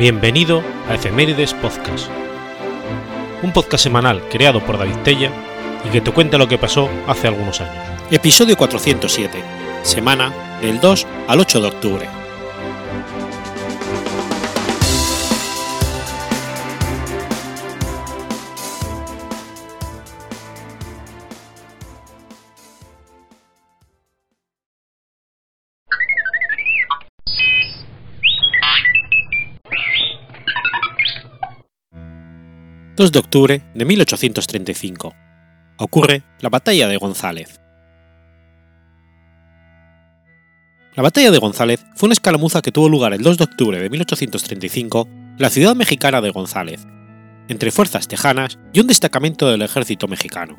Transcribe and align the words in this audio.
Bienvenido 0.00 0.62
a 0.88 0.94
Efemérides 0.94 1.52
Podcast, 1.52 2.08
un 3.42 3.52
podcast 3.52 3.84
semanal 3.84 4.26
creado 4.30 4.64
por 4.64 4.78
David 4.78 4.96
Tella 5.04 5.30
y 5.84 5.90
que 5.90 6.00
te 6.00 6.10
cuenta 6.10 6.38
lo 6.38 6.48
que 6.48 6.56
pasó 6.56 6.88
hace 7.06 7.28
algunos 7.28 7.60
años. 7.60 7.84
Episodio 8.10 8.56
407, 8.56 9.44
semana 9.82 10.32
del 10.62 10.80
2 10.80 11.06
al 11.28 11.40
8 11.40 11.60
de 11.60 11.68
octubre. 11.68 12.19
2 33.00 33.12
de 33.12 33.18
octubre 33.18 33.62
de 33.72 33.84
1835. 33.86 35.14
Ocurre 35.78 36.22
la 36.40 36.50
Batalla 36.50 36.86
de 36.86 36.98
González. 36.98 37.58
La 40.94 41.02
Batalla 41.02 41.30
de 41.30 41.38
González 41.38 41.82
fue 41.94 42.08
una 42.08 42.12
escaramuza 42.12 42.60
que 42.60 42.72
tuvo 42.72 42.90
lugar 42.90 43.14
el 43.14 43.22
2 43.22 43.38
de 43.38 43.44
octubre 43.44 43.80
de 43.80 43.88
1835 43.88 45.08
en 45.08 45.36
la 45.38 45.48
ciudad 45.48 45.74
mexicana 45.74 46.20
de 46.20 46.28
González, 46.28 46.86
entre 47.48 47.70
fuerzas 47.70 48.06
tejanas 48.06 48.58
y 48.74 48.80
un 48.80 48.88
destacamento 48.88 49.48
del 49.48 49.62
ejército 49.62 50.06
mexicano. 50.06 50.58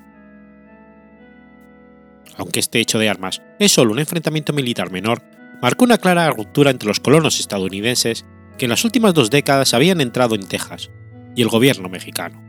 Aunque 2.37 2.59
este 2.59 2.79
hecho 2.79 2.97
de 2.97 3.07
armas 3.07 3.43
es 3.59 3.71
solo 3.71 3.91
un 3.91 3.99
enfrentamiento 3.99 4.51
militar 4.51 4.89
menor, 4.89 5.21
marcó 5.61 5.85
una 5.85 5.99
clara 5.99 6.27
ruptura 6.31 6.71
entre 6.71 6.87
los 6.87 6.99
colonos 6.99 7.39
estadounidenses 7.39 8.25
que 8.57 8.65
en 8.65 8.71
las 8.71 8.83
últimas 8.83 9.13
dos 9.13 9.29
décadas 9.29 9.75
habían 9.75 10.01
entrado 10.01 10.33
en 10.33 10.47
Texas 10.47 10.89
y 11.35 11.41
el 11.41 11.49
gobierno 11.49 11.89
mexicano. 11.89 12.41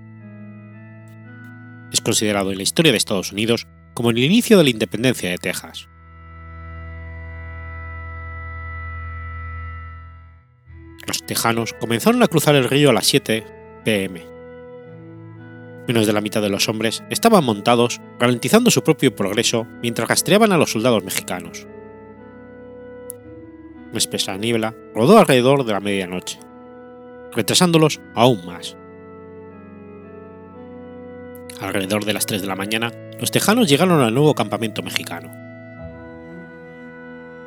Es 1.92 2.00
considerado 2.00 2.50
en 2.50 2.56
la 2.56 2.62
historia 2.62 2.92
de 2.92 2.98
Estados 2.98 3.32
Unidos 3.32 3.66
como 3.94 4.10
el 4.10 4.18
inicio 4.18 4.56
de 4.58 4.64
la 4.64 4.70
independencia 4.70 5.30
de 5.30 5.38
Texas. 5.38 5.88
Los 11.06 11.24
tejanos 11.26 11.74
comenzaron 11.74 12.22
a 12.22 12.28
cruzar 12.28 12.54
el 12.54 12.68
río 12.68 12.90
a 12.90 12.92
las 12.92 13.06
7 13.06 13.44
pm. 13.84 14.24
Menos 15.86 16.06
de 16.06 16.12
la 16.12 16.20
mitad 16.20 16.40
de 16.40 16.48
los 16.48 16.68
hombres 16.68 17.02
estaban 17.10 17.44
montados, 17.44 18.00
ralentizando 18.18 18.70
su 18.70 18.82
propio 18.82 19.14
progreso 19.14 19.66
mientras 19.82 20.08
rastreaban 20.08 20.52
a 20.52 20.56
los 20.56 20.70
soldados 20.70 21.02
mexicanos. 21.04 21.66
Una 23.90 23.98
espesa 23.98 24.36
niebla 24.38 24.74
rodó 24.94 25.18
alrededor 25.18 25.64
de 25.64 25.72
la 25.72 25.80
medianoche, 25.80 26.38
retrasándolos 27.34 28.00
aún 28.14 28.44
más. 28.46 28.76
Alrededor 31.60 32.04
de 32.04 32.12
las 32.12 32.26
3 32.26 32.42
de 32.42 32.48
la 32.48 32.56
mañana, 32.56 32.92
los 33.20 33.30
tejanos 33.30 33.68
llegaron 33.68 34.00
al 34.00 34.14
nuevo 34.14 34.34
campamento 34.34 34.82
mexicano. 34.82 35.30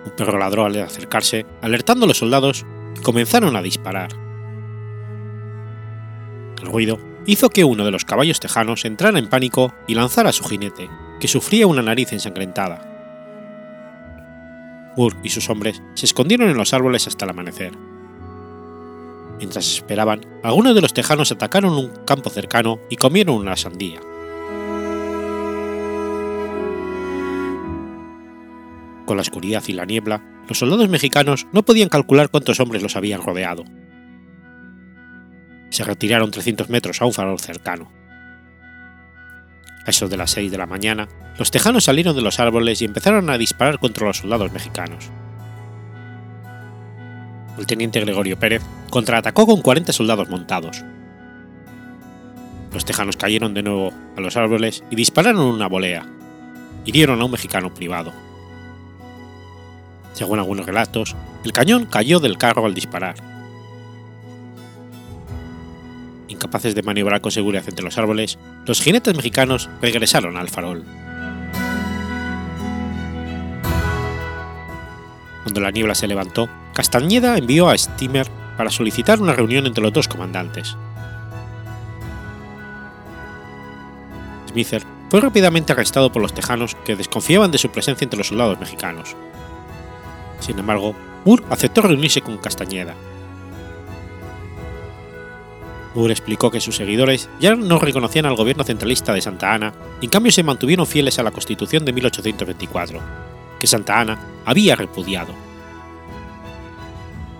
Un 0.05 0.11
perro 0.15 0.37
ladró 0.37 0.65
al 0.65 0.79
acercarse, 0.81 1.45
alertando 1.61 2.05
a 2.05 2.07
los 2.07 2.19
soldados 2.19 2.65
y 2.97 3.01
comenzaron 3.01 3.55
a 3.55 3.61
disparar. 3.61 4.09
El 6.61 6.67
ruido 6.67 6.99
hizo 7.25 7.49
que 7.49 7.63
uno 7.63 7.83
de 7.83 7.91
los 7.91 8.05
caballos 8.05 8.39
tejanos 8.39 8.85
entrara 8.85 9.19
en 9.19 9.27
pánico 9.27 9.73
y 9.87 9.95
lanzara 9.95 10.29
a 10.29 10.33
su 10.33 10.43
jinete, 10.45 10.89
que 11.19 11.27
sufría 11.27 11.67
una 11.67 11.81
nariz 11.81 12.13
ensangrentada. 12.13 12.93
Moore 14.95 15.17
y 15.23 15.29
sus 15.29 15.49
hombres 15.49 15.81
se 15.95 16.05
escondieron 16.05 16.49
en 16.49 16.57
los 16.57 16.73
árboles 16.73 17.07
hasta 17.07 17.25
el 17.25 17.31
amanecer. 17.31 17.73
Mientras 19.37 19.67
esperaban, 19.73 20.21
algunos 20.43 20.75
de 20.75 20.81
los 20.81 20.93
tejanos 20.93 21.31
atacaron 21.31 21.73
un 21.73 21.89
campo 22.05 22.29
cercano 22.29 22.79
y 22.89 22.95
comieron 22.95 23.35
una 23.35 23.57
sandía. 23.57 23.99
Con 29.05 29.17
la 29.17 29.21
oscuridad 29.21 29.63
y 29.67 29.73
la 29.73 29.85
niebla, 29.85 30.23
los 30.47 30.57
soldados 30.57 30.89
mexicanos 30.89 31.47
no 31.51 31.63
podían 31.63 31.89
calcular 31.89 32.29
cuántos 32.29 32.59
hombres 32.59 32.81
los 32.81 32.95
habían 32.95 33.21
rodeado. 33.21 33.65
Se 35.69 35.83
retiraron 35.83 36.31
300 36.31 36.69
metros 36.69 37.01
a 37.01 37.05
un 37.05 37.13
farol 37.13 37.39
cercano. 37.39 37.91
A 39.85 39.89
eso 39.89 40.07
de 40.07 40.17
las 40.17 40.31
6 40.31 40.49
de 40.49 40.57
la 40.57 40.65
mañana, 40.65 41.07
los 41.37 41.51
tejanos 41.51 41.83
salieron 41.83 42.15
de 42.15 42.21
los 42.21 42.39
árboles 42.39 42.81
y 42.81 42.85
empezaron 42.85 43.29
a 43.29 43.37
disparar 43.37 43.79
contra 43.79 44.07
los 44.07 44.17
soldados 44.17 44.51
mexicanos 44.51 45.11
el 47.57 47.65
teniente 47.65 47.99
Gregorio 47.99 48.37
Pérez 48.37 48.61
contraatacó 48.89 49.45
con 49.45 49.61
40 49.61 49.93
soldados 49.93 50.29
montados. 50.29 50.83
Los 52.73 52.85
tejanos 52.85 53.15
cayeron 53.15 53.53
de 53.53 53.63
nuevo 53.63 53.91
a 54.17 54.21
los 54.21 54.35
árboles 54.35 54.83
y 54.89 54.95
dispararon 54.95 55.45
una 55.45 55.67
volea. 55.67 56.05
Hirieron 56.83 57.21
a 57.21 57.25
un 57.25 57.31
mexicano 57.31 57.73
privado. 57.73 58.11
Según 60.13 60.39
algunos 60.39 60.65
relatos, 60.65 61.15
el 61.43 61.51
cañón 61.51 61.85
cayó 61.85 62.19
del 62.19 62.37
carro 62.37 62.65
al 62.65 62.73
disparar. 62.73 63.15
Incapaces 66.27 66.75
de 66.75 66.83
maniobrar 66.83 67.21
con 67.21 67.31
seguridad 67.31 67.63
entre 67.67 67.85
los 67.85 67.97
árboles, 67.97 68.37
los 68.65 68.81
jinetes 68.81 69.15
mexicanos 69.15 69.69
regresaron 69.81 70.37
al 70.37 70.49
farol. 70.49 70.83
Cuando 75.43 75.61
la 75.61 75.71
niebla 75.71 75.95
se 75.95 76.07
levantó, 76.07 76.49
Castañeda 76.75 77.37
envió 77.37 77.69
a 77.69 77.77
Steamer 77.77 78.29
para 78.57 78.69
solicitar 78.69 79.21
una 79.21 79.31
reunión 79.31 79.65
entre 79.65 79.81
los 79.81 79.93
dos 79.93 80.09
comandantes. 80.09 80.75
Smither 84.49 84.83
fue 85.09 85.21
rápidamente 85.21 85.71
arrestado 85.71 86.11
por 86.11 86.21
los 86.21 86.33
tejanos 86.33 86.75
que 86.83 86.97
desconfiaban 86.97 87.49
de 87.49 87.59
su 87.59 87.69
presencia 87.69 88.03
entre 88.03 88.17
los 88.17 88.27
soldados 88.27 88.59
mexicanos. 88.59 89.15
Sin 90.41 90.59
embargo, 90.59 90.93
Moore 91.23 91.45
aceptó 91.49 91.81
reunirse 91.81 92.19
con 92.19 92.39
Castañeda. 92.39 92.93
Moore 95.93 96.11
explicó 96.11 96.51
que 96.51 96.59
sus 96.59 96.75
seguidores 96.75 97.29
ya 97.39 97.55
no 97.55 97.79
reconocían 97.79 98.25
al 98.25 98.35
gobierno 98.35 98.65
centralista 98.65 99.13
de 99.13 99.21
Santa 99.21 99.53
Ana 99.53 99.73
y 100.01 100.05
en 100.05 100.11
cambio 100.11 100.33
se 100.33 100.43
mantuvieron 100.43 100.85
fieles 100.85 101.19
a 101.19 101.23
la 101.23 101.31
Constitución 101.31 101.85
de 101.85 101.93
1824, 101.93 102.99
que 103.61 103.67
Santa 103.67 104.01
Ana 104.01 104.19
había 104.43 104.75
repudiado. 104.75 105.44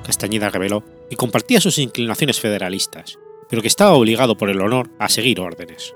Castañeda 0.05 0.49
reveló 0.49 0.83
que 1.09 1.16
compartía 1.16 1.59
sus 1.59 1.79
inclinaciones 1.79 2.39
federalistas, 2.39 3.17
pero 3.49 3.61
que 3.63 3.67
estaba 3.67 3.93
obligado 3.93 4.38
por 4.38 4.49
el 4.51 4.61
honor 4.61 4.91
a 4.99 5.09
seguir 5.09 5.39
órdenes. 5.39 5.95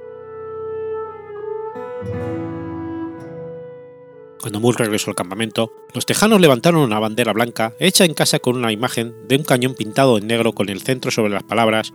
Cuando 4.41 4.61
Moore 4.61 4.85
regresó 4.85 5.11
al 5.11 5.15
campamento, 5.15 5.73
los 5.93 6.05
tejanos 6.05 6.41
levantaron 6.41 6.81
una 6.81 6.97
bandera 6.97 7.33
blanca 7.33 7.75
hecha 7.79 8.05
en 8.05 8.13
casa 8.13 8.39
con 8.39 8.55
una 8.55 8.71
imagen 8.71 9.13
de 9.27 9.35
un 9.35 9.43
cañón 9.43 9.75
pintado 9.75 10.17
en 10.17 10.27
negro 10.27 10.53
con 10.53 10.69
el 10.69 10.81
centro 10.81 11.11
sobre 11.11 11.33
las 11.33 11.43
palabras 11.43 11.93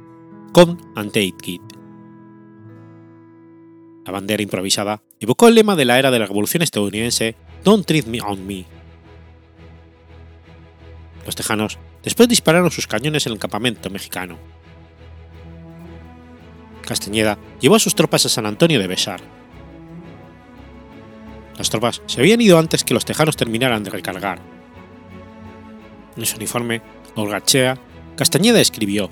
Come 0.52 0.76
and 0.94 1.10
take 1.10 1.50
it. 1.50 1.62
La 4.04 4.12
bandera 4.12 4.42
improvisada 4.42 5.02
evocó 5.18 5.48
el 5.48 5.54
lema 5.56 5.74
de 5.74 5.86
la 5.86 5.98
era 5.98 6.10
de 6.10 6.18
la 6.18 6.26
Revolución 6.26 6.62
estadounidense 6.62 7.34
Don't 7.64 7.86
treat 7.86 8.06
me 8.06 8.20
on 8.20 8.46
me. 8.46 8.66
Los 11.24 11.34
tejanos 11.34 11.78
después 12.04 12.28
dispararon 12.28 12.70
sus 12.70 12.86
cañones 12.86 13.26
en 13.26 13.32
el 13.32 13.38
campamento 13.38 13.90
mexicano. 13.90 14.38
Castañeda 16.82 17.38
llevó 17.60 17.76
a 17.76 17.80
sus 17.80 17.94
tropas 17.94 18.26
a 18.26 18.28
San 18.28 18.46
Antonio 18.46 18.78
de 18.78 18.86
Besar. 18.86 19.20
Las 21.56 21.70
tropas 21.70 22.02
se 22.06 22.20
habían 22.20 22.40
ido 22.40 22.58
antes 22.58 22.84
que 22.84 22.94
los 22.94 23.04
tejanos 23.04 23.36
terminaran 23.36 23.82
de 23.82 23.90
recargar. 23.90 24.40
En 26.16 26.26
su 26.26 26.36
uniforme, 26.36 26.82
Olgachea, 27.14 27.78
Castañeda 28.16 28.60
escribió: 28.60 29.10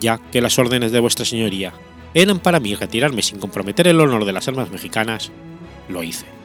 Ya 0.00 0.18
que 0.18 0.40
las 0.40 0.58
órdenes 0.58 0.92
de 0.92 1.00
vuestra 1.00 1.24
señoría 1.24 1.72
eran 2.14 2.40
para 2.40 2.58
mí 2.58 2.74
retirarme 2.74 3.22
sin 3.22 3.38
comprometer 3.38 3.86
el 3.86 4.00
honor 4.00 4.24
de 4.24 4.32
las 4.32 4.48
armas 4.48 4.70
mexicanas, 4.70 5.30
lo 5.88 6.02
hice. 6.02 6.39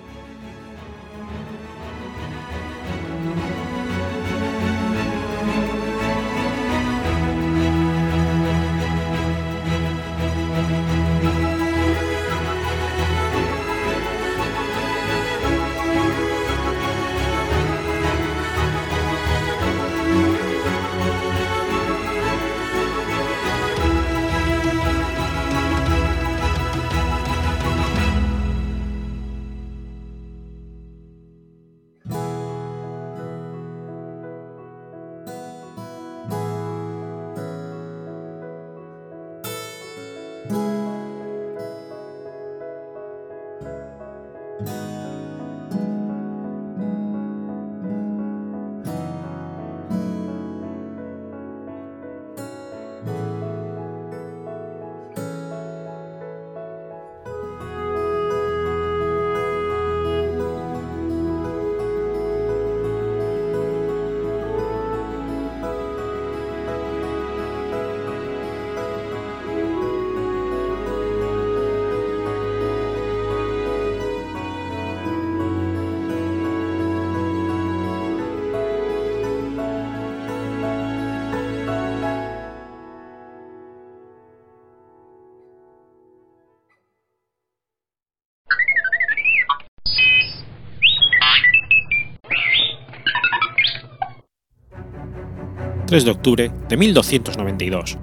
3 95.96 96.04
de 96.04 96.12
octubre 96.12 96.52
de 96.68 96.76
1292. 96.76 97.98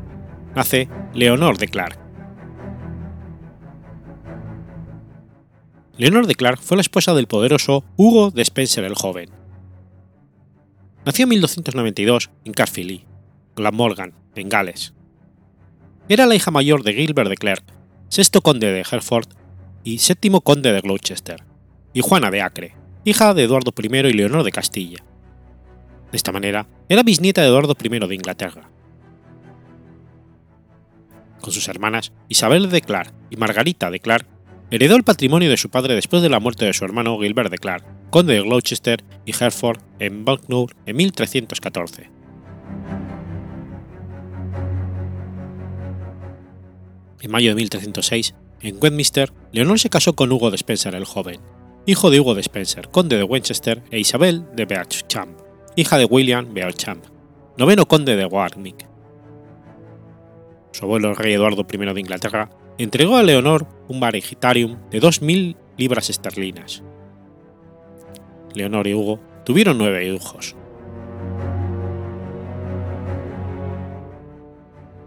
Nace 0.56 0.88
Leonor 1.12 1.58
de 1.58 1.68
Clark. 1.68 1.98
Leonor 5.98 6.26
de 6.26 6.34
Clark 6.34 6.58
fue 6.58 6.78
la 6.78 6.80
esposa 6.80 7.12
del 7.12 7.26
poderoso 7.26 7.84
Hugo 7.98 8.30
de 8.30 8.40
Spencer 8.40 8.84
el 8.84 8.94
Joven. 8.94 9.28
Nació 11.04 11.24
en 11.24 11.28
1292 11.28 12.30
en 12.46 12.54
Carfilly, 12.54 13.04
Glamorgan, 13.56 14.14
en 14.36 14.48
Gales. 14.48 14.94
Era 16.08 16.24
la 16.24 16.34
hija 16.34 16.50
mayor 16.50 16.84
de 16.84 16.94
Gilbert 16.94 17.28
de 17.28 17.36
Clark, 17.36 17.64
sexto 18.08 18.40
conde 18.40 18.72
de 18.72 18.86
Hereford 18.90 19.28
y 19.84 19.98
séptimo 19.98 20.40
conde 20.40 20.72
de 20.72 20.80
Gloucester, 20.80 21.44
y 21.92 22.00
Juana 22.00 22.30
de 22.30 22.40
Acre, 22.40 22.74
hija 23.04 23.34
de 23.34 23.42
Eduardo 23.42 23.74
I 23.76 23.96
y 24.08 24.12
Leonor 24.14 24.44
de 24.44 24.50
Castilla. 24.50 25.04
De 26.12 26.16
esta 26.16 26.30
manera, 26.30 26.68
era 26.90 27.02
bisnieta 27.02 27.40
de 27.40 27.48
Eduardo 27.48 27.74
I 27.82 27.88
de 27.88 28.14
Inglaterra. 28.14 28.68
Con 31.40 31.52
sus 31.52 31.66
hermanas 31.68 32.12
Isabel 32.28 32.70
de 32.70 32.82
Clark 32.82 33.12
y 33.30 33.36
Margarita 33.36 33.90
de 33.90 33.98
Clark, 33.98 34.26
heredó 34.70 34.96
el 34.96 35.04
patrimonio 35.04 35.48
de 35.48 35.56
su 35.56 35.70
padre 35.70 35.94
después 35.94 36.22
de 36.22 36.28
la 36.28 36.38
muerte 36.38 36.66
de 36.66 36.74
su 36.74 36.84
hermano 36.84 37.18
Gilbert 37.18 37.50
de 37.50 37.56
Clark, 37.56 37.84
conde 38.10 38.34
de 38.34 38.42
Gloucester 38.42 39.02
y 39.24 39.32
Hereford 39.32 39.80
en 39.98 40.26
Bucknell 40.26 40.66
en 40.84 40.96
1314. 40.96 42.10
En 47.22 47.30
mayo 47.30 47.50
de 47.50 47.54
1306, 47.54 48.34
en 48.60 48.76
Westminster, 48.80 49.32
Leonor 49.52 49.78
se 49.78 49.88
casó 49.88 50.14
con 50.14 50.30
Hugo 50.30 50.50
de 50.50 50.56
Spencer 50.56 50.94
el 50.94 51.06
Joven, 51.06 51.40
hijo 51.86 52.10
de 52.10 52.20
Hugo 52.20 52.34
de 52.34 52.42
Spencer, 52.42 52.88
conde 52.88 53.16
de 53.16 53.24
Winchester, 53.24 53.82
e 53.90 53.98
Isabel 53.98 54.44
de 54.54 54.66
Beauchamp, 54.66 55.51
hija 55.74 55.96
de 55.96 56.04
William 56.04 56.52
Beauchamp, 56.52 57.04
noveno 57.56 57.86
conde 57.86 58.16
de 58.16 58.26
Warwick. 58.26 58.86
Su 60.72 60.84
abuelo, 60.84 61.10
el 61.10 61.16
rey 61.16 61.32
Eduardo 61.34 61.66
I 61.70 61.76
de 61.76 62.00
Inglaterra, 62.00 62.50
entregó 62.78 63.16
a 63.16 63.22
Leonor 63.22 63.66
un 63.88 64.00
varigitarium 64.00 64.78
de 64.90 65.00
2.000 65.00 65.56
libras 65.76 66.10
esterlinas. 66.10 66.82
Leonor 68.54 68.86
y 68.86 68.94
Hugo 68.94 69.18
tuvieron 69.44 69.78
nueve 69.78 70.06
hijos. 70.06 70.54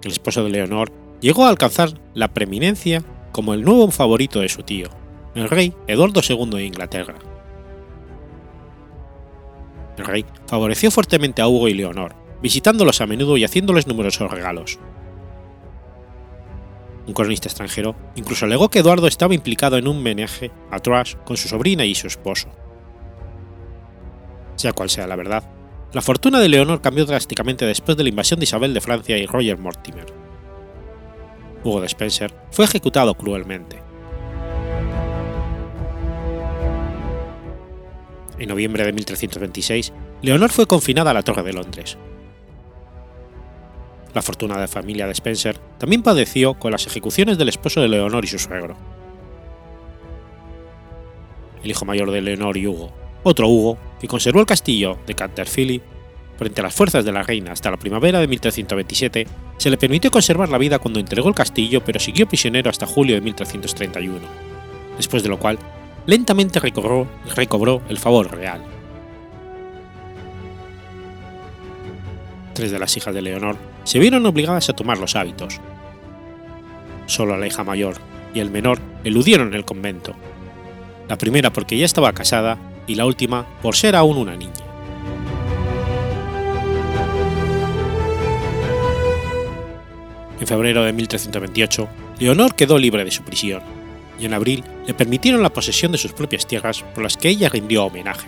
El 0.04 0.12
esposo 0.12 0.44
de 0.44 0.50
Leonor 0.50 0.92
llegó 1.22 1.46
a 1.46 1.50
alcanzar 1.50 1.90
la 2.14 2.34
preeminencia 2.34 3.04
como 3.32 3.54
el 3.54 3.64
nuevo 3.64 3.90
favorito 3.92 4.40
de 4.40 4.50
su 4.50 4.64
tío, 4.64 4.90
el 5.36 5.50
rey 5.50 5.74
Eduardo 5.88 6.22
II 6.28 6.50
de 6.52 6.66
Inglaterra. 6.66 7.16
El 9.98 10.06
rey 10.06 10.26
favoreció 10.48 10.92
fuertemente 10.92 11.42
a 11.42 11.48
Hugo 11.48 11.68
y 11.68 11.74
Leonor, 11.74 12.16
visitándolos 12.42 13.02
a 13.02 13.08
menudo 13.08 13.38
y 13.38 13.44
haciéndoles 13.44 13.88
numerosos 13.88 14.30
regalos. 14.30 14.80
Un 17.08 17.14
cronista 17.14 17.48
extranjero 17.48 17.96
incluso 18.16 18.46
alegó 18.46 18.70
que 18.70 18.80
Eduardo 18.80 19.08
estaba 19.08 19.36
implicado 19.36 19.78
en 19.78 19.88
un 19.88 20.02
meneje 20.02 20.52
a 20.72 20.80
Troyes 20.80 21.18
con 21.24 21.38
su 21.38 21.48
sobrina 21.48 21.86
y 21.86 21.94
su 21.94 22.08
esposo. 22.08 22.50
Sea 24.56 24.74
cual 24.74 24.90
sea 24.90 25.06
la 25.06 25.16
verdad, 25.16 25.44
la 25.94 26.02
fortuna 26.02 26.40
de 26.40 26.50
Leonor 26.50 26.82
cambió 26.82 27.06
drásticamente 27.06 27.66
después 27.66 27.96
de 27.96 28.04
la 28.04 28.10
invasión 28.10 28.40
de 28.40 28.46
Isabel 28.46 28.74
de 28.74 28.82
Francia 28.82 29.18
y 29.18 29.26
Roger 29.26 29.58
Mortimer. 29.58 30.06
Hugo 31.64 31.80
de 31.80 31.88
Spencer 31.88 32.34
fue 32.52 32.66
ejecutado 32.66 33.16
cruelmente. 33.16 33.85
En 38.38 38.50
noviembre 38.50 38.84
de 38.84 38.94
1326, 38.94 39.94
Leonor 40.22 40.52
fue 40.52 40.68
confinada 40.68 41.12
a 41.12 41.14
la 41.14 41.24
Torre 41.24 41.44
de 41.44 41.54
Londres. 41.54 41.98
La 44.14 44.22
fortuna 44.22 44.56
de 44.56 44.62
la 44.62 44.68
familia 44.68 45.06
de 45.06 45.12
Spencer 45.12 45.58
también 45.78 46.02
padeció 46.02 46.54
con 46.54 46.72
las 46.72 46.88
ejecuciones 46.88 47.38
del 47.38 47.50
esposo 47.50 47.82
de 47.82 47.90
Leonor 47.90 48.24
y 48.24 48.28
su 48.28 48.40
suegro. 48.40 48.76
El 51.64 51.72
hijo 51.72 51.86
mayor 51.86 52.12
de 52.12 52.22
Leonor 52.22 52.58
y 52.58 52.68
Hugo, 52.68 52.94
otro 53.24 53.48
Hugo, 53.48 53.78
que 54.00 54.08
conservó 54.08 54.40
el 54.40 54.46
castillo 54.46 54.98
de 55.08 55.16
Canterville 55.16 55.82
frente 56.38 56.62
a 56.62 56.64
las 56.64 56.76
fuerzas 56.76 57.06
de 57.06 57.12
la 57.12 57.24
reina 57.24 57.52
hasta 57.52 57.72
la 57.72 57.78
primavera 57.78 58.20
de 58.20 58.28
1327, 58.28 59.28
se 59.58 59.70
le 59.70 59.78
permitió 59.78 60.12
conservar 60.12 60.50
la 60.50 60.58
vida 60.58 60.80
cuando 60.80 61.00
entregó 61.00 61.30
el 61.30 61.36
castillo 61.36 61.84
pero 61.84 62.00
siguió 62.00 62.28
prisionero 62.28 62.70
hasta 62.70 62.86
julio 62.86 63.16
de 63.16 63.22
1331, 63.22 64.20
después 64.98 65.24
de 65.24 65.30
lo 65.30 65.40
cual 65.40 65.58
lentamente 66.06 66.60
recobró, 66.60 67.08
recobró 67.36 67.82
el 67.90 67.98
favor 67.98 68.32
real. 68.36 68.64
Tres 72.54 72.72
de 72.72 72.80
las 72.80 72.96
hijas 72.96 73.14
de 73.14 73.22
Leonor 73.22 73.58
se 73.84 74.00
vieron 74.00 74.26
obligadas 74.26 74.70
a 74.70 74.74
tomar 74.74 74.98
los 74.98 75.16
hábitos. 75.16 75.60
Solo 77.06 77.38
la 77.38 77.48
hija 77.48 77.64
mayor 77.64 77.96
y 78.34 78.40
el 78.40 78.50
menor 78.50 78.80
eludieron 79.04 79.54
el 79.54 79.66
convento, 79.66 80.16
la 81.08 81.18
primera 81.18 81.52
porque 81.52 81.78
ya 81.78 81.86
estaba 81.86 82.14
casada 82.14 82.58
y 82.88 82.96
la 82.96 83.06
última 83.06 83.46
por 83.62 83.76
ser 83.76 83.96
aún 83.96 84.18
una 84.18 84.36
niña. 84.36 84.54
En 90.40 90.48
febrero 90.48 90.84
de 90.84 90.94
1328, 90.94 91.88
Leonor 92.20 92.56
quedó 92.56 92.78
libre 92.78 93.04
de 93.04 93.12
su 93.12 93.24
prisión 93.24 93.75
y 94.20 94.26
en 94.26 94.34
abril 94.34 94.64
le 94.86 94.94
permitieron 94.94 95.42
la 95.42 95.52
posesión 95.52 95.92
de 95.92 95.98
sus 95.98 96.14
propias 96.14 96.48
tierras 96.48 96.84
por 96.94 97.04
las 97.04 97.18
que 97.18 97.30
ella 97.30 97.50
rindió 97.50 97.86
homenaje. 97.86 98.28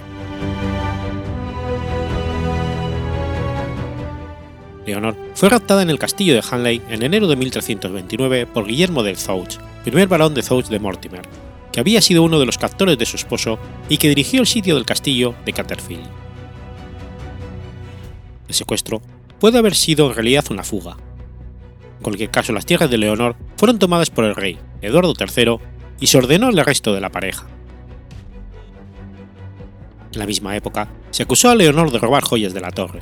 Leonor 4.88 5.16
fue 5.36 5.50
raptada 5.50 5.82
en 5.82 5.90
el 5.90 6.00
castillo 6.00 6.34
de 6.34 6.44
Hanley 6.50 6.82
en 6.90 7.04
enero 7.04 7.28
de 7.28 7.36
1329 7.36 8.46
por 8.48 8.66
Guillermo 8.66 9.04
de 9.04 9.16
Zouch, 9.16 9.58
primer 9.84 10.08
barón 10.08 10.34
de 10.34 10.42
Zouch 10.42 10.68
de 10.68 10.80
Mortimer, 10.80 11.24
que 11.72 11.82
había 11.82 12.02
sido 12.02 12.24
uno 12.24 12.40
de 12.40 12.46
los 12.46 12.58
captores 12.58 12.98
de 12.98 13.06
su 13.06 13.18
esposo 13.18 13.60
y 13.90 13.98
que 13.98 14.10
dirigió 14.10 14.40
el 14.40 14.48
sitio 14.48 14.76
del 14.76 14.86
castillo 14.86 15.36
de 15.46 15.54
Canterville. 15.54 16.08
El 18.48 18.56
secuestro 18.56 19.02
puede 19.40 19.58
haber 19.58 19.76
sido 19.76 20.08
en 20.08 20.16
realidad 20.16 20.46
una 20.50 20.64
fuga. 20.64 20.96
En 21.98 22.04
cualquier 22.04 22.30
caso, 22.32 22.54
las 22.54 22.66
tierras 22.66 22.90
de 22.90 22.98
Leonor 22.98 23.36
fueron 23.58 23.80
tomadas 23.80 24.10
por 24.10 24.24
el 24.24 24.36
rey, 24.36 24.58
Eduardo 24.82 25.14
III, 25.20 25.58
y 26.00 26.08
se 26.08 26.18
ordenó 26.18 26.50
el 26.50 26.60
arresto 26.60 26.94
de 26.94 27.02
la 27.02 27.12
pareja. 27.12 27.48
En 30.14 30.20
la 30.20 30.26
misma 30.26 30.56
época, 30.56 30.88
se 31.12 31.24
acusó 31.24 31.50
a 31.50 31.56
Leonor 31.56 31.92
de 31.92 32.00
robar 32.00 32.24
joyas 32.24 32.54
de 32.54 32.62
la 32.62 32.72
torre. 32.72 33.02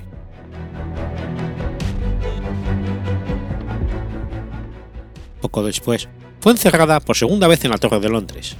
Poco 5.42 5.64
después, 5.64 6.10
fue 6.40 6.52
encerrada 6.52 7.00
por 7.00 7.16
segunda 7.16 7.48
vez 7.48 7.64
en 7.64 7.72
la 7.72 7.78
Torre 7.78 8.00
de 8.00 8.10
Londres, 8.10 8.56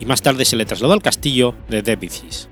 y 0.00 0.06
más 0.06 0.22
tarde 0.22 0.44
se 0.44 0.56
le 0.56 0.64
trasladó 0.64 0.92
al 0.92 1.02
castillo 1.02 1.54
de 1.68 1.82
Devizes. 1.82 2.48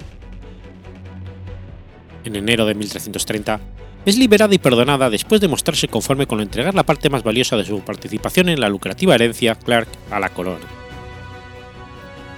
En 2.24 2.36
enero 2.36 2.66
de 2.66 2.74
1330, 2.74 3.60
es 4.06 4.16
liberada 4.16 4.54
y 4.54 4.58
perdonada 4.58 5.10
después 5.10 5.40
de 5.40 5.48
mostrarse 5.48 5.88
conforme 5.88 6.26
con 6.26 6.40
entregar 6.40 6.74
la 6.74 6.84
parte 6.84 7.10
más 7.10 7.24
valiosa 7.24 7.56
de 7.56 7.64
su 7.64 7.80
participación 7.80 8.48
en 8.48 8.60
la 8.60 8.68
lucrativa 8.68 9.14
herencia 9.14 9.56
Clark 9.56 9.88
a 10.10 10.20
la 10.20 10.28
corona 10.30 10.77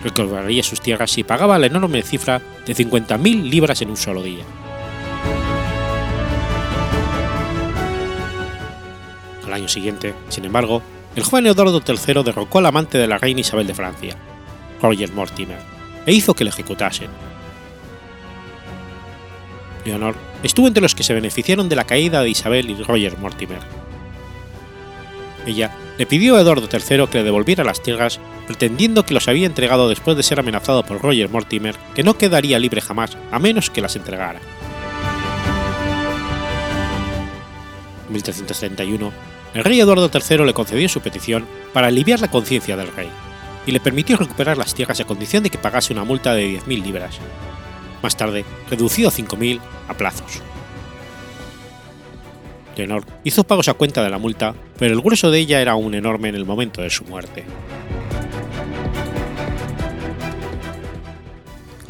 recobraría 0.03 0.63
sus 0.63 0.81
tierras 0.81 1.17
y 1.19 1.25
pagaba 1.25 1.59
la 1.59 1.67
enorme 1.67 2.03
cifra 2.03 2.41
de 2.67 2.75
50.000 2.75 3.43
libras 3.43 3.83
en 3.83 3.91
un 3.91 3.97
solo 3.97 4.23
día. 4.23 4.45
Al 9.47 9.53
año 9.53 9.69
siguiente, 9.69 10.15
sin 10.29 10.45
embargo, 10.45 10.83
el 11.17 11.25
joven 11.25 11.47
Eduardo 11.47 11.83
III 11.87 12.23
derrocó 12.23 12.59
al 12.59 12.67
amante 12.67 12.99
de 12.99 13.09
la 13.09 13.19
reina 13.19 13.41
Isabel 13.41 13.67
de 13.67 13.75
Francia, 13.75 14.17
Roger 14.81 15.13
Mortimer, 15.13 15.59
e 16.07 16.13
hizo 16.13 16.35
que 16.35 16.45
le 16.45 16.51
ejecutasen. 16.51 17.11
Leonor 19.85 20.15
estuvo 20.43 20.69
entre 20.69 20.83
los 20.83 20.95
que 20.95 21.03
se 21.03 21.15
beneficiaron 21.15 21.69
de 21.69 21.77
la 21.77 21.85
caída 21.85 22.23
de 22.23 22.31
Isabel 22.31 22.71
y 22.71 22.83
Roger 22.83 23.19
Mortimer. 23.19 23.61
Ella 25.47 25.73
le 26.01 26.07
pidió 26.07 26.37
a 26.37 26.41
Eduardo 26.41 26.67
III 26.73 27.09
que 27.09 27.19
le 27.19 27.25
devolviera 27.25 27.63
las 27.63 27.83
tierras, 27.83 28.21
pretendiendo 28.47 29.05
que 29.05 29.13
los 29.13 29.29
había 29.29 29.45
entregado 29.45 29.87
después 29.87 30.17
de 30.17 30.23
ser 30.23 30.41
amenazado 30.41 30.83
por 30.83 31.03
Roger 31.03 31.29
Mortimer, 31.29 31.77
que 31.95 32.03
no 32.03 32.17
quedaría 32.17 32.59
libre 32.59 32.81
jamás 32.81 33.19
a 33.31 33.39
menos 33.39 33.69
que 33.69 33.83
las 33.83 33.97
entregara. 33.97 34.41
En 38.07 38.15
1331, 38.15 39.13
el 39.53 39.63
rey 39.63 39.79
Eduardo 39.79 40.11
III 40.11 40.47
le 40.47 40.55
concedió 40.55 40.89
su 40.89 41.03
petición 41.03 41.47
para 41.75 41.89
aliviar 41.89 42.21
la 42.21 42.31
conciencia 42.31 42.79
del 42.79 42.91
rey, 42.97 43.11
y 43.67 43.73
le 43.73 43.81
permitió 43.81 44.17
recuperar 44.17 44.57
las 44.57 44.75
tierras 44.75 45.01
a 45.01 45.05
condición 45.05 45.43
de 45.43 45.51
que 45.51 45.59
pagase 45.59 45.93
una 45.93 46.05
multa 46.05 46.33
de 46.33 46.61
10.000 46.63 46.83
libras, 46.83 47.19
más 48.03 48.17
tarde 48.17 48.47
reducido 48.71 49.11
a 49.11 49.13
5.000 49.13 49.61
a 49.87 49.93
plazos. 49.93 50.41
Leonor 52.77 53.05
hizo 53.25 53.45
pagos 53.45 53.69
a 53.69 53.75
cuenta 53.75 54.03
de 54.03 54.11
la 54.11 54.19
multa, 54.19 54.55
pero 54.79 54.95
el 54.95 55.01
grueso 55.01 55.31
de 55.31 55.39
ella 55.41 55.61
era 55.61 55.73
aún 55.73 55.95
enorme 55.95 56.29
en 56.29 56.35
el 56.35 56.45
momento 56.45 56.83
de 56.83 56.91
su 56.91 57.05
muerte. 57.05 57.45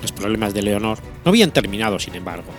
Los 0.00 0.12
problemas 0.12 0.54
de 0.54 0.62
Leonor 0.62 0.98
no 1.24 1.28
habían 1.28 1.50
terminado, 1.50 1.98
sin 1.98 2.14
embargo. 2.14 2.50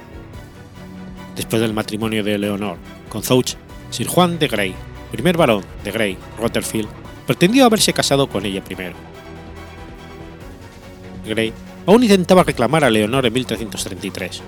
Después 1.35 1.61
del 1.61 1.73
matrimonio 1.73 2.23
de 2.23 2.37
Leonor 2.37 2.77
con 3.09 3.23
Zouch, 3.23 3.55
Sir 3.89 4.07
Juan 4.07 4.39
de 4.39 4.47
Grey, 4.47 4.75
primer 5.11 5.37
barón 5.37 5.63
de 5.83 5.91
Grey 5.91 6.17
Rotherfield, 6.37 6.89
pretendió 7.25 7.65
haberse 7.65 7.93
casado 7.93 8.27
con 8.27 8.45
ella 8.45 8.63
primero. 8.63 8.95
Grey 11.25 11.53
aún 11.85 12.03
intentaba 12.03 12.43
reclamar 12.43 12.83
a 12.83 12.89
Leonor 12.89 13.25
en 13.25 13.33
1333. 13.33 14.41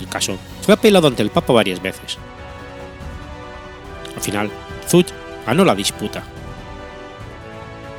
El 0.00 0.08
caso 0.08 0.38
fue 0.68 0.74
apelado 0.74 1.08
ante 1.08 1.22
el 1.22 1.30
Papa 1.30 1.54
varias 1.54 1.80
veces. 1.80 2.18
Al 4.14 4.20
final, 4.20 4.50
Zut 4.86 5.06
ganó 5.46 5.64
la 5.64 5.74
disputa. 5.74 6.22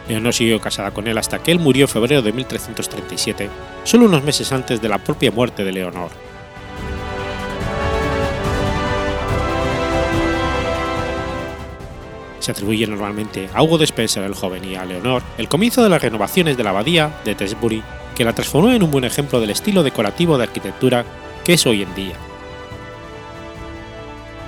Leonor 0.08 0.32
siguió 0.32 0.62
casada 0.62 0.92
con 0.92 1.08
él 1.08 1.18
hasta 1.18 1.40
que 1.40 1.52
él 1.52 1.58
murió 1.58 1.86
en 1.86 1.90
febrero 1.90 2.22
de 2.22 2.32
1337, 2.32 3.50
solo 3.86 4.06
unos 4.06 4.24
meses 4.24 4.52
antes 4.52 4.84
de 4.84 4.88
la 4.88 5.00
propia 5.00 5.32
muerte 5.32 5.64
de 5.64 5.72
Leonor. 5.72 6.12
Se 12.40 12.52
atribuye 12.52 12.86
normalmente 12.86 13.50
a 13.52 13.64
Hugo 13.64 13.80
de 13.80 13.86
Spencer 13.86 14.24
el 14.24 14.36
joven 14.36 14.64
y 14.64 14.76
a 14.76 14.86
Leonor 14.86 15.24
el 15.40 15.50
comienzo 15.50 15.82
de 15.82 15.90
las 15.90 16.04
renovaciones 16.04 16.56
de 16.56 16.64
la 16.64 16.70
abadía 16.70 17.20
de 17.26 17.34
Tesbury 17.34 17.82
que 18.14 18.26
la 18.26 18.34
transformó 18.34 18.70
en 18.70 18.84
un 18.84 18.92
buen 18.92 19.06
ejemplo 19.06 19.42
del 19.42 19.50
estilo 19.50 19.82
decorativo 19.82 20.38
de 20.38 20.44
arquitectura 20.44 21.04
que 21.44 21.54
es 21.54 21.66
hoy 21.66 21.82
en 21.82 21.96
día. 21.96 22.29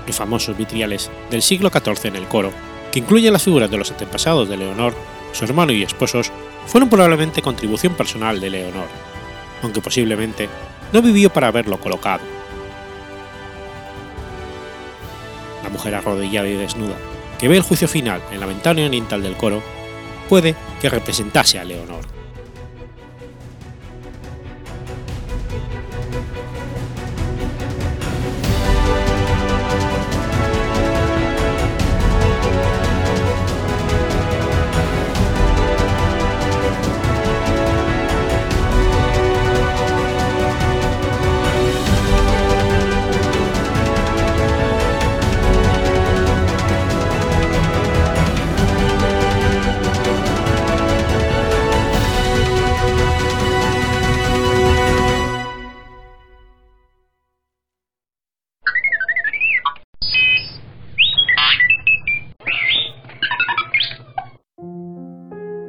Los 0.07 0.15
famosos 0.15 0.57
vitriales 0.57 1.11
del 1.29 1.41
siglo 1.41 1.69
XIV 1.69 2.07
en 2.07 2.15
el 2.15 2.27
coro, 2.27 2.51
que 2.91 2.99
incluyen 2.99 3.33
las 3.33 3.43
figuras 3.43 3.69
de 3.69 3.77
los 3.77 3.91
antepasados 3.91 4.49
de 4.49 4.57
Leonor, 4.57 4.93
su 5.31 5.45
hermano 5.45 5.71
y 5.71 5.83
esposos, 5.83 6.31
fueron 6.67 6.89
probablemente 6.89 7.41
contribución 7.41 7.93
personal 7.93 8.39
de 8.39 8.49
Leonor, 8.49 8.87
aunque 9.61 9.81
posiblemente 9.81 10.49
no 10.91 11.01
vivió 11.01 11.31
para 11.31 11.47
haberlo 11.47 11.79
colocado. 11.79 12.23
La 15.63 15.69
mujer 15.69 15.95
arrodillada 15.95 16.47
y 16.47 16.53
desnuda, 16.53 16.95
que 17.39 17.47
ve 17.47 17.57
el 17.57 17.63
juicio 17.63 17.87
final 17.87 18.21
en 18.31 18.39
la 18.39 18.45
ventana 18.45 18.85
oriental 18.85 19.23
del 19.23 19.37
coro, 19.37 19.61
puede 20.27 20.55
que 20.81 20.89
representase 20.89 21.59
a 21.59 21.63
Leonor. 21.63 22.20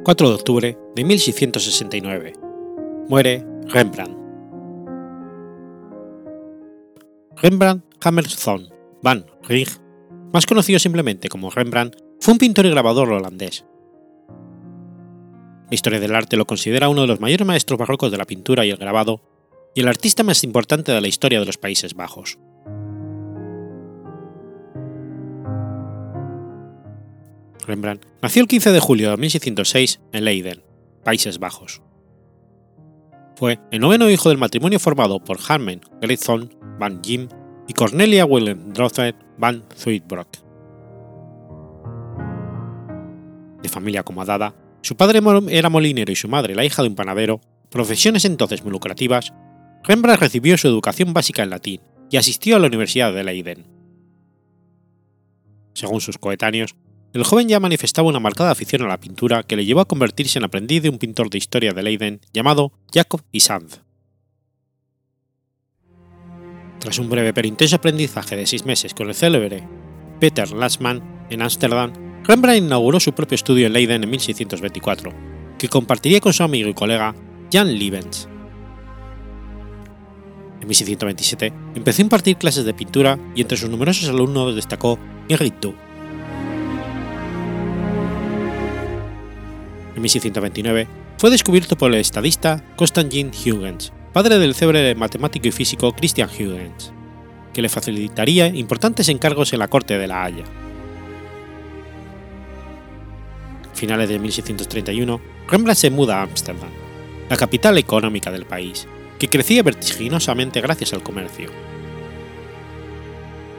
4 0.03 0.27
de 0.27 0.35
octubre 0.35 0.77
de 0.95 1.03
1669. 1.05 2.33
Muere 3.07 3.45
Rembrandt. 3.67 4.17
Rembrandt 7.37 7.85
Hammershøi 8.01 8.67
van 9.01 9.25
Rijn, 9.43 9.67
más 10.33 10.45
conocido 10.45 10.77
simplemente 10.79 11.29
como 11.29 11.49
Rembrandt, 11.49 11.95
fue 12.19 12.33
un 12.33 12.37
pintor 12.37 12.65
y 12.65 12.71
grabador 12.71 13.13
holandés. 13.13 13.65
La 15.69 15.75
historia 15.75 16.01
del 16.01 16.15
arte 16.15 16.35
lo 16.35 16.45
considera 16.45 16.89
uno 16.89 17.03
de 17.03 17.07
los 17.07 17.21
mayores 17.21 17.47
maestros 17.47 17.79
barrocos 17.79 18.11
de 18.11 18.17
la 18.17 18.25
pintura 18.25 18.65
y 18.65 18.71
el 18.71 18.77
grabado, 18.77 19.21
y 19.73 19.79
el 19.79 19.87
artista 19.87 20.23
más 20.23 20.43
importante 20.43 20.91
de 20.91 20.99
la 20.99 21.07
historia 21.07 21.39
de 21.39 21.45
los 21.45 21.57
Países 21.57 21.93
Bajos. 21.93 22.37
Rembrandt 27.67 28.05
nació 28.21 28.41
el 28.41 28.47
15 28.47 28.71
de 28.71 28.79
julio 28.79 29.11
de 29.11 29.17
1606 29.17 30.01
en 30.11 30.25
Leiden, 30.25 30.63
Países 31.03 31.39
Bajos. 31.39 31.81
Fue 33.35 33.59
el 33.71 33.79
noveno 33.79 34.09
hijo 34.09 34.29
del 34.29 34.37
matrimonio 34.37 34.79
formado 34.79 35.19
por 35.23 35.39
Harmen 35.47 35.81
Gretson 36.01 36.53
van 36.79 37.01
Jim 37.03 37.27
y 37.67 37.73
Cornelia 37.73 38.25
Willem-Drother 38.25 39.15
van 39.37 39.63
Zuidbroek. 39.75 40.43
De 43.61 43.69
familia 43.69 44.01
acomodada, 44.01 44.55
su 44.81 44.95
padre 44.95 45.21
era 45.49 45.69
molinero 45.69 46.11
y 46.11 46.15
su 46.15 46.27
madre 46.27 46.55
la 46.55 46.65
hija 46.65 46.81
de 46.81 46.89
un 46.89 46.95
panadero, 46.95 47.41
profesiones 47.69 48.25
entonces 48.25 48.63
muy 48.63 48.71
lucrativas, 48.71 49.33
Rembrandt 49.83 50.21
recibió 50.21 50.57
su 50.57 50.67
educación 50.67 51.13
básica 51.13 51.43
en 51.43 51.49
latín 51.49 51.81
y 52.09 52.17
asistió 52.17 52.55
a 52.55 52.59
la 52.59 52.67
Universidad 52.67 53.13
de 53.13 53.23
Leiden. 53.23 53.65
Según 55.73 56.01
sus 56.01 56.17
coetáneos, 56.17 56.75
el 57.13 57.23
joven 57.23 57.47
ya 57.47 57.59
manifestaba 57.59 58.07
una 58.07 58.19
marcada 58.19 58.51
afición 58.51 58.81
a 58.81 58.87
la 58.87 58.99
pintura 58.99 59.43
que 59.43 59.55
le 59.55 59.65
llevó 59.65 59.81
a 59.81 59.87
convertirse 59.87 60.39
en 60.39 60.45
aprendiz 60.45 60.81
de 60.81 60.89
un 60.89 60.97
pintor 60.97 61.29
de 61.29 61.37
historia 61.37 61.71
de 61.71 61.83
Leiden 61.83 62.21
llamado 62.33 62.71
Jacob 62.91 63.21
Isand. 63.31 63.83
Tras 66.79 66.97
un 66.99 67.09
breve 67.09 67.31
pero 67.31 67.47
intenso 67.47 67.75
aprendizaje 67.75 68.35
de 68.35 68.47
seis 68.47 68.65
meses 68.65 68.93
con 68.93 69.07
el 69.07 69.15
célebre 69.15 69.67
Peter 70.19 70.51
Lassmann 70.51 71.27
en 71.29 71.41
Ámsterdam, 71.41 71.93
Rembrandt 72.23 72.65
inauguró 72.65 72.99
su 72.99 73.13
propio 73.13 73.35
estudio 73.35 73.67
en 73.67 73.73
Leiden 73.73 74.03
en 74.03 74.09
1624, 74.09 75.11
que 75.59 75.69
compartiría 75.69 76.19
con 76.19 76.33
su 76.33 76.43
amigo 76.43 76.69
y 76.69 76.73
colega 76.73 77.15
Jan 77.51 77.73
Lievens. 77.73 78.27
En 80.61 80.67
1627 80.67 81.53
empezó 81.75 82.01
a 82.01 82.05
impartir 82.05 82.37
clases 82.37 82.65
de 82.65 82.73
pintura 82.73 83.19
y 83.35 83.41
entre 83.41 83.57
sus 83.57 83.69
numerosos 83.69 84.09
alumnos 84.09 84.55
destacó 84.55 84.97
Henri 85.29 85.53
Dou. 85.61 85.75
1629, 90.03 90.87
fue 91.17 91.31
descubierto 91.31 91.75
por 91.75 91.91
el 91.91 91.99
estadista 91.99 92.63
Constantin 92.75 93.31
Huygens, 93.31 93.91
padre 94.11 94.37
del 94.37 94.53
célebre 94.53 94.93
matemático 94.93 95.47
y 95.47 95.51
físico 95.51 95.93
Christian 95.93 96.29
Huygens, 96.29 96.93
que 97.53 97.61
le 97.61 97.69
facilitaría 97.69 98.47
importantes 98.47 99.09
encargos 99.09 99.53
en 99.53 99.59
la 99.59 99.67
corte 99.67 99.97
de 99.97 100.07
La 100.07 100.23
Haya. 100.23 100.43
A 103.71 103.75
finales 103.75 104.09
de 104.09 104.19
1631, 104.19 105.21
Rembrandt 105.47 105.79
se 105.79 105.89
muda 105.89 106.19
a 106.19 106.23
Ámsterdam, 106.23 106.69
la 107.29 107.37
capital 107.37 107.77
económica 107.77 108.29
del 108.29 108.45
país, 108.45 108.87
que 109.17 109.29
crecía 109.29 109.63
vertiginosamente 109.63 110.61
gracias 110.61 110.93
al 110.93 111.03
comercio. 111.03 111.49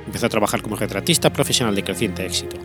Empezó 0.06 0.26
a 0.26 0.30
trabajar 0.30 0.62
como 0.62 0.76
retratista 0.76 1.32
profesional 1.32 1.74
de 1.74 1.82
creciente 1.82 2.26
éxito 2.26 2.58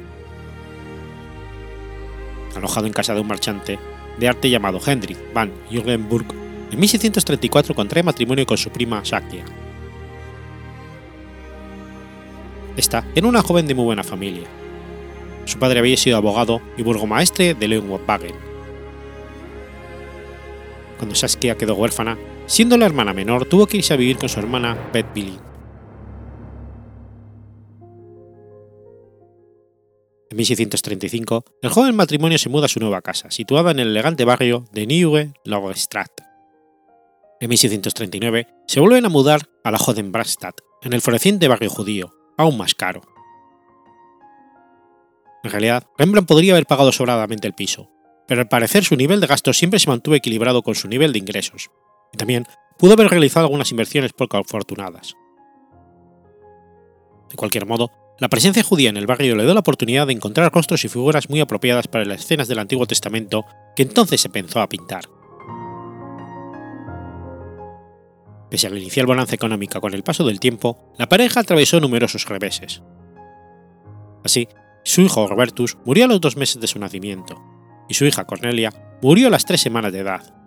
alojado 2.60 2.88
en 2.88 2.94
casa 2.94 3.14
de 3.14 3.22
un 3.22 3.28
marchante 3.28 3.80
de 4.20 4.28
arte 4.28 4.50
llamado 4.50 4.80
Hendrik 4.86 5.18
van 5.34 5.52
Jürgenburg, 5.70 6.26
en 6.72 6.80
1634 6.80 7.74
contrae 7.74 8.04
matrimonio 8.04 8.46
con 8.46 8.58
su 8.58 8.70
prima 8.70 9.02
Shakya. 9.04 9.46
Esta 12.78 13.04
era 13.16 13.28
una 13.28 13.42
joven 13.42 13.68
de 13.68 13.76
muy 13.76 13.86
buena 13.86 14.04
familia. 14.04 14.48
Su 15.46 15.58
padre 15.58 15.80
había 15.80 15.98
sido 15.98 16.18
abogado 16.18 16.62
y 16.78 16.84
burgomaestre 16.84 17.56
de 17.56 17.68
Leeuwarden. 17.68 18.36
Cuando 20.98 21.16
Saskia 21.16 21.58
quedó 21.58 21.76
huérfana, 21.76 22.18
siendo 22.46 22.78
la 22.78 22.86
hermana 22.86 23.14
menor, 23.14 23.46
tuvo 23.46 23.68
que 23.68 23.78
irse 23.78 23.94
a 23.94 23.98
vivir 23.98 24.18
con 24.18 24.30
su 24.30 24.40
hermana 24.40 24.78
Beth 24.94 25.14
Billy. 25.14 25.40
En 30.32 30.38
1635, 30.38 31.44
el 31.64 31.70
joven 31.72 31.96
matrimonio 31.96 32.38
se 32.38 32.50
muda 32.50 32.66
a 32.66 32.70
su 32.70 32.80
nueva 32.80 33.02
casa, 33.02 33.32
situada 33.32 33.72
en 33.72 33.80
el 33.80 33.88
elegante 33.88 34.26
barrio 34.26 34.66
de 34.72 34.86
Nieuwe 34.86 35.34
Logestrat. 35.44 36.12
En 37.40 37.50
1639, 37.50 38.48
se 38.68 38.80
vuelven 38.80 39.06
a 39.06 39.10
mudar 39.10 39.50
a 39.64 39.72
la 39.72 39.80
Jodenbrastad, 39.80 40.54
en 40.84 40.94
el 40.94 41.02
floreciente 41.02 41.48
barrio 41.48 41.72
judío, 41.72 42.14
aún 42.38 42.58
más 42.58 42.76
caro. 42.76 43.02
En 45.44 45.50
realidad, 45.50 45.88
Rembrandt 45.98 46.28
podría 46.28 46.54
haber 46.54 46.68
pagado 46.68 46.92
sobradamente 46.92 47.48
el 47.48 47.56
piso, 47.56 47.90
pero 48.28 48.42
al 48.42 48.50
parecer 48.50 48.84
su 48.84 48.96
nivel 48.96 49.22
de 49.22 49.28
gastos 49.28 49.58
siempre 49.58 49.80
se 49.80 49.90
mantuvo 49.90 50.14
equilibrado 50.14 50.62
con 50.62 50.76
su 50.76 50.88
nivel 50.88 51.12
de 51.12 51.20
ingresos, 51.20 51.72
y 52.14 52.18
también 52.18 52.46
pudo 52.78 52.94
haber 52.94 53.08
realizado 53.08 53.48
algunas 53.48 53.72
inversiones 53.72 54.14
poco 54.14 54.38
afortunadas. 54.38 55.16
De 57.32 57.36
cualquier 57.36 57.66
modo, 57.66 57.90
la 58.20 58.28
presencia 58.28 58.64
judía 58.64 58.90
en 58.90 58.98
el 58.98 59.08
barrio 59.08 59.36
le 59.36 59.44
dio 59.44 59.54
la 59.54 59.62
oportunidad 59.62 60.08
de 60.08 60.14
encontrar 60.14 60.52
rostros 60.52 60.84
y 60.84 60.90
figuras 60.90 61.30
muy 61.30 61.40
apropiadas 61.40 61.88
para 61.88 62.06
las 62.06 62.22
escenas 62.22 62.48
del 62.48 62.60
Antiguo 62.60 62.86
Testamento 62.86 63.46
que 63.76 63.84
entonces 63.84 64.20
se 64.20 64.30
pensó 64.30 64.60
a 64.60 64.68
pintar. 64.68 65.06
Pese 68.50 68.68
a 68.68 68.70
la 68.72 68.80
inicial 68.80 69.06
bonanza 69.06 69.36
económica 69.36 69.80
con 69.80 69.94
el 69.94 70.04
paso 70.04 70.26
del 70.26 70.40
tiempo, 70.40 70.94
la 70.98 71.08
pareja 71.08 71.40
atravesó 71.40 71.80
numerosos 71.80 72.26
reveses. 72.26 72.82
Así, 74.26 74.50
su 74.84 75.02
hijo 75.02 75.28
Robertus 75.28 75.78
murió 75.86 76.06
a 76.06 76.08
los 76.08 76.20
dos 76.20 76.36
meses 76.36 76.60
de 76.60 76.68
su 76.68 76.80
nacimiento, 76.80 77.42
y 77.88 77.94
su 77.94 78.06
hija 78.06 78.26
Cornelia 78.26 78.74
murió 79.02 79.28
a 79.28 79.32
las 79.32 79.46
tres 79.46 79.62
semanas 79.62 79.94
de 79.94 80.00
edad. 80.00 80.39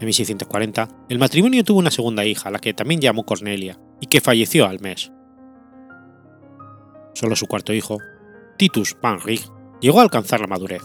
En 0.00 0.06
1640, 0.06 0.88
el 1.08 1.18
matrimonio 1.18 1.64
tuvo 1.64 1.80
una 1.80 1.90
segunda 1.90 2.24
hija, 2.24 2.50
la 2.50 2.60
que 2.60 2.72
también 2.72 3.00
llamó 3.00 3.24
Cornelia, 3.24 3.80
y 4.00 4.06
que 4.06 4.20
falleció 4.20 4.66
al 4.66 4.78
mes. 4.80 5.10
Solo 7.14 7.34
su 7.34 7.46
cuarto 7.46 7.72
hijo, 7.72 7.98
Titus 8.56 8.96
Van 9.02 9.20
Rig, 9.20 9.40
llegó 9.80 9.98
a 9.98 10.02
alcanzar 10.02 10.40
la 10.40 10.46
madurez. 10.46 10.82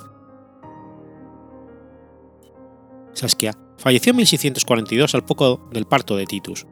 Saskia 3.14 3.56
falleció 3.78 4.12
en 4.12 4.18
1642 4.18 5.14
al 5.14 5.26
poco 5.26 5.70
del 5.72 5.86
parto 5.86 6.16
de 6.16 6.26
Titus. 6.26 6.66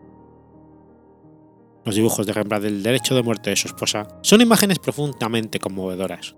Los 1.85 1.95
dibujos 1.95 2.25
de 2.25 2.33
Rembrandt 2.33 2.63
del 2.63 2.81
derecho 2.81 3.15
de 3.15 3.23
muerte 3.23 3.51
de 3.51 3.55
su 3.55 3.67
esposa 3.67 4.07
son 4.21 4.41
imágenes 4.41 4.79
profundamente 4.79 5.59
conmovedoras. 5.59 6.35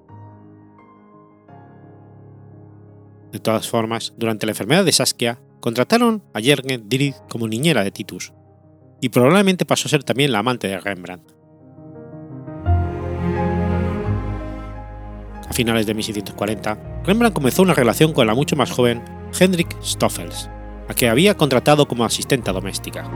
De 3.31 3.39
todas 3.39 3.67
formas, 3.69 4.13
durante 4.17 4.45
la 4.45 4.51
enfermedad 4.51 4.86
de 4.86 4.91
Saskia, 4.91 5.39
contrataron 5.63 6.22
a 6.34 6.41
Jürgen 6.41 6.89
Dietrich 6.89 7.15
como 7.29 7.48
niñera 7.48 7.86
de 7.86 7.91
Titus, 7.91 8.34
y 9.00 9.08
probablemente 9.08 9.63
pasó 9.63 9.88
a 9.88 9.91
ser 9.91 10.03
también 10.03 10.34
la 10.34 10.39
amante 10.39 10.67
de 10.67 10.77
Rembrandt. 10.77 11.32
A 15.47 15.54
finales 15.54 15.86
de 15.86 15.93
1640, 15.93 17.04
Rembrandt 17.06 17.34
comenzó 17.34 17.62
una 17.62 17.73
relación 17.73 18.12
con 18.12 18.28
la 18.28 18.36
mucho 18.36 18.58
más 18.58 18.71
joven 18.71 19.02
Hendrik 19.39 19.73
Stoffels, 19.82 20.49
a 20.89 20.93
que 20.93 21.08
había 21.08 21.38
contratado 21.38 21.88
como 21.88 22.04
asistenta 22.04 22.52
doméstica. 22.52 23.10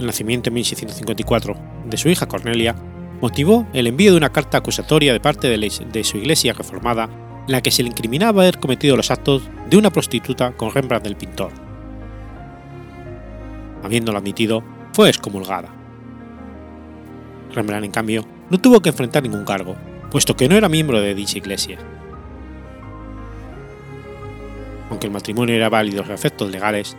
El 0.00 0.06
nacimiento 0.06 0.50
en 0.50 0.54
1654 0.54 1.54
de 1.84 1.96
su 1.96 2.08
hija 2.08 2.26
Cornelia 2.26 2.74
motivó 3.20 3.64
el 3.74 3.86
envío 3.86 4.10
de 4.10 4.16
una 4.16 4.32
carta 4.32 4.58
acusatoria 4.58 5.12
de 5.12 5.20
parte 5.20 5.56
de, 5.56 6.02
su 6.02 6.16
iglesia 6.16 6.52
reformada 6.52 7.08
en 7.46 7.52
la 7.52 7.60
que 7.60 7.70
se 7.70 7.82
le 7.82 7.88
incriminaba 7.88 8.42
haber 8.42 8.58
cometido 8.58 8.96
los 8.96 9.10
actos 9.10 9.48
de 9.68 9.76
una 9.76 9.90
prostituta 9.90 10.52
con 10.52 10.72
Rembrandt 10.72 11.04
del 11.04 11.16
pintor. 11.16 11.52
Habiéndolo 13.82 14.18
admitido, 14.18 14.62
fue 14.92 15.08
excomulgada. 15.08 15.68
Rembrandt, 17.52 17.84
en 17.84 17.90
cambio, 17.90 18.24
no 18.50 18.58
tuvo 18.58 18.80
que 18.80 18.90
enfrentar 18.90 19.22
ningún 19.22 19.44
cargo, 19.44 19.76
puesto 20.10 20.36
que 20.36 20.48
no 20.48 20.56
era 20.56 20.68
miembro 20.68 21.00
de 21.00 21.14
dicha 21.14 21.38
iglesia. 21.38 21.78
Aunque 24.90 25.06
el 25.06 25.12
matrimonio 25.12 25.54
era 25.54 25.68
válido 25.68 26.02
a 26.02 26.06
los 26.06 26.14
efectos 26.14 26.50
legales, 26.50 26.96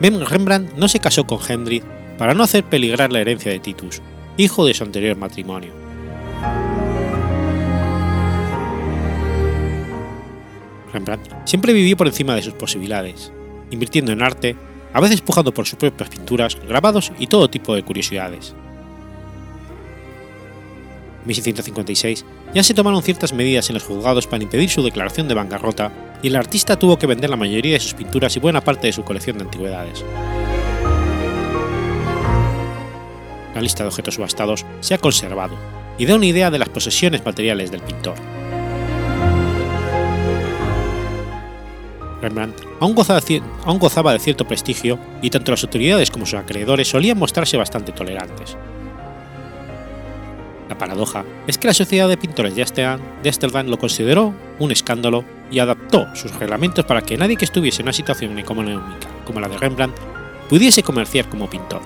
Rembrandt 0.00 0.74
no 0.74 0.88
se 0.88 1.00
casó 1.00 1.24
con 1.24 1.38
Hendrik 1.46 1.84
para 2.18 2.34
no 2.34 2.42
hacer 2.42 2.64
peligrar 2.64 3.12
la 3.12 3.20
herencia 3.20 3.52
de 3.52 3.60
Titus, 3.60 4.02
hijo 4.36 4.66
de 4.66 4.74
su 4.74 4.84
anterior 4.84 5.16
matrimonio. 5.16 5.85
Rembrandt 10.92 11.28
siempre 11.44 11.72
vivió 11.72 11.96
por 11.96 12.06
encima 12.06 12.34
de 12.34 12.42
sus 12.42 12.54
posibilidades, 12.54 13.32
invirtiendo 13.70 14.12
en 14.12 14.22
arte, 14.22 14.56
a 14.92 15.00
veces 15.00 15.20
pujando 15.20 15.52
por 15.52 15.66
sus 15.66 15.78
propias 15.78 16.08
pinturas, 16.08 16.56
grabados 16.66 17.12
y 17.18 17.26
todo 17.26 17.50
tipo 17.50 17.74
de 17.74 17.82
curiosidades. 17.82 18.54
En 21.22 21.28
1656 21.28 22.24
ya 22.54 22.62
se 22.62 22.74
tomaron 22.74 23.02
ciertas 23.02 23.32
medidas 23.32 23.68
en 23.68 23.74
los 23.74 23.84
juzgados 23.84 24.26
para 24.26 24.42
impedir 24.42 24.70
su 24.70 24.82
declaración 24.82 25.28
de 25.28 25.34
bancarrota 25.34 25.92
y 26.22 26.28
el 26.28 26.36
artista 26.36 26.78
tuvo 26.78 26.98
que 26.98 27.06
vender 27.06 27.30
la 27.30 27.36
mayoría 27.36 27.74
de 27.74 27.80
sus 27.80 27.94
pinturas 27.94 28.36
y 28.36 28.40
buena 28.40 28.60
parte 28.60 28.86
de 28.86 28.92
su 28.92 29.02
colección 29.04 29.38
de 29.38 29.44
antigüedades. 29.44 30.04
la 33.56 33.62
lista 33.62 33.82
de 33.82 33.88
objetos 33.88 34.14
subastados 34.14 34.66
se 34.80 34.92
ha 34.92 34.98
conservado 34.98 35.56
y 35.96 36.04
da 36.04 36.14
una 36.14 36.26
idea 36.26 36.50
de 36.50 36.58
las 36.58 36.68
posesiones 36.68 37.24
materiales 37.24 37.70
del 37.70 37.80
pintor. 37.80 38.14
Rembrandt 42.20 42.62
aún 42.80 42.94
gozaba, 42.94 44.12
de 44.12 44.18
cierto 44.18 44.46
prestigio 44.46 44.98
y 45.22 45.30
tanto 45.30 45.52
las 45.52 45.64
autoridades 45.64 46.10
como 46.10 46.26
sus 46.26 46.38
acreedores 46.38 46.88
solían 46.88 47.18
mostrarse 47.18 47.56
bastante 47.56 47.92
tolerantes. 47.92 48.56
La 50.68 50.78
paradoja 50.78 51.24
es 51.46 51.58
que 51.58 51.68
la 51.68 51.74
Sociedad 51.74 52.08
de 52.08 52.16
Pintores 52.16 52.56
de 52.56 52.62
Ámsterdam 52.62 53.68
lo 53.68 53.78
consideró 53.78 54.34
un 54.58 54.72
escándalo 54.72 55.24
y 55.50 55.60
adaptó 55.60 56.06
sus 56.14 56.34
reglamentos 56.34 56.84
para 56.84 57.02
que 57.02 57.16
nadie 57.16 57.36
que 57.36 57.44
estuviese 57.44 57.82
en 57.82 57.86
una 57.86 57.92
situación 57.92 58.38
económica 58.38 59.08
como 59.24 59.40
la 59.40 59.48
de 59.48 59.58
Rembrandt 59.58 59.96
pudiese 60.48 60.82
comerciar 60.82 61.28
como 61.28 61.48
pintor. 61.48 61.82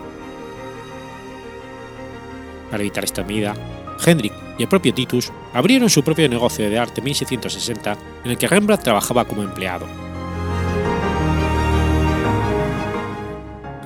Para 2.70 2.82
evitar 2.82 3.04
esta 3.04 3.24
medida, 3.24 3.54
Hendrik 4.04 4.32
y 4.58 4.62
el 4.62 4.68
propio 4.68 4.94
Titus 4.94 5.32
abrieron 5.52 5.90
su 5.90 6.02
propio 6.02 6.28
negocio 6.28 6.68
de 6.70 6.78
arte 6.78 7.00
en 7.00 7.04
1660 7.04 7.96
en 8.24 8.30
el 8.30 8.38
que 8.38 8.48
Rembrandt 8.48 8.84
trabajaba 8.84 9.26
como 9.26 9.42
empleado. 9.42 10.09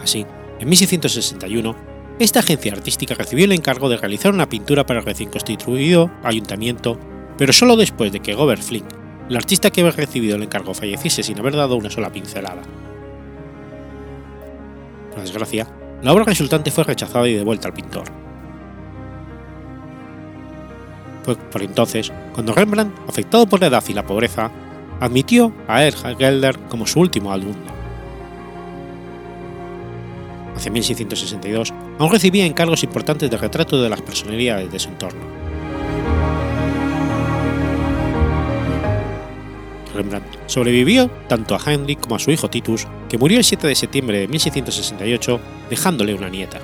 Así, 0.05 0.27
en 0.61 0.69
1661, 0.69 1.75
esta 2.19 2.41
agencia 2.41 2.73
artística 2.73 3.15
recibió 3.15 3.47
el 3.47 3.53
encargo 3.53 3.89
de 3.89 3.97
realizar 3.97 4.35
una 4.35 4.51
pintura 4.51 4.85
para 4.85 5.01
el 5.01 5.07
recién 5.07 5.31
constituido 5.31 6.11
ayuntamiento, 6.23 6.99
pero 7.39 7.55
solo 7.55 7.75
después 7.75 8.13
de 8.13 8.21
que 8.21 8.35
Gobert 8.35 8.63
Flink, 8.63 8.85
el 9.31 9.37
artista 9.37 9.71
que 9.71 9.81
había 9.81 9.93
recibido 9.93 10.37
el 10.37 10.43
encargo, 10.43 10.75
falleciese 10.75 11.23
sin 11.23 11.39
haber 11.39 11.57
dado 11.57 11.77
una 11.77 11.89
sola 11.89 12.13
pincelada. 12.13 12.61
Por 15.11 15.23
desgracia, 15.23 15.67
la 16.03 16.13
obra 16.13 16.25
resultante 16.25 16.71
fue 16.71 16.85
rechazada 16.85 17.27
y 17.27 17.33
devuelta 17.33 17.69
al 17.69 17.75
pintor. 17.75 18.05
Fue 21.23 21.37
por 21.37 21.63
entonces 21.63 22.13
cuando 22.35 22.53
Rembrandt, 22.53 22.95
afectado 23.09 23.47
por 23.47 23.61
la 23.61 23.69
edad 23.69 23.85
y 23.89 23.95
la 23.95 24.05
pobreza, 24.05 24.53
admitió 25.01 25.51
a 25.67 25.83
Erhard 25.83 26.19
Gelder 26.19 26.59
como 26.69 26.87
su 26.87 27.01
último 27.01 27.33
alumno. 27.33 27.74
Hacia 30.57 30.71
1662 30.71 31.73
aún 31.99 32.13
recibía 32.13 32.47
encargos 32.47 32.83
importantes 32.85 33.31
de 33.31 33.37
retrato 33.37 33.83
de 33.83 33.89
las 33.89 34.03
personalidades 34.03 34.71
de 34.71 34.79
su 34.79 34.89
entorno. 34.89 35.35
Rembrandt 39.95 40.27
sobrevivió 40.47 41.09
tanto 41.29 41.55
a 41.55 41.61
Henry 41.65 41.97
como 41.97 42.17
a 42.17 42.19
su 42.19 42.31
hijo 42.31 42.51
Titus, 42.51 42.87
que 43.09 43.19
murió 43.19 43.39
el 43.39 43.45
7 43.45 43.67
de 43.67 43.75
septiembre 43.75 44.19
de 44.19 44.29
1668 44.29 45.41
dejándole 45.71 46.15
una 46.15 46.29
nieta. 46.29 46.59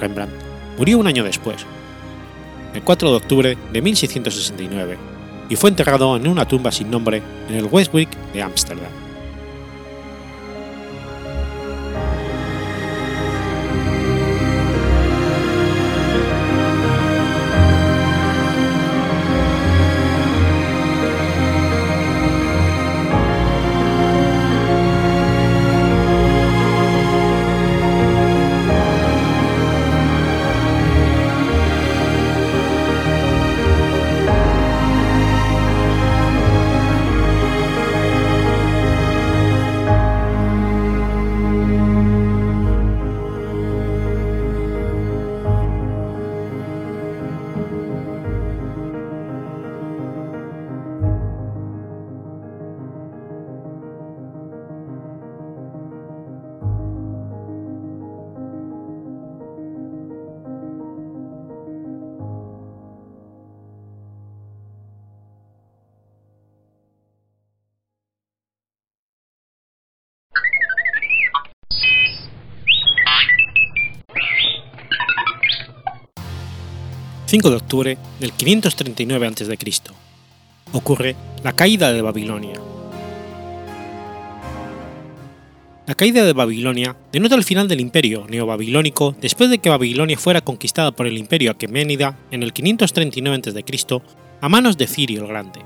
Rembrandt 0.00 0.32
murió 0.76 0.98
un 0.98 1.06
año 1.06 1.24
después, 1.24 1.64
el 2.74 2.82
4 2.82 3.10
de 3.10 3.16
octubre 3.16 3.58
de 3.72 3.82
1669, 3.82 4.98
y 5.48 5.56
fue 5.56 5.70
enterrado 5.70 6.16
en 6.16 6.26
una 6.26 6.46
tumba 6.46 6.72
sin 6.72 6.90
nombre 6.90 7.22
en 7.48 7.54
el 7.54 7.66
Westwick 7.66 8.10
de 8.32 8.42
Ámsterdam. 8.42 9.03
5 77.34 77.50
de 77.50 77.56
octubre 77.56 77.98
del 78.20 78.32
539 78.32 79.26
a.C. 79.26 79.58
ocurre 80.72 81.16
la 81.42 81.52
caída 81.52 81.92
de 81.92 82.00
Babilonia. 82.00 82.60
La 85.84 85.96
caída 85.96 86.24
de 86.24 86.32
Babilonia 86.32 86.96
denota 87.10 87.34
el 87.34 87.42
final 87.42 87.66
del 87.66 87.80
imperio 87.80 88.24
neobabilónico 88.28 89.16
después 89.20 89.50
de 89.50 89.58
que 89.58 89.68
Babilonia 89.68 90.16
fuera 90.16 90.42
conquistada 90.42 90.92
por 90.92 91.08
el 91.08 91.18
imperio 91.18 91.50
aqueménida 91.50 92.16
en 92.30 92.44
el 92.44 92.52
539 92.52 93.42
a.C. 93.48 94.00
a 94.40 94.48
manos 94.48 94.78
de 94.78 94.86
Cirio 94.86 95.22
el 95.22 95.26
Grande. 95.26 95.58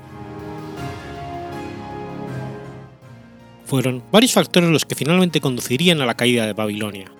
Fueron 3.65 4.01
varios 4.11 4.33
factores 4.33 4.71
los 4.71 4.85
que 4.85 4.95
finalmente 4.95 5.39
conducirían 5.39 6.01
a 6.01 6.07
la 6.07 6.15
caída 6.15 6.47
de 6.47 6.53
Babilonia. 6.53 7.11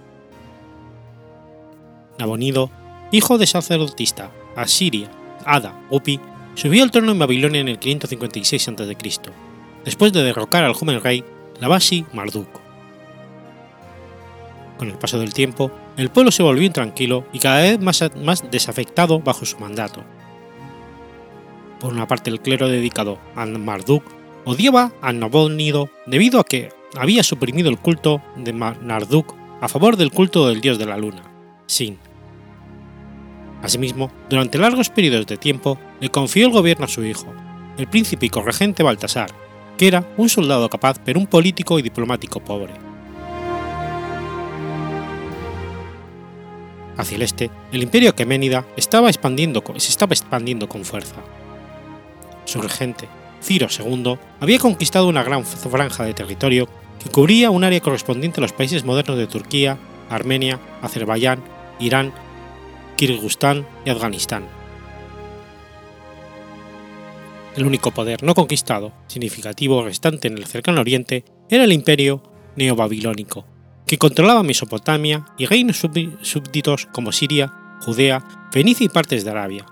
Nabonido, 2.17 2.71
hijo 3.11 3.37
de 3.37 3.47
sacerdotista, 3.47 4.31
Asiria, 4.55 5.09
Ada, 5.45 5.79
Upi, 5.89 6.19
subió 6.55 6.83
al 6.83 6.91
trono 6.91 7.11
en 7.11 7.19
Babilonia 7.19 7.61
en 7.61 7.67
el 7.67 7.79
556 7.79 8.67
a.C., 8.67 9.31
después 9.85 10.13
de 10.13 10.23
derrocar 10.23 10.63
al 10.63 10.73
joven 10.73 11.01
rey 11.01 11.23
Labasi 11.59 12.05
Marduk. 12.13 12.49
Con 14.77 14.89
el 14.89 14.97
paso 14.97 15.19
del 15.19 15.33
tiempo, 15.33 15.71
el 15.97 16.09
pueblo 16.09 16.31
se 16.31 16.43
volvió 16.43 16.63
intranquilo 16.63 17.25
y 17.33 17.39
cada 17.39 17.61
vez 17.61 17.79
más, 17.81 18.03
más 18.15 18.49
desafectado 18.49 19.19
bajo 19.19 19.45
su 19.45 19.57
mandato. 19.59 20.03
Por 21.79 21.93
una 21.93 22.07
parte, 22.07 22.29
el 22.29 22.41
clero 22.41 22.67
dedicado 22.67 23.19
a 23.35 23.45
Marduk 23.45 24.03
odiaba 24.45 24.91
a 25.01 25.11
Nabonido 25.11 25.89
debido 26.05 26.39
a 26.39 26.45
que 26.45 26.69
había 26.97 27.23
suprimido 27.23 27.69
el 27.69 27.77
culto 27.77 28.21
de 28.35 28.53
Marduk 28.53 29.35
a 29.61 29.67
favor 29.67 29.97
del 29.97 30.11
culto 30.11 30.47
del 30.47 30.61
dios 30.61 30.77
de 30.77 30.85
la 30.85 30.97
luna, 30.97 31.23
Sin. 31.67 32.08
Asimismo, 33.61 34.11
durante 34.29 34.57
largos 34.57 34.89
periodos 34.89 35.27
de 35.27 35.37
tiempo, 35.37 35.77
le 35.99 36.09
confió 36.09 36.45
el 36.45 36.53
gobierno 36.53 36.85
a 36.85 36.89
su 36.89 37.03
hijo, 37.03 37.33
el 37.77 37.87
príncipe 37.87 38.25
y 38.25 38.29
corregente 38.29 38.83
Baltasar, 38.83 39.31
que 39.77 39.87
era 39.87 40.05
un 40.17 40.29
soldado 40.29 40.69
capaz 40.69 40.99
pero 41.03 41.19
un 41.19 41.27
político 41.27 41.79
y 41.79 41.81
diplomático 41.81 42.39
pobre. 42.39 42.73
Hacia 46.97 47.15
el 47.15 47.21
este, 47.21 47.49
el 47.71 47.81
imperio 47.81 48.09
aqueménida 48.09 48.65
estaba 48.75 49.09
expandiendo, 49.09 49.63
se 49.77 49.89
estaba 49.89 50.13
expandiendo 50.13 50.67
con 50.67 50.83
fuerza. 50.83 51.15
Su 52.43 52.61
regente, 52.61 53.07
Ciro 53.41 53.67
II, 53.69 54.17
había 54.41 54.59
conquistado 54.59 55.07
una 55.07 55.23
gran 55.23 55.45
franja 55.45 56.03
de 56.03 56.13
territorio 56.13 56.67
que 57.01 57.09
cubría 57.09 57.51
un 57.51 57.63
área 57.63 57.79
correspondiente 57.79 58.39
a 58.39 58.43
los 58.43 58.51
países 58.51 58.83
modernos 58.83 59.17
de 59.17 59.27
Turquía, 59.27 59.77
Armenia, 60.09 60.59
Azerbaiyán, 60.81 61.41
Irán, 61.79 62.11
Kirguistán 62.99 63.65
y 63.85 63.91
Afganistán. 63.91 64.43
El 67.55 67.65
único 67.65 67.91
poder 67.91 68.23
no 68.23 68.35
conquistado 68.35 68.91
significativo 69.07 69.85
restante 69.85 70.27
en 70.27 70.37
el 70.37 70.45
cercano 70.45 70.81
oriente 70.81 71.23
era 71.49 71.63
el 71.63 71.71
imperio 71.71 72.21
neobabilónico, 72.57 73.45
que 73.87 73.97
controlaba 73.97 74.43
Mesopotamia 74.43 75.25
y 75.37 75.45
reinos 75.45 75.77
súbditos 75.77 76.87
como 76.87 77.13
Siria, 77.13 77.77
Judea, 77.85 78.21
Fenicia 78.51 78.83
y 78.83 78.89
partes 78.89 79.23
de 79.23 79.31
Arabia. 79.31 79.65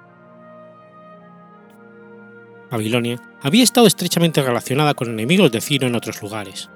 Babilonia 2.72 3.22
había 3.42 3.66
estado 3.66 3.88
estrechamente 3.88 4.42
relacionada 4.42 4.94
con 4.94 5.10
enemigos 5.10 5.52
de 5.52 5.60
Ciro 5.60 5.86
en 5.86 5.96
otros 5.96 6.22
lugares. 6.22 6.70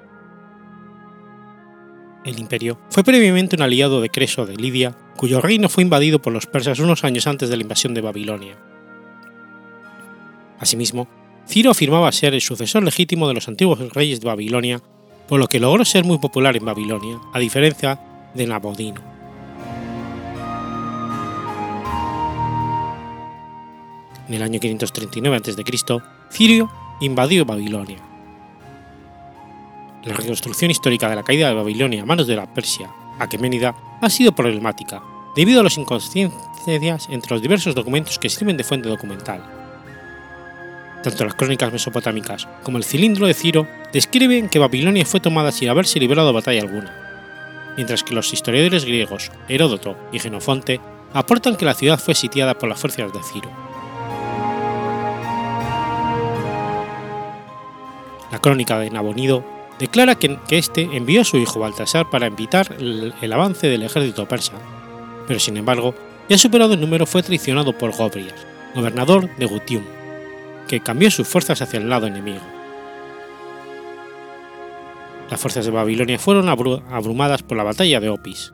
El 2.24 2.38
imperio 2.38 2.78
fue 2.88 3.02
previamente 3.02 3.56
un 3.56 3.62
aliado 3.62 4.00
de 4.00 4.10
Creso 4.10 4.46
de 4.46 4.56
Lidia, 4.56 4.96
cuyo 5.16 5.40
reino 5.40 5.68
fue 5.68 5.82
invadido 5.82 6.22
por 6.22 6.32
los 6.32 6.46
persas 6.46 6.78
unos 6.78 7.02
años 7.04 7.26
antes 7.26 7.48
de 7.48 7.56
la 7.56 7.62
invasión 7.62 7.94
de 7.94 8.00
Babilonia. 8.00 8.56
Asimismo, 10.60 11.08
Ciro 11.48 11.72
afirmaba 11.72 12.12
ser 12.12 12.34
el 12.34 12.40
sucesor 12.40 12.84
legítimo 12.84 13.26
de 13.26 13.34
los 13.34 13.48
antiguos 13.48 13.80
reyes 13.92 14.20
de 14.20 14.28
Babilonia 14.28 14.80
por 15.28 15.40
lo 15.40 15.48
que 15.48 15.60
logró 15.60 15.84
ser 15.84 16.04
muy 16.04 16.18
popular 16.18 16.56
en 16.56 16.64
Babilonia, 16.64 17.18
a 17.32 17.38
diferencia 17.38 17.98
de 18.34 18.46
Nabodino. 18.46 19.00
En 24.28 24.34
el 24.34 24.42
año 24.42 24.60
539 24.60 25.36
a.C., 25.36 26.02
Cirio 26.30 26.70
invadió 27.00 27.44
Babilonia. 27.44 28.11
La 30.04 30.14
reconstrucción 30.14 30.70
histórica 30.70 31.08
de 31.08 31.16
la 31.16 31.22
caída 31.22 31.48
de 31.48 31.54
Babilonia 31.54 32.02
a 32.02 32.06
manos 32.06 32.26
de 32.26 32.36
la 32.36 32.52
Persia 32.52 32.90
aqueménida 33.18 33.74
ha 34.00 34.10
sido 34.10 34.32
problemática, 34.32 35.02
debido 35.36 35.60
a 35.60 35.62
las 35.62 35.78
inconsistencias 35.78 37.08
entre 37.10 37.30
los 37.32 37.42
diversos 37.42 37.74
documentos 37.74 38.18
que 38.18 38.28
sirven 38.28 38.56
de 38.56 38.64
fuente 38.64 38.88
documental 38.88 39.62
tanto 41.02 41.24
las 41.24 41.34
crónicas 41.34 41.72
mesopotámicas 41.72 42.48
como 42.62 42.78
el 42.78 42.84
cilindro 42.84 43.26
de 43.26 43.34
Ciro 43.34 43.66
describen 43.92 44.48
que 44.48 44.58
Babilonia 44.58 45.04
fue 45.04 45.20
tomada 45.20 45.52
sin 45.52 45.68
haberse 45.68 45.98
librado 45.98 46.32
batalla 46.32 46.62
alguna, 46.62 46.94
mientras 47.76 48.04
que 48.04 48.14
los 48.14 48.32
historiadores 48.32 48.84
griegos 48.84 49.30
Heródoto 49.48 49.96
y 50.12 50.20
Genofonte 50.20 50.80
aportan 51.12 51.56
que 51.56 51.64
la 51.64 51.74
ciudad 51.74 51.98
fue 51.98 52.14
sitiada 52.14 52.54
por 52.54 52.68
las 52.68 52.80
fuerzas 52.80 53.12
de 53.12 53.22
Ciro. 53.22 53.50
La 58.30 58.38
crónica 58.40 58.78
de 58.78 58.90
Nabonido 58.90 59.44
declara 59.82 60.14
que, 60.14 60.38
éste 60.50 60.82
envió 60.92 61.22
a 61.22 61.24
su 61.24 61.38
hijo 61.38 61.58
Baltasar 61.58 62.08
para 62.08 62.28
evitar 62.28 62.76
el, 62.78 63.32
avance 63.32 63.66
del 63.66 63.82
ejército 63.82 64.28
persa, 64.28 64.52
pero 65.26 65.40
sin 65.40 65.56
embargo, 65.56 65.92
ya 66.28 66.38
superado 66.38 66.74
el 66.74 66.80
número 66.80 67.04
fue 67.04 67.24
traicionado 67.24 67.76
por 67.76 67.90
Gobrias, 67.90 68.46
gobernador 68.76 69.28
de 69.38 69.46
Gutium, 69.46 69.82
que 70.68 70.78
cambió 70.78 71.10
sus 71.10 71.26
fuerzas 71.26 71.62
hacia 71.62 71.80
el 71.80 71.88
lado 71.88 72.06
enemigo. 72.06 72.38
Las 75.28 75.40
fuerzas 75.40 75.64
de 75.64 75.72
Babilonia 75.72 76.20
fueron 76.20 76.48
abrumadas 76.48 77.42
por 77.42 77.56
la 77.56 77.64
batalla 77.64 77.98
de 77.98 78.08
Opis. 78.08 78.52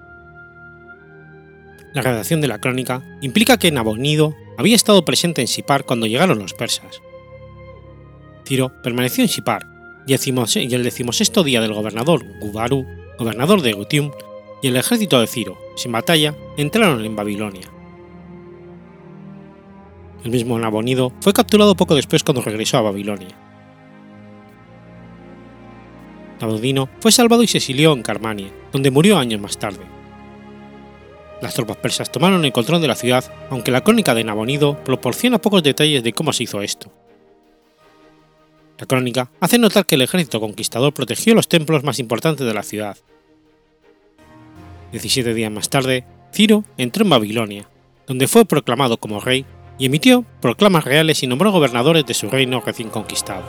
La 1.93 2.01
redacción 2.01 2.41
de 2.41 2.49
la 2.49 2.59
crónica 2.59 3.03
implica 3.21 3.59
que 3.59 3.71
Nabonido 3.71 4.35
había 4.57 4.77
estado 4.77 5.05
presente 5.05 5.43
en 5.43 5.49
Sipar 5.49 5.85
cuando 5.85 6.07
llegaron 6.07 6.39
los 6.39 6.55
persas. 6.55 7.03
Ciro 8.47 8.73
permaneció 8.83 9.23
en 9.23 9.29
Sipar 9.29 9.78
y 10.09 10.75
el 10.75 10.85
decimosexto 10.85 11.45
día 11.45 11.61
del 11.61 11.75
gobernador 11.75 12.25
Gubaru, 12.41 12.87
gobernador 13.19 13.61
de 13.61 13.75
Gutium, 13.75 14.11
y 14.63 14.69
el 14.69 14.77
ejército 14.77 15.21
de 15.21 15.27
Ciro, 15.27 15.59
sin 15.77 15.93
batalla, 15.93 16.35
entraron 16.57 17.05
en 17.05 17.15
Babilonia. 17.15 17.71
El 20.25 20.31
mismo 20.31 20.59
Nabonido 20.59 21.13
fue 21.21 21.35
capturado 21.35 21.77
poco 21.77 21.95
después 21.95 22.25
cuando 22.25 22.41
regresó 22.41 22.79
a 22.79 22.83
Babilonia. 22.83 23.37
Nabonidino 26.41 26.89
fue 27.01 27.13
salvado 27.13 27.43
y 27.43 27.47
se 27.47 27.59
exilió 27.59 27.93
en 27.93 28.03
Carmania, 28.03 28.49
donde 28.73 28.91
murió 28.91 29.19
años 29.19 29.41
más 29.41 29.59
tarde. 29.59 29.85
Las 31.43 31.55
tropas 31.55 31.77
persas 31.77 32.11
tomaron 32.11 32.45
el 32.45 32.53
control 32.53 32.81
de 32.81 32.89
la 32.89 32.95
ciudad, 32.95 33.25
aunque 33.51 33.71
la 33.71 33.85
crónica 33.85 34.15
de 34.15 34.25
Nabonido 34.25 34.83
proporciona 34.85 35.39
pocos 35.39 35.63
detalles 35.63 36.03
de 36.03 36.13
cómo 36.13 36.33
se 36.33 36.45
hizo 36.45 36.63
esto. 36.63 36.91
La 38.79 38.87
crónica 38.87 39.31
hace 39.41 39.59
notar 39.59 39.87
que 39.87 39.97
el 39.97 40.03
ejército 40.03 40.41
conquistador 40.41 40.95
protegió 40.95 41.35
los 41.35 41.49
templos 41.49 41.83
más 41.83 41.99
importantes 41.99 42.47
de 42.47 42.55
la 42.55 42.63
ciudad. 42.63 42.97
17 44.93 45.35
días 45.35 45.51
más 45.51 45.69
tarde, 45.69 46.05
Ciro 46.33 46.65
entró 46.77 47.03
en 47.03 47.11
Babilonia, 47.11 47.69
donde 48.07 48.29
fue 48.29 48.45
proclamado 48.45 48.97
como 48.97 49.21
rey 49.21 49.45
y 49.79 49.87
emitió 49.87 50.25
proclamas 50.41 50.85
reales 50.85 51.23
y 51.23 51.27
nombró 51.27 51.51
gobernadores 51.51 52.07
de 52.07 52.15
su 52.15 52.31
reino 52.31 52.63
recién 52.65 52.89
conquistado. 52.89 53.43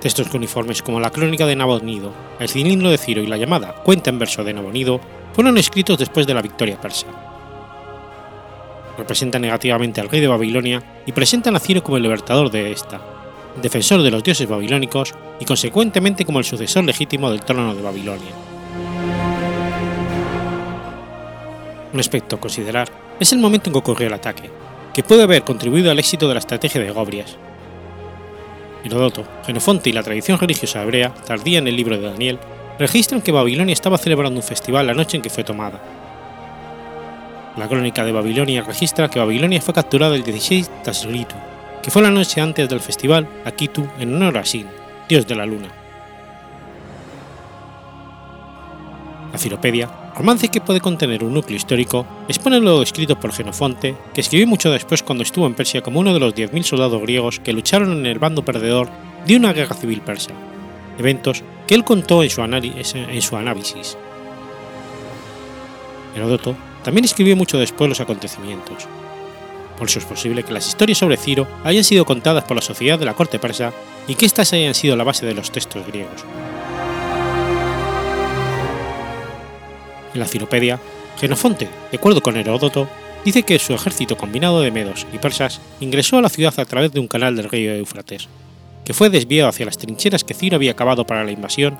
Textos 0.00 0.32
uniformes 0.32 0.82
como 0.82 1.00
la 1.00 1.10
Crónica 1.10 1.46
de 1.46 1.56
Nabonido, 1.56 2.12
el 2.38 2.48
Cilindro 2.48 2.90
de 2.90 2.98
Ciro 2.98 3.22
y 3.22 3.26
la 3.26 3.36
llamada 3.36 3.74
Cuenta 3.82 4.08
en 4.08 4.18
verso 4.18 4.42
de 4.44 4.54
Nabonido 4.54 5.00
fueron 5.34 5.58
escritos 5.58 5.98
después 5.98 6.26
de 6.26 6.34
la 6.34 6.42
victoria 6.42 6.80
persa. 6.80 7.35
Representan 8.98 9.42
negativamente 9.42 10.00
al 10.00 10.08
rey 10.08 10.20
de 10.20 10.26
Babilonia 10.26 10.82
y 11.04 11.12
presentan 11.12 11.56
a 11.56 11.60
Ciro 11.60 11.82
como 11.82 11.96
el 11.96 12.02
libertador 12.02 12.50
de 12.50 12.72
esta, 12.72 13.00
defensor 13.60 14.02
de 14.02 14.10
los 14.10 14.22
dioses 14.22 14.48
babilónicos 14.48 15.14
y 15.40 15.44
consecuentemente 15.44 16.24
como 16.24 16.38
el 16.38 16.44
sucesor 16.44 16.84
legítimo 16.84 17.30
del 17.30 17.40
trono 17.40 17.74
de 17.74 17.82
Babilonia. 17.82 18.32
Un 21.92 22.00
aspecto 22.00 22.36
a 22.36 22.40
considerar 22.40 22.88
es 23.18 23.32
el 23.32 23.38
momento 23.38 23.68
en 23.68 23.72
que 23.72 23.78
ocurrió 23.78 24.08
el 24.08 24.14
ataque, 24.14 24.50
que 24.92 25.02
puede 25.02 25.22
haber 25.22 25.44
contribuido 25.44 25.90
al 25.90 25.98
éxito 25.98 26.28
de 26.28 26.34
la 26.34 26.40
estrategia 26.40 26.80
de 26.80 26.90
Gobrias. 26.90 27.36
Herodoto, 28.84 29.26
Genofonte 29.44 29.90
y 29.90 29.92
la 29.92 30.02
tradición 30.02 30.38
religiosa 30.38 30.82
hebrea, 30.82 31.12
tardía 31.14 31.58
en 31.58 31.66
el 31.66 31.76
libro 31.76 31.96
de 31.96 32.08
Daniel, 32.08 32.38
registran 32.78 33.22
que 33.22 33.32
Babilonia 33.32 33.72
estaba 33.72 33.98
celebrando 33.98 34.38
un 34.38 34.46
festival 34.46 34.86
la 34.86 34.94
noche 34.94 35.16
en 35.16 35.22
que 35.22 35.30
fue 35.30 35.44
tomada. 35.44 35.95
La 37.56 37.68
crónica 37.68 38.04
de 38.04 38.12
Babilonia 38.12 38.62
registra 38.62 39.08
que 39.08 39.18
Babilonia 39.18 39.62
fue 39.62 39.74
capturada 39.74 40.14
el 40.14 40.22
16 40.22 40.70
Tasritu, 40.84 41.34
que 41.82 41.90
fue 41.90 42.02
la 42.02 42.10
noche 42.10 42.40
antes 42.40 42.68
del 42.68 42.80
festival 42.80 43.28
Akitu 43.44 43.86
en 43.98 44.14
honor 44.14 44.38
a 44.38 44.44
Sin, 44.44 44.66
dios 45.08 45.26
de 45.26 45.34
la 45.34 45.46
luna. 45.46 45.68
La 49.32 49.38
Ciropedia 49.38 49.88
romance 50.16 50.48
que 50.48 50.62
puede 50.62 50.80
contener 50.80 51.22
un 51.22 51.34
núcleo 51.34 51.56
histórico, 51.56 52.06
expone 52.26 52.58
lo 52.58 52.80
escrito 52.80 53.20
por 53.20 53.32
Genofonte, 53.32 53.94
que 54.14 54.22
escribió 54.22 54.46
mucho 54.46 54.70
después 54.70 55.02
cuando 55.02 55.22
estuvo 55.22 55.46
en 55.46 55.54
Persia 55.54 55.82
como 55.82 56.00
uno 56.00 56.14
de 56.14 56.20
los 56.20 56.34
10.000 56.34 56.62
soldados 56.62 57.02
griegos 57.02 57.38
que 57.38 57.52
lucharon 57.52 57.92
en 57.92 58.06
el 58.06 58.18
bando 58.18 58.42
perdedor 58.42 58.88
de 59.26 59.36
una 59.36 59.52
guerra 59.52 59.76
civil 59.76 60.00
persa, 60.00 60.32
eventos 60.98 61.42
que 61.66 61.74
él 61.74 61.84
contó 61.84 62.22
en 62.22 62.30
su, 62.30 62.40
en 62.40 63.22
su 63.22 63.36
análisis. 63.36 63.98
Heródoto 66.14 66.56
también 66.86 67.04
escribió 67.04 67.34
mucho 67.34 67.58
después 67.58 67.88
los 67.88 67.98
acontecimientos. 67.98 68.86
Por 69.76 69.88
eso 69.88 69.98
es 69.98 70.04
posible 70.04 70.44
que 70.44 70.52
las 70.52 70.68
historias 70.68 70.98
sobre 70.98 71.16
Ciro 71.16 71.48
hayan 71.64 71.82
sido 71.82 72.04
contadas 72.04 72.44
por 72.44 72.54
la 72.54 72.62
sociedad 72.62 72.96
de 72.96 73.04
la 73.04 73.14
corte 73.14 73.40
persa 73.40 73.72
y 74.06 74.14
que 74.14 74.24
éstas 74.24 74.52
hayan 74.52 74.72
sido 74.72 74.94
la 74.94 75.02
base 75.02 75.26
de 75.26 75.34
los 75.34 75.50
textos 75.50 75.84
griegos. 75.84 76.24
En 80.14 80.20
la 80.20 80.28
Ciropedia, 80.28 80.78
Genofonte, 81.18 81.68
de 81.90 81.98
acuerdo 81.98 82.20
con 82.20 82.36
Heródoto, 82.36 82.88
dice 83.24 83.42
que 83.42 83.58
su 83.58 83.74
ejército 83.74 84.16
combinado 84.16 84.60
de 84.60 84.70
medos 84.70 85.08
y 85.12 85.18
persas 85.18 85.60
ingresó 85.80 86.18
a 86.18 86.22
la 86.22 86.28
ciudad 86.28 86.54
a 86.56 86.64
través 86.66 86.92
de 86.92 87.00
un 87.00 87.08
canal 87.08 87.34
del 87.34 87.50
río 87.50 87.74
Éufrates, 87.74 88.28
que 88.84 88.94
fue 88.94 89.10
desviado 89.10 89.48
hacia 89.48 89.66
las 89.66 89.78
trincheras 89.78 90.22
que 90.22 90.34
Ciro 90.34 90.54
había 90.54 90.70
acabado 90.70 91.04
para 91.04 91.24
la 91.24 91.32
invasión 91.32 91.78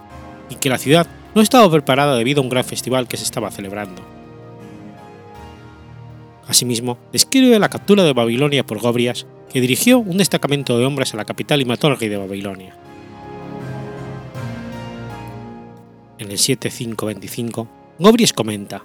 y 0.50 0.56
que 0.56 0.68
la 0.68 0.78
ciudad 0.78 1.06
no 1.36 1.42
estaba 1.42 1.70
preparada 1.70 2.16
debido 2.16 2.40
a 2.40 2.42
un 2.42 2.50
gran 2.50 2.64
festival 2.64 3.06
que 3.06 3.16
se 3.16 3.22
estaba 3.22 3.52
celebrando. 3.52 4.15
Asimismo, 6.46 6.98
describe 7.12 7.58
la 7.58 7.68
captura 7.68 8.04
de 8.04 8.12
Babilonia 8.12 8.64
por 8.64 8.78
Gobrias, 8.78 9.26
que 9.52 9.60
dirigió 9.60 9.98
un 9.98 10.18
destacamento 10.18 10.78
de 10.78 10.84
hombres 10.84 11.12
a 11.12 11.16
la 11.16 11.24
capital 11.24 11.60
y 11.60 11.64
mató 11.64 11.88
al 11.88 11.98
rey 11.98 12.08
de 12.08 12.16
Babilonia. 12.16 12.76
En 16.18 16.30
el 16.30 16.38
7525, 16.38 17.68
Gobrias 17.98 18.32
comenta: 18.32 18.82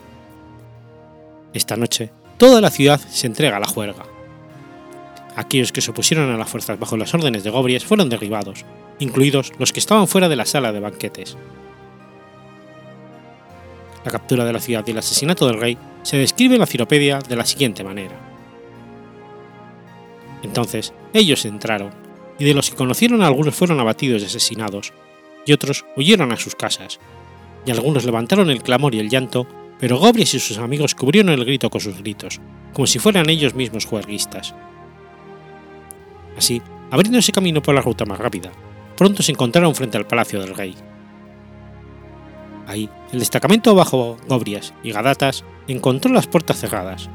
Esta 1.54 1.78
noche, 1.78 2.12
toda 2.38 2.62
la 2.62 2.72
ciudad 2.72 3.00
se 3.00 3.28
entrega 3.28 3.58
a 3.58 3.60
la 3.60 3.68
juerga. 3.68 4.06
Aquellos 5.36 5.72
que 5.72 5.82
se 5.82 5.92
opusieron 5.92 6.32
a 6.32 6.38
las 6.38 6.50
fuerzas 6.50 6.80
bajo 6.80 6.98
las 6.98 7.14
órdenes 7.14 7.44
de 7.44 7.52
Gobrias 7.52 7.86
fueron 7.86 8.10
derribados, 8.10 8.66
incluidos 9.00 9.54
los 9.60 9.72
que 9.72 9.80
estaban 9.80 10.08
fuera 10.08 10.28
de 10.28 10.36
la 10.36 10.46
sala 10.46 10.74
de 10.74 10.80
banquetes. 10.80 11.38
La 14.04 14.12
captura 14.12 14.46
de 14.46 14.54
la 14.54 14.60
ciudad 14.60 14.84
y 14.86 14.92
el 14.92 14.98
asesinato 14.98 15.46
del 15.48 15.60
rey 15.60 15.78
se 16.04 16.18
describe 16.18 16.56
en 16.56 16.62
la 16.62 16.68
Ciropedia 16.68 17.20
de 17.20 17.36
la 17.36 17.46
siguiente 17.46 17.84
manera. 17.84 18.18
Entonces 20.44 20.94
ellos 21.14 21.46
entraron, 21.46 21.92
y 22.40 22.46
de 22.46 22.54
los 22.54 22.70
que 22.70 22.76
conocieron 22.76 23.22
algunos 23.22 23.56
fueron 23.56 23.80
abatidos 23.80 24.22
y 24.22 24.26
asesinados, 24.26 24.94
y 25.46 25.54
otros 25.54 25.86
huyeron 25.96 26.32
a 26.32 26.38
sus 26.38 26.56
casas, 26.56 27.00
y 27.66 27.72
algunos 27.72 28.06
levantaron 28.06 28.50
el 28.50 28.64
clamor 28.64 28.96
y 28.96 29.00
el 29.00 29.10
llanto, 29.10 29.48
pero 29.80 29.98
Gobrias 29.98 30.34
y 30.34 30.40
sus 30.40 30.58
amigos 30.58 30.96
cubrieron 30.96 31.34
el 31.34 31.46
grito 31.46 31.70
con 31.70 31.82
sus 31.82 31.98
gritos, 31.98 32.40
como 32.74 32.88
si 32.88 33.00
fueran 33.00 33.30
ellos 33.30 33.54
mismos 33.54 33.86
juerguistas. 33.86 34.56
Así, 36.38 36.62
abriéndose 36.90 37.32
camino 37.32 37.62
por 37.62 37.76
la 37.76 37.82
ruta 37.82 38.06
más 38.06 38.20
rápida, 38.20 38.52
pronto 38.98 39.22
se 39.22 39.32
encontraron 39.32 39.76
frente 39.76 39.98
al 39.98 40.08
palacio 40.08 40.42
del 40.42 40.56
rey. 40.56 40.76
Ahí, 42.72 42.90
el 43.12 43.20
destacamento 43.20 43.76
bajo 43.76 44.16
Gobrias 44.30 44.74
y 44.82 44.94
Gadatas 44.94 45.44
encontró 45.68 46.10
las 46.14 46.28
puertas 46.28 46.58
cerradas, 46.58 47.10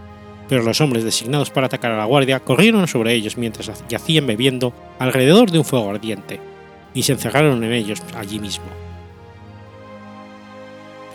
pero 0.51 0.63
los 0.63 0.83
hombres 0.83 1.03
designados 1.03 1.49
para 1.49 1.69
atacar 1.69 1.93
a 1.93 1.97
la 1.97 2.05
guardia 2.05 2.41
corrieron 2.41 2.87
sobre 2.87 3.15
ellos 3.15 3.39
mientras 3.39 3.83
yacían 3.89 4.27
bebiendo 4.27 4.75
alrededor 4.99 5.51
de 5.51 5.59
un 5.59 5.65
fuego 5.65 5.89
ardiente, 5.89 6.41
y 6.93 7.05
se 7.05 7.13
encerraron 7.13 7.65
en 7.65 7.73
ellos 7.73 8.03
allí 8.19 8.39
mismo. 8.39 8.67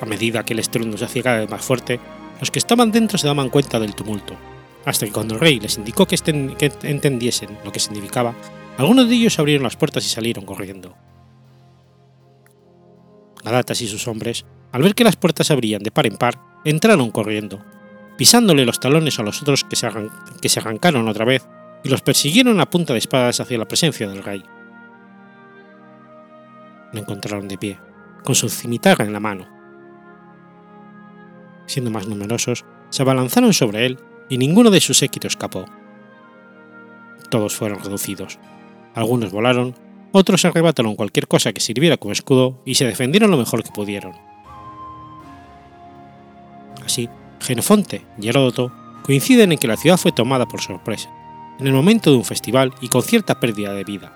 A 0.02 0.06
medida 0.08 0.44
que 0.44 0.54
el 0.54 0.60
estruendo 0.60 0.98
se 0.98 1.06
hacía 1.06 1.22
cada 1.22 1.42
vez 1.42 1.50
más 1.52 1.62
fuerte, 1.62 2.00
los 2.40 2.50
que 2.50 2.58
estaban 2.58 2.92
dentro 2.92 3.20
se 3.20 3.28
daban 3.28 3.50
cuenta 3.50 3.80
del 3.80 3.94
tumulto, 3.94 4.34
hasta 4.86 5.06
que 5.06 5.12
cuando 5.12 5.36
el 5.36 5.40
rey 5.40 5.60
les 5.60 5.78
indicó 5.78 6.08
que, 6.08 6.18
que 6.18 6.72
entendiesen 6.82 7.60
lo 7.64 7.72
que 7.72 7.80
significaba, 7.80 8.34
algunos 8.80 9.08
de 9.08 9.14
ellos 9.14 9.38
abrieron 9.38 9.66
las 9.66 9.76
puertas 9.76 10.04
y 10.04 10.10
salieron 10.10 10.48
corriendo. 10.48 10.96
Gadatas 13.44 13.82
y 13.82 13.88
sus 13.88 14.08
hombres, 14.08 14.46
al 14.72 14.84
ver 14.84 14.96
que 14.96 15.04
las 15.04 15.16
puertas 15.16 15.48
se 15.48 15.54
abrían 15.54 15.84
de 15.84 15.92
par 15.92 16.06
en 16.06 16.18
par, 16.18 16.40
entraron 16.64 17.12
corriendo, 17.12 17.64
pisándole 18.18 18.66
los 18.66 18.80
talones 18.80 19.20
a 19.20 19.24
los 19.24 19.42
otros 19.42 19.64
que 19.64 19.76
se, 19.76 19.90
que 20.42 20.50
se 20.50 20.60
arrancaron 20.60 21.08
otra 21.08 21.26
vez 21.26 21.48
y 21.84 21.90
los 21.90 22.02
persiguieron 22.02 22.60
a 22.60 22.70
punta 22.70 22.94
de 22.94 23.00
espadas 23.00 23.40
hacia 23.40 23.58
la 23.58 23.68
presencia 23.68 24.08
del 24.08 24.24
rey. 24.24 24.44
Lo 26.94 27.00
encontraron 27.00 27.48
de 27.48 27.58
pie, 27.58 27.80
con 28.24 28.36
su 28.36 28.50
cimitarra 28.50 29.06
en 29.06 29.14
la 29.14 29.20
mano. 29.20 29.48
Siendo 31.66 31.90
más 31.90 32.08
numerosos, 32.08 32.66
se 32.90 33.02
abalanzaron 33.02 33.54
sobre 33.54 33.86
él 33.86 33.98
y 34.30 34.38
ninguno 34.38 34.70
de 34.70 34.82
sus 34.82 34.98
séquito 34.98 35.28
escapó. 35.28 35.66
Todos 37.30 37.56
fueron 37.56 37.82
reducidos. 37.82 38.40
Algunos 38.94 39.32
volaron, 39.32 39.74
otros 40.12 40.44
arrebataron 40.46 40.96
cualquier 40.96 41.28
cosa 41.28 41.54
que 41.54 41.62
sirviera 41.62 41.98
como 41.98 42.12
escudo 42.12 42.62
y 42.66 42.76
se 42.76 42.86
defendieron 42.86 43.32
lo 43.32 43.38
mejor 43.38 43.64
que 43.64 43.72
pudieron. 43.72 44.14
Así, 46.86 47.10
Genofonte 47.40 48.06
y 48.20 48.28
Heródoto 48.28 48.72
coinciden 49.04 49.52
en 49.52 49.58
que 49.58 49.68
la 49.68 49.78
ciudad 49.78 49.98
fue 49.98 50.12
tomada 50.12 50.48
por 50.48 50.62
sorpresa, 50.62 51.10
en 51.60 51.68
el 51.68 51.74
momento 51.74 52.12
de 52.12 52.18
un 52.18 52.26
festival 52.26 52.74
y 52.82 52.90
con 52.90 53.02
cierta 53.02 53.40
pérdida 53.40 53.74
de 53.74 53.84
vida. 53.84 54.14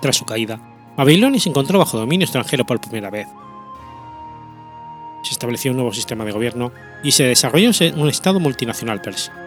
Tras 0.00 0.16
su 0.16 0.24
caída, 0.24 0.60
Babilonia 0.96 1.40
se 1.40 1.48
encontró 1.48 1.78
bajo 1.78 1.98
dominio 1.98 2.24
extranjero 2.24 2.64
por 2.64 2.80
primera 2.80 3.10
vez. 3.10 3.26
Se 5.22 5.32
estableció 5.32 5.70
un 5.70 5.78
nuevo 5.78 5.92
sistema 5.92 6.24
de 6.24 6.32
gobierno 6.32 6.72
y 7.02 7.12
se 7.12 7.24
desarrolló 7.24 7.70
un 7.96 8.08
Estado 8.08 8.38
multinacional 8.38 9.00
persa. 9.00 9.45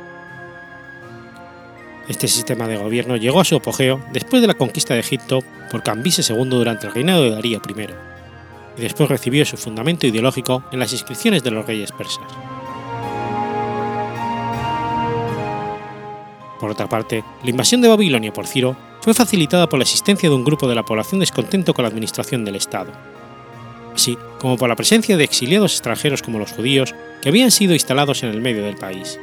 Este 2.09 2.27
sistema 2.27 2.67
de 2.67 2.75
gobierno 2.75 3.17
llegó 3.17 3.39
a 3.39 3.45
su 3.45 3.55
apogeo 3.55 4.01
después 4.11 4.41
de 4.41 4.47
la 4.47 4.55
conquista 4.55 4.95
de 4.95 5.01
Egipto 5.01 5.43
por 5.69 5.83
Cambises 5.83 6.27
II 6.31 6.49
durante 6.49 6.87
el 6.87 6.93
reinado 6.93 7.23
de 7.23 7.29
Darío 7.29 7.61
I, 7.63 7.81
y 8.77 8.81
después 8.81 9.09
recibió 9.09 9.45
su 9.45 9.57
fundamento 9.57 10.07
ideológico 10.07 10.63
en 10.71 10.79
las 10.79 10.91
inscripciones 10.91 11.43
de 11.43 11.51
los 11.51 11.67
reyes 11.67 11.91
persas. 11.91 12.25
Por 16.59 16.71
otra 16.71 16.89
parte, 16.89 17.23
la 17.43 17.49
invasión 17.51 17.79
de 17.79 17.89
Babilonia 17.89 18.33
por 18.33 18.47
Ciro 18.47 18.75
fue 19.01 19.13
facilitada 19.13 19.69
por 19.69 19.77
la 19.77 19.83
existencia 19.83 20.29
de 20.29 20.35
un 20.35 20.43
grupo 20.43 20.67
de 20.67 20.75
la 20.75 20.83
población 20.83 21.19
descontento 21.19 21.75
con 21.75 21.83
la 21.83 21.89
administración 21.89 22.43
del 22.43 22.55
Estado, 22.55 22.91
así 23.93 24.17
como 24.39 24.57
por 24.57 24.67
la 24.67 24.75
presencia 24.75 25.15
de 25.15 25.25
exiliados 25.25 25.73
extranjeros 25.73 26.23
como 26.23 26.39
los 26.39 26.53
judíos 26.53 26.95
que 27.21 27.29
habían 27.29 27.51
sido 27.51 27.73
instalados 27.73 28.23
en 28.23 28.29
el 28.29 28.41
medio 28.41 28.63
del 28.63 28.77
país 28.77 29.19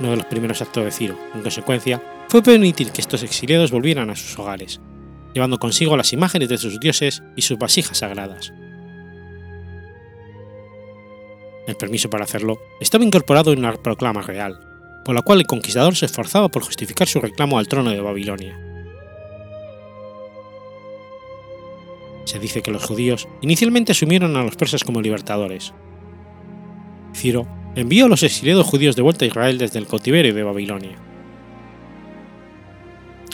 uno 0.00 0.10
de 0.10 0.16
los 0.16 0.26
primeros 0.26 0.60
actos 0.62 0.84
de 0.84 0.90
Ciro, 0.90 1.16
en 1.34 1.42
consecuencia, 1.42 2.02
fue 2.28 2.42
permitir 2.42 2.90
que 2.90 3.00
estos 3.00 3.22
exiliados 3.22 3.70
volvieran 3.70 4.10
a 4.10 4.16
sus 4.16 4.38
hogares, 4.38 4.80
llevando 5.34 5.58
consigo 5.58 5.96
las 5.96 6.12
imágenes 6.12 6.48
de 6.48 6.58
sus 6.58 6.80
dioses 6.80 7.22
y 7.36 7.42
sus 7.42 7.58
vasijas 7.58 7.98
sagradas. 7.98 8.52
El 11.66 11.76
permiso 11.76 12.10
para 12.10 12.24
hacerlo 12.24 12.58
estaba 12.80 13.04
incorporado 13.04 13.52
en 13.52 13.60
una 13.60 13.74
proclama 13.74 14.22
real, 14.22 14.58
por 15.04 15.14
la 15.14 15.22
cual 15.22 15.40
el 15.40 15.46
conquistador 15.46 15.94
se 15.94 16.06
esforzaba 16.06 16.48
por 16.48 16.64
justificar 16.64 17.06
su 17.06 17.20
reclamo 17.20 17.58
al 17.58 17.68
trono 17.68 17.90
de 17.90 18.00
Babilonia. 18.00 18.58
Se 22.24 22.38
dice 22.38 22.62
que 22.62 22.70
los 22.70 22.84
judíos 22.84 23.28
inicialmente 23.40 23.92
asumieron 23.92 24.36
a 24.36 24.42
los 24.42 24.56
persas 24.56 24.84
como 24.84 25.00
libertadores. 25.00 25.74
Ciro 27.12 27.46
envió 27.74 28.06
a 28.06 28.08
los 28.08 28.22
exiliados 28.22 28.66
judíos 28.66 28.96
de 28.96 29.02
vuelta 29.02 29.24
a 29.24 29.28
Israel 29.28 29.58
desde 29.58 29.78
el 29.78 29.86
cautiverio 29.86 30.34
de 30.34 30.42
Babilonia. 30.42 30.96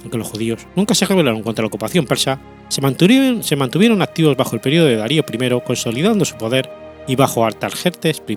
Aunque 0.03 0.19
los 0.19 0.29
judíos 0.29 0.67
nunca 0.77 0.95
se 0.95 1.07
rebelaron 1.07 1.43
contra 1.43 1.63
la 1.63 1.69
ocupación 1.69 2.07
persa, 2.07 2.39
se 2.69 2.81
mantuvieron, 2.81 4.03
activos 4.03 4.37
bajo 4.37 4.55
el 4.55 4.61
periodo 4.61 4.87
de 4.87 4.97
Darío 4.97 5.25
I, 5.29 5.61
consolidando 5.65 6.25
su 6.25 6.37
poder, 6.37 6.71
y 7.09 7.17
bajo 7.17 7.45
Artajerjes 7.45 8.23
I, 8.27 8.37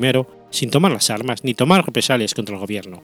sin 0.51 0.69
tomar 0.69 0.91
las 0.91 1.09
armas 1.09 1.43
ni 1.43 1.53
tomar 1.53 1.85
represalias 1.85 2.33
contra 2.33 2.55
el 2.55 2.61
gobierno. 2.61 3.01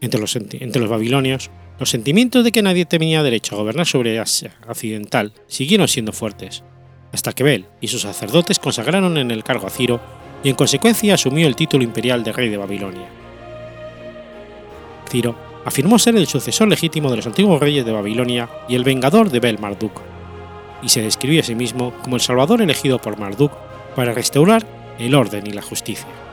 Entre 0.00 0.20
los, 0.20 0.36
entre 0.36 0.80
los 0.80 0.90
babilonios, 0.90 1.50
los 1.78 1.90
sentimientos 1.90 2.44
de 2.44 2.52
que 2.52 2.62
nadie 2.62 2.84
tenía 2.84 3.22
derecho 3.22 3.54
a 3.54 3.58
gobernar 3.58 3.86
sobre 3.86 4.18
Asia 4.18 4.54
Occidental 4.68 5.32
siguieron 5.46 5.88
siendo 5.88 6.12
fuertes, 6.12 6.62
hasta 7.16 7.32
que 7.32 7.44
Bel 7.44 7.64
y 7.80 7.88
sus 7.88 8.02
sacerdotes 8.02 8.58
consagraron 8.58 9.16
en 9.16 9.30
el 9.30 9.42
cargo 9.42 9.66
a 9.66 9.70
Ciro 9.70 9.98
y 10.44 10.50
en 10.50 10.54
consecuencia 10.54 11.14
asumió 11.14 11.46
el 11.46 11.56
título 11.56 11.82
imperial 11.82 12.22
de 12.22 12.30
rey 12.30 12.50
de 12.50 12.58
Babilonia. 12.58 13.08
Ciro 15.08 15.34
afirmó 15.64 15.98
ser 15.98 16.14
el 16.16 16.26
sucesor 16.26 16.68
legítimo 16.68 17.10
de 17.10 17.16
los 17.16 17.26
antiguos 17.26 17.58
reyes 17.58 17.86
de 17.86 17.92
Babilonia 17.92 18.50
y 18.68 18.74
el 18.74 18.84
vengador 18.84 19.30
de 19.30 19.40
Bel 19.40 19.58
Marduk, 19.58 19.98
y 20.82 20.90
se 20.90 21.00
describió 21.00 21.40
a 21.40 21.44
sí 21.44 21.54
mismo 21.54 21.94
como 22.02 22.16
el 22.16 22.22
salvador 22.22 22.60
elegido 22.60 22.98
por 22.98 23.18
Marduk 23.18 23.52
para 23.94 24.12
restaurar 24.12 24.66
el 24.98 25.14
orden 25.14 25.46
y 25.46 25.52
la 25.52 25.62
justicia. 25.62 26.25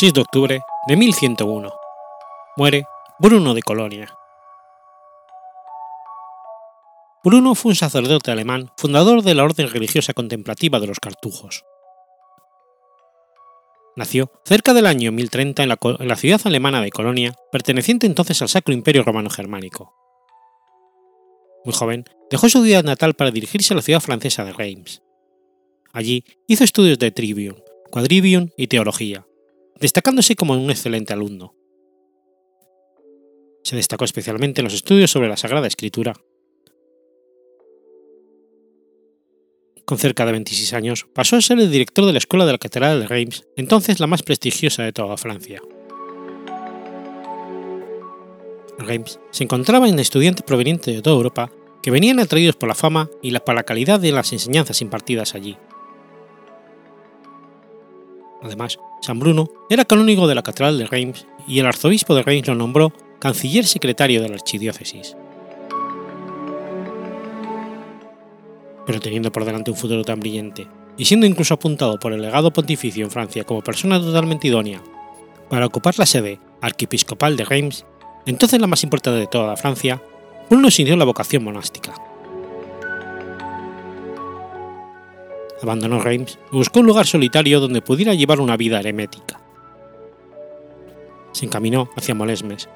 6 0.00 0.14
de 0.14 0.20
octubre 0.22 0.62
de 0.88 0.96
1101. 0.96 1.70
Muere 2.56 2.86
Bruno 3.18 3.52
de 3.52 3.60
Colonia. 3.60 4.16
Bruno 7.22 7.54
fue 7.54 7.72
un 7.72 7.76
sacerdote 7.76 8.30
alemán, 8.30 8.72
fundador 8.78 9.22
de 9.22 9.34
la 9.34 9.44
orden 9.44 9.68
religiosa 9.68 10.14
contemplativa 10.14 10.80
de 10.80 10.86
los 10.86 11.00
cartujos. 11.00 11.66
Nació 13.94 14.32
cerca 14.46 14.72
del 14.72 14.86
año 14.86 15.12
1030 15.12 15.64
en 15.64 15.68
la, 15.68 15.78
en 15.82 16.08
la, 16.08 16.16
ciudad 16.16 16.40
alemana 16.44 16.80
de 16.80 16.90
Colonia, 16.90 17.34
perteneciente 17.52 18.06
entonces 18.06 18.40
al 18.40 18.48
Sacro 18.48 18.72
Imperio 18.72 19.02
Romano 19.02 19.28
Germánico. 19.28 19.92
Muy 21.66 21.74
joven, 21.74 22.06
dejó 22.30 22.48
su 22.48 22.64
ciudad 22.64 22.84
natal 22.84 23.12
para 23.12 23.32
dirigirse 23.32 23.74
a 23.74 23.76
la 23.76 23.82
ciudad 23.82 24.00
francesa 24.00 24.46
de 24.46 24.54
Reims. 24.54 25.02
Allí 25.92 26.24
hizo 26.46 26.64
estudios 26.64 26.98
de 26.98 27.10
trivium, 27.10 27.56
quadrivium 27.90 28.48
y 28.56 28.68
teología, 28.68 29.26
destacándose 29.80 30.36
como 30.36 30.52
un 30.52 30.70
excelente 30.70 31.12
alumno. 31.12 31.56
Se 33.64 33.76
destacó 33.76 34.04
especialmente 34.04 34.60
en 34.60 34.64
los 34.64 34.74
estudios 34.74 35.10
sobre 35.10 35.28
la 35.28 35.36
Sagrada 35.36 35.66
Escritura. 35.66 36.14
Con 39.84 39.98
cerca 39.98 40.24
de 40.24 40.32
26 40.32 40.72
años, 40.74 41.06
pasó 41.12 41.36
a 41.36 41.40
ser 41.40 41.58
el 41.58 41.70
director 41.70 42.04
de 42.04 42.12
la 42.12 42.18
Escuela 42.18 42.46
de 42.46 42.52
la 42.52 42.58
Catedral 42.58 43.00
de 43.00 43.08
Reims, 43.08 43.44
entonces 43.56 43.98
la 43.98 44.06
más 44.06 44.22
prestigiosa 44.22 44.84
de 44.84 44.92
toda 44.92 45.16
Francia. 45.16 45.60
En 48.78 48.86
Reims 48.86 49.18
se 49.30 49.44
encontraban 49.44 49.98
estudiantes 49.98 50.44
provenientes 50.44 50.94
de 50.94 51.02
toda 51.02 51.16
Europa 51.16 51.50
que 51.82 51.90
venían 51.90 52.20
atraídos 52.20 52.56
por 52.56 52.68
la 52.68 52.74
fama 52.74 53.10
y 53.22 53.30
la, 53.30 53.40
por 53.40 53.54
la 53.54 53.64
calidad 53.64 53.98
de 53.98 54.12
las 54.12 54.32
enseñanzas 54.32 54.80
impartidas 54.80 55.34
allí. 55.34 55.56
Además, 58.42 58.78
San 59.00 59.18
Bruno 59.18 59.48
era 59.70 59.84
canónigo 59.84 60.26
de 60.28 60.34
la 60.34 60.42
Catedral 60.42 60.78
de 60.78 60.86
Reims 60.86 61.26
y 61.46 61.58
el 61.58 61.66
arzobispo 61.66 62.14
de 62.14 62.22
Reims 62.22 62.48
lo 62.48 62.54
nombró 62.54 62.92
canciller 63.18 63.66
secretario 63.66 64.20
de 64.22 64.28
la 64.28 64.34
archidiócesis. 64.34 65.16
Pero 68.86 69.00
teniendo 69.00 69.32
por 69.32 69.44
delante 69.44 69.70
un 69.70 69.76
futuro 69.76 70.04
tan 70.04 70.20
brillante, 70.20 70.66
y 70.96 71.06
siendo 71.06 71.26
incluso 71.26 71.54
apuntado 71.54 71.98
por 71.98 72.12
el 72.12 72.20
legado 72.20 72.52
pontificio 72.52 73.04
en 73.04 73.10
Francia 73.10 73.44
como 73.44 73.62
persona 73.62 73.98
totalmente 74.00 74.48
idónea 74.48 74.82
para 75.48 75.66
ocupar 75.66 75.98
la 75.98 76.06
sede 76.06 76.38
arquiepiscopal 76.60 77.36
de 77.36 77.44
Reims, 77.44 77.86
entonces 78.26 78.60
la 78.60 78.66
más 78.66 78.82
importante 78.82 79.18
de 79.18 79.26
toda 79.26 79.56
Francia, 79.56 80.02
Bruno 80.50 80.70
sintió 80.70 80.96
la 80.96 81.04
vocación 81.04 81.42
monástica. 81.42 81.94
Abandonó 85.62 86.00
Reims 86.00 86.38
y 86.52 86.56
buscó 86.56 86.80
un 86.80 86.86
lugar 86.86 87.06
solitario 87.06 87.60
donde 87.60 87.82
pudiera 87.82 88.14
llevar 88.14 88.40
una 88.40 88.56
vida 88.56 88.80
eremética. 88.80 89.40
Se 91.32 91.46
encaminó 91.46 91.90
hacia 91.96 92.14
Molesmes, 92.14 92.68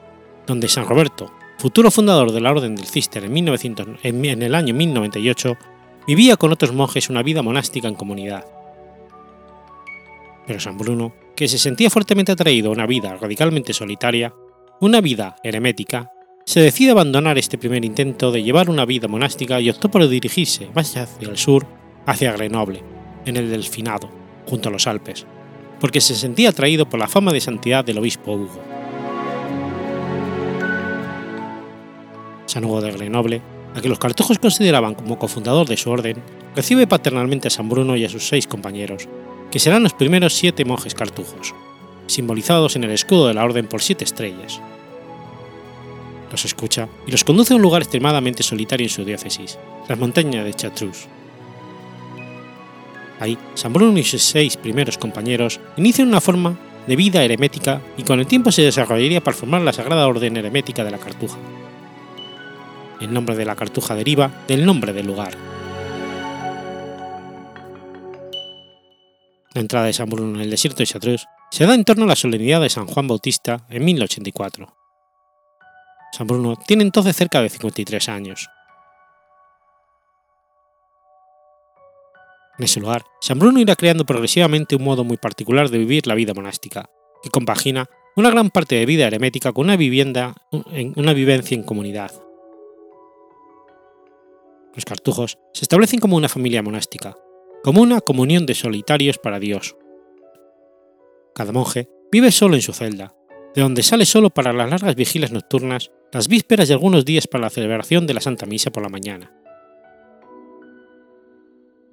donde 0.46 0.68
San 0.68 0.86
Roberto, 0.86 1.32
futuro 1.58 1.90
fundador 1.90 2.32
de 2.32 2.40
la 2.40 2.50
Orden 2.50 2.76
del 2.76 2.86
Cister 2.86 3.24
en, 3.24 3.32
1900, 3.32 3.86
en 4.02 4.42
el 4.42 4.54
año 4.54 4.74
1098, 4.74 5.56
vivía 6.06 6.36
con 6.36 6.52
otros 6.52 6.72
monjes 6.72 7.10
una 7.10 7.22
vida 7.22 7.42
monástica 7.42 7.88
en 7.88 7.94
comunidad. 7.94 8.44
Pero 10.46 10.60
San 10.60 10.76
Bruno, 10.76 11.14
que 11.34 11.48
se 11.48 11.58
sentía 11.58 11.90
fuertemente 11.90 12.32
atraído 12.32 12.68
a 12.68 12.72
una 12.72 12.86
vida 12.86 13.16
radicalmente 13.16 13.72
solitaria, 13.72 14.34
una 14.80 15.00
vida 15.00 15.36
eremética, 15.42 16.10
se 16.44 16.60
decide 16.60 16.90
abandonar 16.90 17.38
este 17.38 17.56
primer 17.56 17.84
intento 17.84 18.30
de 18.30 18.42
llevar 18.42 18.68
una 18.68 18.84
vida 18.84 19.08
monástica 19.08 19.60
y 19.60 19.70
optó 19.70 19.90
por 19.90 20.06
dirigirse 20.06 20.68
más 20.74 20.96
hacia 20.96 21.28
el 21.28 21.38
sur, 21.38 21.66
hacia 22.06 22.32
Grenoble, 22.32 22.82
en 23.24 23.36
el 23.36 23.50
Delfinado, 23.50 24.10
junto 24.46 24.68
a 24.68 24.72
los 24.72 24.86
Alpes, 24.86 25.26
porque 25.80 26.00
se 26.00 26.14
sentía 26.14 26.50
atraído 26.50 26.88
por 26.88 27.00
la 27.00 27.08
fama 27.08 27.32
de 27.32 27.40
santidad 27.40 27.84
del 27.84 27.98
obispo 27.98 28.32
Hugo. 28.32 28.60
San 32.46 32.64
Hugo 32.64 32.80
de 32.80 32.92
Grenoble, 32.92 33.42
a 33.74 33.80
que 33.80 33.88
los 33.88 33.98
cartujos 33.98 34.38
consideraban 34.38 34.94
como 34.94 35.18
cofundador 35.18 35.66
de 35.66 35.76
su 35.76 35.90
orden, 35.90 36.22
recibe 36.54 36.86
paternalmente 36.86 37.48
a 37.48 37.50
San 37.50 37.68
Bruno 37.68 37.96
y 37.96 38.04
a 38.04 38.08
sus 38.08 38.28
seis 38.28 38.46
compañeros, 38.46 39.08
que 39.50 39.58
serán 39.58 39.82
los 39.82 39.94
primeros 39.94 40.34
siete 40.34 40.64
monjes 40.64 40.94
cartujos, 40.94 41.54
simbolizados 42.06 42.76
en 42.76 42.84
el 42.84 42.90
escudo 42.90 43.28
de 43.28 43.34
la 43.34 43.44
orden 43.44 43.66
por 43.66 43.82
siete 43.82 44.04
estrellas. 44.04 44.60
Los 46.30 46.44
escucha 46.44 46.88
y 47.06 47.10
los 47.10 47.24
conduce 47.24 47.52
a 47.52 47.56
un 47.56 47.62
lugar 47.62 47.82
extremadamente 47.82 48.42
solitario 48.42 48.86
en 48.86 48.90
su 48.90 49.04
diócesis, 49.04 49.58
las 49.88 49.98
montañas 49.98 50.44
de 50.44 50.54
Chartreuse. 50.54 51.08
Ahí, 53.24 53.38
San 53.54 53.72
Bruno 53.72 53.98
y 53.98 54.04
sus 54.04 54.22
seis 54.22 54.58
primeros 54.58 54.98
compañeros 54.98 55.58
inician 55.78 56.08
una 56.08 56.20
forma 56.20 56.58
de 56.86 56.94
vida 56.94 57.24
eremética 57.24 57.80
y 57.96 58.02
con 58.02 58.20
el 58.20 58.26
tiempo 58.26 58.52
se 58.52 58.60
desarrollaría 58.60 59.24
para 59.24 59.34
formar 59.34 59.62
la 59.62 59.72
Sagrada 59.72 60.06
Orden 60.06 60.36
Eremética 60.36 60.84
de 60.84 60.90
la 60.90 60.98
Cartuja. 60.98 61.38
El 63.00 63.14
nombre 63.14 63.34
de 63.34 63.46
la 63.46 63.56
Cartuja 63.56 63.94
deriva 63.94 64.30
del 64.46 64.66
nombre 64.66 64.92
del 64.92 65.06
lugar. 65.06 65.34
La 69.54 69.62
entrada 69.62 69.86
de 69.86 69.94
San 69.94 70.10
Bruno 70.10 70.34
en 70.34 70.42
el 70.42 70.50
desierto 70.50 70.80
de 70.80 70.86
Chartreuse 70.86 71.24
se 71.50 71.64
da 71.64 71.74
en 71.74 71.84
torno 71.86 72.04
a 72.04 72.08
la 72.08 72.16
solemnidad 72.16 72.60
de 72.60 72.68
San 72.68 72.86
Juan 72.86 73.08
Bautista 73.08 73.64
en 73.70 73.86
1084. 73.86 74.76
San 76.12 76.26
Bruno 76.26 76.56
tiene 76.66 76.82
entonces 76.82 77.16
cerca 77.16 77.40
de 77.40 77.48
53 77.48 78.06
años. 78.10 78.50
En 82.58 82.64
ese 82.64 82.80
lugar, 82.80 83.04
San 83.20 83.38
Bruno 83.38 83.58
irá 83.60 83.74
creando 83.74 84.06
progresivamente 84.06 84.76
un 84.76 84.84
modo 84.84 85.02
muy 85.02 85.16
particular 85.16 85.70
de 85.70 85.78
vivir 85.78 86.06
la 86.06 86.14
vida 86.14 86.34
monástica, 86.34 86.88
que 87.22 87.30
compagina 87.30 87.86
una 88.16 88.30
gran 88.30 88.50
parte 88.50 88.76
de 88.76 88.86
vida 88.86 89.06
eremética 89.06 89.52
con 89.52 89.64
una 89.64 89.76
vivienda, 89.76 90.34
una 90.96 91.12
vivencia 91.12 91.56
en 91.56 91.64
comunidad. 91.64 92.12
Los 94.74 94.84
cartujos 94.84 95.38
se 95.52 95.64
establecen 95.64 96.00
como 96.00 96.16
una 96.16 96.28
familia 96.28 96.62
monástica, 96.62 97.16
como 97.62 97.82
una 97.82 98.00
comunión 98.00 98.46
de 98.46 98.54
solitarios 98.54 99.18
para 99.18 99.40
Dios. 99.40 99.76
Cada 101.34 101.52
monje 101.52 101.88
vive 102.12 102.30
solo 102.30 102.54
en 102.54 102.62
su 102.62 102.72
celda, 102.72 103.14
de 103.54 103.62
donde 103.62 103.82
sale 103.82 104.04
solo 104.04 104.30
para 104.30 104.52
las 104.52 104.70
largas 104.70 104.94
vigilias 104.94 105.32
nocturnas, 105.32 105.90
las 106.12 106.28
vísperas 106.28 106.70
y 106.70 106.72
algunos 106.72 107.04
días 107.04 107.26
para 107.26 107.42
la 107.42 107.50
celebración 107.50 108.06
de 108.06 108.14
la 108.14 108.20
Santa 108.20 108.46
Misa 108.46 108.70
por 108.70 108.82
la 108.82 108.88
mañana. 108.88 109.32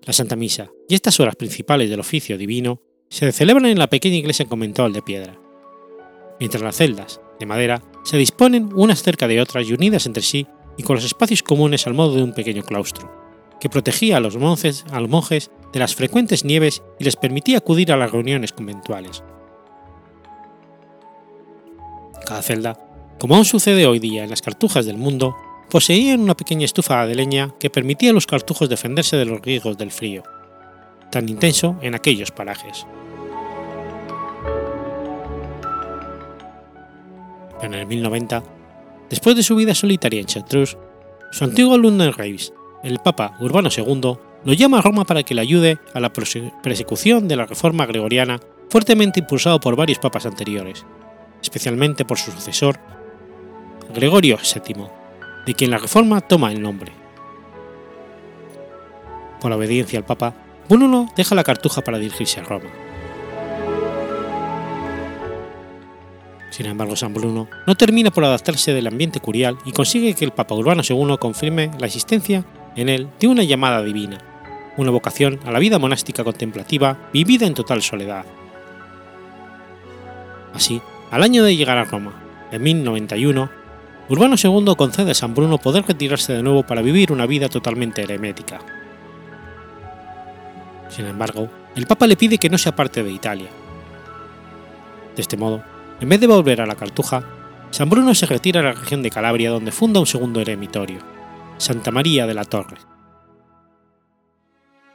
La 0.04 0.14
Santa 0.14 0.36
Misa 0.36 0.72
y 0.90 0.96
estas 0.96 1.20
horas 1.20 1.36
principales 1.36 1.90
del 1.90 2.00
oficio 2.00 2.38
divino 2.38 2.82
se 3.10 3.32
celebran 3.32 3.68
en 3.68 3.78
la 3.78 3.90
pequeña 3.90 4.16
iglesia 4.16 4.46
conventual 4.46 4.94
de 4.94 5.04
piedra, 5.04 5.40
mientras 6.40 6.64
las 6.64 6.78
celdas, 6.78 7.22
de 7.40 7.46
madera, 7.46 7.84
se 8.04 8.18
disponen 8.18 8.70
unas 8.74 9.04
cerca 9.04 9.28
de 9.28 9.40
otras 9.40 9.68
y 9.68 9.74
unidas 9.74 10.08
entre 10.08 10.24
sí 10.24 10.48
y 10.76 10.84
con 10.84 10.96
los 10.96 11.06
espacios 11.06 11.44
comunes 11.44 11.86
al 11.86 11.94
modo 11.94 12.16
de 12.16 12.24
un 12.24 12.34
pequeño 12.34 12.64
claustro, 12.64 13.12
que 13.60 13.70
protegía 13.70 14.18
a 14.18 14.20
los, 14.20 14.38
monjes, 14.38 14.86
a 14.92 15.00
monjes 15.02 15.52
de 15.72 15.80
las 15.80 15.94
frecuentes 15.94 16.46
nieves 16.46 16.82
y 17.00 17.04
les 17.04 17.16
permitía 17.16 17.60
acudir 17.60 17.92
a 17.92 17.98
las 17.98 18.12
reuniones 18.12 18.54
conventuales. 18.54 19.24
Cada 22.26 22.42
celda, 22.42 22.80
como 23.20 23.36
aún 23.36 23.46
sucede 23.46 23.86
hoy 23.86 24.00
día 24.00 24.24
en 24.24 24.32
las 24.32 24.42
cartujas 24.42 24.88
del 24.88 24.98
mundo, 24.98 25.36
poseían 25.72 26.20
una 26.20 26.36
pequeña 26.36 26.66
estufa 26.66 27.08
de 27.08 27.16
leña 27.16 27.56
que 27.58 27.70
permitía 27.70 28.12
a 28.12 28.14
los 28.14 28.28
cartujos 28.28 28.68
defenderse 28.68 29.16
de 29.16 29.24
los 29.24 29.42
riesgos 29.42 29.78
del 29.78 29.90
frío, 29.90 30.22
tan 31.10 31.30
intenso 31.30 31.78
en 31.82 31.96
aquellos 31.96 32.30
parajes. 32.30 32.86
En 37.62 37.74
el 37.74 37.88
1090, 37.88 38.44
después 39.10 39.38
de 39.38 39.44
su 39.44 39.56
vida 39.56 39.74
solitaria 39.74 40.20
en 40.20 40.26
Chartreuse, 40.26 40.78
su 41.32 41.46
antiguo 41.46 41.74
alumno 41.74 42.04
en 42.04 42.12
Reims, 42.12 42.52
el 42.84 43.00
Papa 43.00 43.38
Urbano 43.40 43.70
II, 43.76 44.18
lo 44.44 44.54
llama 44.54 44.80
a 44.80 44.82
Roma 44.82 45.06
para 45.06 45.24
que 45.24 45.36
le 45.36 45.42
ayude 45.42 45.78
a 45.94 46.02
la 46.02 46.12
persecución 46.12 47.30
de 47.30 47.38
la 47.38 47.46
reforma 47.46 47.86
gregoriana 47.86 48.42
fuertemente 48.70 49.22
impulsado 49.22 49.62
por 49.62 49.78
varios 49.78 50.00
papas 50.00 50.26
anteriores, 50.26 50.86
especialmente 51.42 52.04
por 52.04 52.18
su 52.18 52.32
sucesor, 52.32 52.78
Gregorio 53.94 54.38
VII, 54.38 55.01
de 55.46 55.54
quien 55.54 55.72
la 55.72 55.78
reforma 55.78 56.22
toma 56.22 56.52
el 56.52 56.62
nombre. 56.62 56.92
Por 59.40 59.52
obediencia 59.52 60.00
al 60.00 60.06
Papa, 60.06 60.36
Bruno 60.70 61.08
deja 61.16 61.36
la 61.36 61.44
cartuja 61.44 61.82
para 61.82 61.98
dirigirse 61.98 62.40
a 62.40 62.44
Roma. 62.44 62.70
Sin 66.52 66.66
embargo, 66.66 66.96
San 66.96 67.14
Bruno 67.14 67.48
no 67.66 67.76
termina 67.76 68.12
por 68.12 68.26
adaptarse 68.26 68.74
del 68.74 68.88
ambiente 68.88 69.20
curial 69.20 69.58
y 69.66 69.72
consigue 69.72 70.14
que 70.14 70.26
el 70.26 70.32
Papa 70.32 70.54
Urbano 70.54 70.84
II 70.88 71.16
confirme 71.20 71.72
la 71.80 71.88
existencia 71.88 72.46
en 72.76 72.90
él 72.90 73.10
de 73.20 73.28
una 73.28 73.44
llamada 73.44 73.82
divina, 73.82 74.20
una 74.78 74.92
vocación 74.92 75.40
a 75.46 75.52
la 75.52 75.60
vida 75.60 75.80
monástica 75.80 76.24
contemplativa 76.24 77.10
vivida 77.14 77.48
en 77.48 77.54
total 77.54 77.82
soledad. 77.82 78.26
Así, 80.54 80.82
al 81.10 81.24
año 81.24 81.44
de 81.44 81.56
llegar 81.56 81.78
a 81.78 81.86
Roma, 81.86 82.14
en 82.52 82.62
1091, 82.62 83.50
Urbano 84.12 84.36
II 84.36 84.76
concede 84.76 85.12
a 85.12 85.14
San 85.14 85.34
Bruno 85.34 85.58
poder 85.58 85.86
retirarse 85.88 86.34
de 86.34 86.44
nuevo 86.44 86.64
para 86.64 86.82
vivir 86.82 87.14
una 87.14 87.26
vida 87.26 87.48
totalmente 87.48 88.02
hermética. 88.04 88.60
Sin 90.90 91.06
embargo, 91.06 91.48
el 91.78 91.88
Papa 91.88 92.08
le 92.08 92.18
pide 92.18 92.38
que 92.38 92.50
no 92.50 92.58
se 92.58 92.68
aparte 92.68 93.04
de 93.04 93.12
Italia. 93.14 93.48
De 95.16 95.22
este 95.22 95.38
modo, 95.38 95.64
en 96.02 96.10
vez 96.10 96.20
de 96.20 96.28
volver 96.28 96.60
a 96.60 96.66
la 96.66 96.76
Cartuja, 96.76 97.24
San 97.70 97.90
Bruno 97.90 98.14
se 98.14 98.26
retira 98.26 98.60
a 98.60 98.64
la 98.64 98.74
región 98.74 99.02
de 99.02 99.12
Calabria 99.12 99.50
donde 99.50 99.72
funda 99.72 100.02
un 100.02 100.06
segundo 100.06 100.42
eremitorio, 100.42 101.00
Santa 101.58 101.92
María 101.92 102.28
de 102.28 102.34
la 102.34 102.44
Torre. 102.44 102.80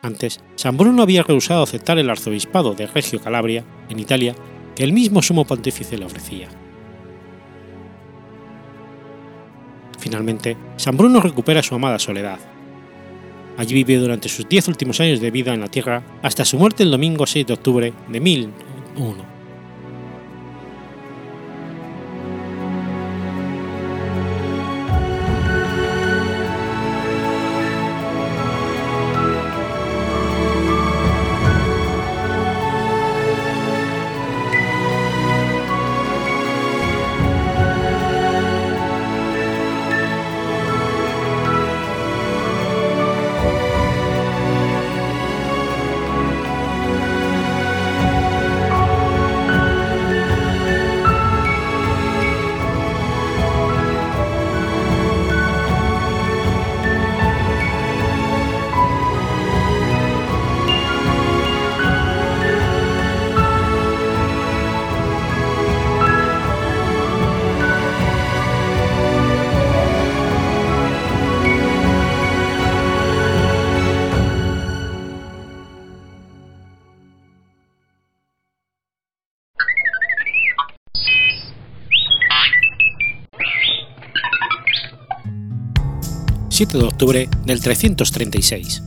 Antes, 0.03 0.41
San 0.57 0.77
Bruno 0.77 1.01
había 1.01 1.23
rehusado 1.23 1.63
aceptar 1.63 1.97
el 1.97 2.11
arzobispado 2.11 2.75
de 2.75 2.87
Reggio 2.87 3.19
Calabria, 3.23 3.65
en 3.89 3.99
Italia, 3.99 4.35
que 4.75 4.85
el 4.85 4.93
mismo 4.93 5.23
sumo 5.23 5.47
pontífice 5.47 5.97
le 5.97 6.05
ofrecía. 6.05 6.51
Finalmente, 9.99 10.57
San 10.77 10.97
Bruno 10.97 11.21
recupera 11.21 11.63
su 11.63 11.75
amada 11.75 11.99
soledad. 11.99 12.39
Allí 13.57 13.75
vive 13.75 13.97
durante 13.97 14.29
sus 14.29 14.49
diez 14.49 14.69
últimos 14.69 15.01
años 15.01 15.21
de 15.21 15.31
vida 15.31 15.55
en 15.55 15.61
la 15.61 15.69
tierra 15.69 16.03
hasta 16.23 16.45
su 16.45 16.59
muerte 16.59 16.83
el 16.83 16.91
domingo 16.91 17.27
6 17.27 17.47
de 17.47 17.53
octubre 17.55 17.93
de 18.09 18.21
1001. 18.21 19.36
7 86.57 86.79
de 86.79 86.85
octubre 86.85 87.29
del 87.45 87.61
336. 87.61 88.83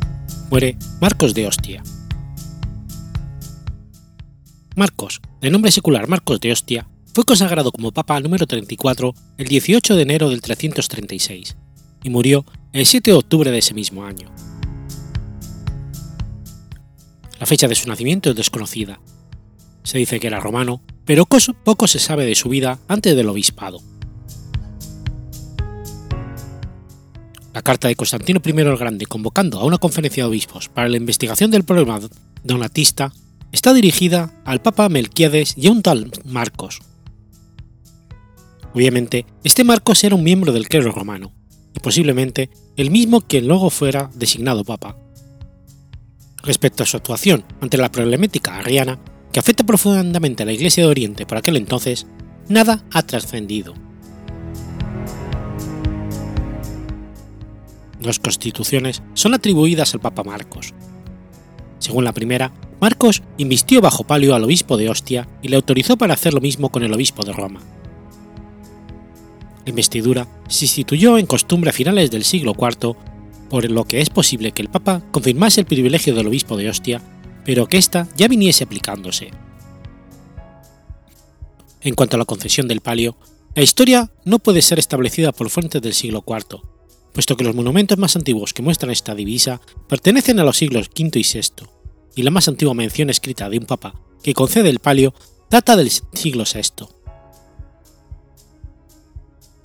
Muere 0.50 0.76
Marcos 1.00 1.36
de 1.36 1.46
Ostia. 1.46 1.84
Marcos, 4.76 5.22
de 5.40 5.52
nombre 5.52 5.72
secular 5.72 6.08
Marcos 6.08 6.40
de 6.40 6.52
Ostia, 6.52 6.88
fue 7.14 7.26
consagrado 7.26 7.72
como 7.72 7.92
Papa 7.92 8.20
número 8.22 8.48
34 8.48 9.14
el 9.38 9.48
18 9.48 9.96
de 9.96 10.02
enero 10.02 10.32
del 10.32 10.42
336 10.42 11.58
y 12.02 12.10
murió 12.10 12.44
el 12.74 12.88
7 12.88 13.12
de 13.12 13.18
octubre 13.18 13.52
de 13.52 13.60
ese 13.60 13.76
mismo 13.76 14.04
año. 14.04 14.32
La 17.40 17.46
fecha 17.46 17.68
de 17.68 17.76
su 17.76 17.88
nacimiento 17.88 18.32
es 18.32 18.36
desconocida. 18.36 19.00
Se 19.84 20.00
dice 20.00 20.20
que 20.20 20.26
era 20.26 20.40
romano, 20.40 20.82
pero 21.06 21.28
poco 21.28 21.88
se 21.88 22.00
sabe 22.00 22.26
de 22.26 22.34
su 22.34 22.50
vida 22.50 22.80
antes 22.88 23.16
del 23.16 23.30
obispado. 23.30 23.80
La 27.60 27.64
carta 27.64 27.89
de 27.89 27.95
Constantino 27.97 28.39
I 28.41 28.51
el 28.51 28.78
Grande 28.78 29.05
convocando 29.05 29.60
a 29.60 29.66
una 29.66 29.80
conferencia 29.80 30.24
de 30.24 30.30
obispos 30.30 30.70
para 30.70 30.88
la 30.88 30.95
investigación 30.95 31.51
del 31.51 31.66
problema 31.66 31.99
donatista 32.41 33.12
está 33.51 33.74
dirigida 33.74 34.32
al 34.45 34.62
Papa 34.62 34.88
Melquiades 34.88 35.55
y 35.57 35.68
a 35.68 35.72
un 35.72 35.82
tal 35.82 36.10
Marcos. 36.24 36.80
Obviamente, 38.74 39.26
este 39.43 39.66
Marcos 39.66 40.01
era 40.05 40.16
un 40.16 40.24
miembro 40.24 40.53
del 40.53 40.70
clero 40.70 40.93
romano, 40.93 41.34
y 41.76 41.82
posiblemente 41.82 42.49
el 42.78 42.91
mismo 42.91 43.20
quien 43.20 43.45
luego 43.45 43.70
fuera 43.70 44.10
designado 44.16 44.64
Papa. 44.64 44.95
Respecto 46.43 46.84
a 46.84 46.86
su 46.86 46.95
actuación 46.95 47.43
ante 47.60 47.76
la 47.76 47.91
problemática 47.91 48.57
arriana, 48.57 48.99
que 49.34 49.41
afecta 49.41 49.66
profundamente 49.66 50.43
a 50.43 50.45
la 50.45 50.53
Iglesia 50.53 50.84
de 50.84 50.89
Oriente 50.89 51.26
por 51.26 51.38
aquel 51.38 51.57
entonces, 51.57 52.07
nada 52.47 52.86
ha 52.93 53.01
trascendido. 53.01 53.74
Dos 58.00 58.20
constituciones 58.20 59.02
son 59.14 59.34
atribuidas 59.34 59.93
al 59.93 60.00
Papa 60.00 60.24
Marcos. 60.24 60.74
Según 61.80 62.04
la 62.04 62.14
primera, 62.14 62.52
Marcos 62.82 63.24
invistió 63.38 63.82
bajo 63.82 64.06
palio 64.06 64.36
al 64.36 64.43
obispo 64.43 64.78
de 64.78 64.89
Ostia 64.89 65.28
y 65.41 65.50
le 65.50 65.58
autorizó 65.58 65.97
para 65.97 66.14
hacer 66.14 66.34
lo 66.34 66.41
mismo 66.41 66.70
con 66.70 66.84
el 66.84 66.93
obispo 66.93 67.24
de 67.26 67.34
Roma. 67.34 67.60
La 69.66 69.70
investidura 69.70 70.28
se 70.47 70.66
instituyó 70.66 71.18
en 71.18 71.26
costumbre 71.26 71.70
a 71.70 71.74
finales 71.74 72.10
del 72.10 72.24
siglo 72.24 72.56
IV, 72.58 72.95
por 73.50 73.70
lo 73.70 73.86
que 73.86 74.02
es 74.02 74.10
posible 74.10 74.52
que 74.52 74.62
el 74.62 74.70
Papa 74.70 75.04
confirmase 75.12 75.62
el 75.62 75.68
privilegio 75.68 76.16
del 76.16 76.28
obispo 76.28 76.56
de 76.56 76.70
Ostia, 76.70 77.02
pero 77.43 77.68
que 77.68 77.78
ésta 77.78 78.08
ya 78.16 78.28
viniese 78.28 78.64
aplicándose. 78.64 79.32
En 81.82 81.95
cuanto 81.95 82.16
a 82.16 82.20
la 82.20 82.26
concesión 82.26 82.68
del 82.68 82.82
palio, 82.82 83.18
la 83.56 83.64
historia 83.64 84.12
no 84.26 84.39
puede 84.39 84.62
ser 84.62 84.80
establecida 84.80 85.32
por 85.32 85.50
fuentes 85.50 85.82
del 85.82 85.93
siglo 85.93 86.24
IV, 86.26 86.62
puesto 87.20 87.36
que 87.36 87.44
los 87.44 87.54
monumentos 87.54 87.98
más 87.98 88.16
antiguos 88.16 88.54
que 88.54 88.62
muestran 88.62 88.94
esta 88.94 89.14
divisa 89.14 89.60
pertenecen 89.90 90.40
a 90.40 90.46
los 90.46 90.56
siglos 90.56 90.90
V 90.98 91.20
y 91.20 91.26
VI, 91.34 91.68
y 92.16 92.24
la 92.24 92.32
más 92.32 92.48
antigua 92.48 92.74
mención 92.74 93.10
escrita 93.10 93.50
de 93.50 93.58
un 93.58 93.66
papa 93.66 93.94
que 94.24 94.34
concede 94.34 94.70
el 94.70 94.80
palio 94.80 95.14
data 95.50 95.76
del 95.76 95.92
siglo 95.92 96.46
VI. 96.46 96.88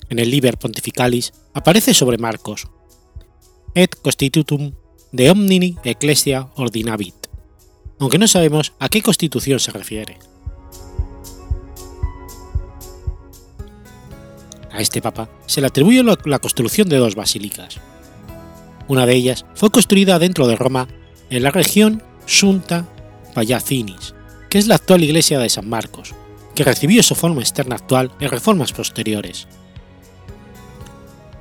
En 0.09 0.19
el 0.19 0.33
Liber 0.33 0.59
Pontificalis 0.59 1.33
aparece 1.53 1.95
sobre 1.95 2.19
Marcos, 2.19 2.67
et 3.77 3.95
constitutum 3.95 4.73
de 5.13 5.31
omnini 5.31 5.77
ecclesia 5.85 6.51
ordinavit, 6.57 7.29
aunque 8.01 8.19
no 8.19 8.27
sabemos 8.27 8.73
a 8.81 8.89
qué 8.89 9.01
constitución 9.01 9.61
se 9.61 9.71
refiere. 9.71 10.19
A 14.75 14.81
este 14.81 15.01
papa 15.01 15.29
se 15.47 15.61
le 15.61 15.68
atribuye 15.68 16.03
la 16.03 16.39
construcción 16.41 16.89
de 16.89 16.97
dos 16.97 17.14
basílicas. 17.14 17.79
Una 18.89 19.07
de 19.07 19.14
ellas 19.14 19.47
fue 19.55 19.70
construida 19.70 20.18
dentro 20.18 20.49
de 20.49 20.57
Roma, 20.57 20.89
en 21.31 21.45
la 21.45 21.53
región 21.53 22.03
Sunta 22.27 22.87
Pallacinis, 23.35 24.14
que 24.51 24.59
es 24.59 24.66
la 24.66 24.75
actual 24.75 25.05
iglesia 25.05 25.39
de 25.39 25.49
San 25.49 25.68
Marcos, 25.68 26.12
que 26.57 26.64
recibió 26.64 27.03
su 27.05 27.14
forma 27.14 27.41
externa 27.41 27.77
actual 27.77 28.11
en 28.18 28.31
reformas 28.31 28.72
posteriores. 28.72 29.47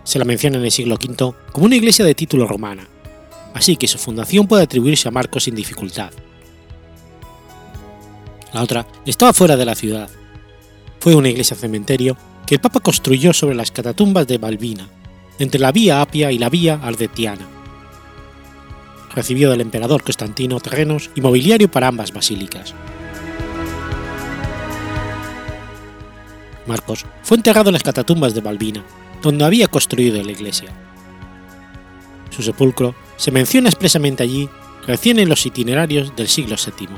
Se 0.03 0.19
la 0.19 0.25
menciona 0.25 0.57
en 0.57 0.65
el 0.65 0.71
siglo 0.71 0.95
V 0.95 1.33
como 1.51 1.65
una 1.65 1.75
iglesia 1.75 2.05
de 2.05 2.13
título 2.13 2.47
romana, 2.47 2.87
así 3.55 3.77
que 3.77 3.87
su 3.87 3.97
fundación 3.97 4.47
puede 4.47 4.63
atribuirse 4.63 5.07
a 5.07 5.11
Marcos 5.11 5.45
sin 5.45 5.55
dificultad. 5.55 6.11
La 8.53 8.61
otra 8.61 8.85
estaba 9.07 9.33
fuera 9.33 9.57
de 9.57 9.65
la 9.65 9.73
ciudad. 9.73 10.09
Fue 10.99 11.15
una 11.15 11.29
iglesia 11.29 11.57
cementerio 11.57 12.15
el 12.53 12.59
Papa 12.59 12.81
construyó 12.81 13.33
sobre 13.33 13.55
las 13.55 13.71
catatumbas 13.71 14.27
de 14.27 14.37
Balbina, 14.37 14.87
entre 15.39 15.59
la 15.59 15.71
Vía 15.71 16.01
Apia 16.01 16.31
y 16.31 16.37
la 16.37 16.49
Vía 16.49 16.79
Ardetiana. 16.83 17.47
Recibió 19.15 19.49
del 19.49 19.61
emperador 19.61 20.03
Constantino 20.03 20.59
terrenos 20.59 21.09
y 21.15 21.21
mobiliario 21.21 21.71
para 21.71 21.87
ambas 21.87 22.13
basílicas. 22.13 22.75
Marcos 26.67 27.05
fue 27.23 27.37
enterrado 27.37 27.69
en 27.69 27.73
las 27.73 27.83
catatumbas 27.83 28.35
de 28.35 28.41
Balbina, 28.41 28.83
donde 29.23 29.45
había 29.45 29.67
construido 29.67 30.21
la 30.21 30.31
iglesia. 30.31 30.69
Su 32.29 32.43
sepulcro 32.43 32.93
se 33.17 33.31
menciona 33.31 33.69
expresamente 33.69 34.21
allí 34.21 34.47
recién 34.85 35.17
en 35.17 35.29
los 35.29 35.45
itinerarios 35.45 36.15
del 36.15 36.27
siglo 36.27 36.55
VII. 36.55 36.89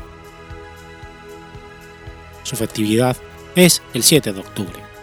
Su 2.44 2.56
festividad 2.58 3.16
es 3.56 3.82
el 3.94 4.04
7 4.04 4.34
de 4.34 4.40
octubre. 4.40 4.95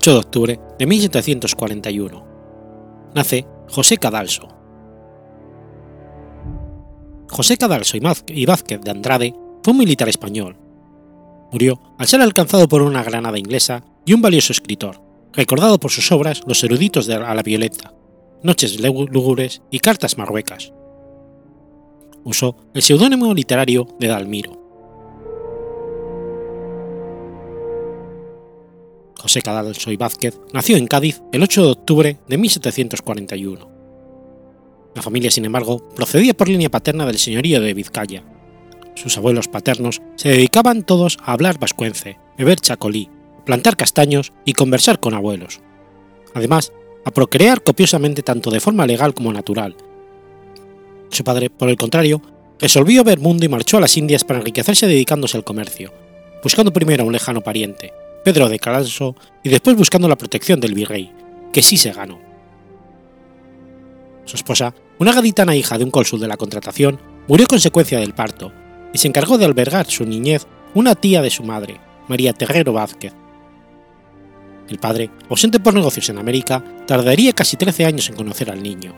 8 0.00 0.12
de 0.12 0.18
octubre 0.18 0.60
de 0.78 0.86
1741. 0.86 2.26
Nace 3.14 3.46
José 3.68 3.98
Cadalso. 3.98 4.48
José 7.28 7.58
Cadalso 7.58 7.98
y 7.98 8.46
Vázquez 8.46 8.80
de 8.80 8.90
Andrade 8.90 9.34
fue 9.62 9.72
un 9.72 9.78
militar 9.78 10.08
español. 10.08 10.56
Murió 11.52 11.82
al 11.98 12.06
ser 12.06 12.22
alcanzado 12.22 12.66
por 12.66 12.80
una 12.80 13.02
granada 13.02 13.38
inglesa 13.38 13.84
y 14.06 14.14
un 14.14 14.22
valioso 14.22 14.54
escritor, 14.54 15.02
recordado 15.34 15.78
por 15.78 15.90
sus 15.90 16.10
obras 16.12 16.40
Los 16.46 16.64
eruditos 16.64 17.06
de 17.06 17.16
a 17.16 17.34
la 17.34 17.42
violeta, 17.42 17.92
Noches 18.42 18.80
lúgubres 18.80 19.60
y 19.70 19.80
Cartas 19.80 20.16
marruecas. 20.16 20.72
Usó 22.24 22.56
el 22.72 22.80
seudónimo 22.80 23.34
literario 23.34 23.86
de 23.98 24.08
Dalmiro. 24.08 24.59
José 29.20 29.42
Cadalso 29.42 29.92
y 29.92 29.98
Vázquez 29.98 30.40
nació 30.54 30.78
en 30.78 30.86
Cádiz 30.86 31.20
el 31.32 31.42
8 31.42 31.62
de 31.62 31.70
octubre 31.70 32.18
de 32.26 32.38
1741. 32.38 33.70
La 34.94 35.02
familia, 35.02 35.30
sin 35.30 35.44
embargo, 35.44 35.86
procedía 35.94 36.32
por 36.32 36.48
línea 36.48 36.70
paterna 36.70 37.04
del 37.04 37.18
señorío 37.18 37.60
de 37.60 37.74
Vizcaya. 37.74 38.24
Sus 38.94 39.18
abuelos 39.18 39.46
paternos 39.46 40.00
se 40.16 40.30
dedicaban 40.30 40.84
todos 40.84 41.18
a 41.22 41.32
hablar 41.32 41.58
vascuence, 41.58 42.18
beber 42.38 42.60
chacolí, 42.60 43.10
plantar 43.44 43.76
castaños 43.76 44.32
y 44.46 44.54
conversar 44.54 45.00
con 45.00 45.12
abuelos. 45.12 45.60
Además, 46.32 46.72
a 47.04 47.10
procrear 47.10 47.62
copiosamente 47.62 48.22
tanto 48.22 48.50
de 48.50 48.60
forma 48.60 48.86
legal 48.86 49.12
como 49.12 49.34
natural. 49.34 49.76
Su 51.10 51.24
padre, 51.24 51.50
por 51.50 51.68
el 51.68 51.76
contrario, 51.76 52.22
resolvió 52.58 53.04
ver 53.04 53.20
mundo 53.20 53.44
y 53.44 53.48
marchó 53.48 53.76
a 53.76 53.80
las 53.80 53.98
Indias 53.98 54.24
para 54.24 54.38
enriquecerse 54.38 54.86
dedicándose 54.86 55.36
al 55.36 55.44
comercio, 55.44 55.92
buscando 56.42 56.72
primero 56.72 57.02
a 57.02 57.06
un 57.06 57.12
lejano 57.12 57.42
pariente, 57.42 57.92
Pedro 58.24 58.48
de 58.48 58.58
Calanso, 58.58 59.16
y 59.42 59.48
después 59.48 59.76
buscando 59.76 60.08
la 60.08 60.16
protección 60.16 60.60
del 60.60 60.74
virrey, 60.74 61.12
que 61.52 61.62
sí 61.62 61.76
se 61.76 61.92
ganó. 61.92 62.20
Su 64.26 64.36
esposa, 64.36 64.74
una 64.98 65.12
gaditana 65.12 65.56
hija 65.56 65.78
de 65.78 65.84
un 65.84 65.90
cónsul 65.90 66.20
de 66.20 66.28
la 66.28 66.36
contratación, 66.36 67.00
murió 67.26 67.46
consecuencia 67.46 67.98
del 67.98 68.14
parto, 68.14 68.52
y 68.92 68.98
se 68.98 69.08
encargó 69.08 69.38
de 69.38 69.46
albergar 69.46 69.86
su 69.86 70.04
niñez 70.04 70.46
una 70.74 70.94
tía 70.94 71.22
de 71.22 71.30
su 71.30 71.42
madre, 71.42 71.80
María 72.08 72.32
Terrero 72.32 72.72
Vázquez. 72.72 73.14
El 74.68 74.78
padre, 74.78 75.10
ausente 75.28 75.58
por 75.58 75.74
negocios 75.74 76.08
en 76.10 76.18
América, 76.18 76.62
tardaría 76.86 77.32
casi 77.32 77.56
13 77.56 77.86
años 77.86 78.08
en 78.08 78.16
conocer 78.16 78.50
al 78.50 78.62
niño. 78.62 78.94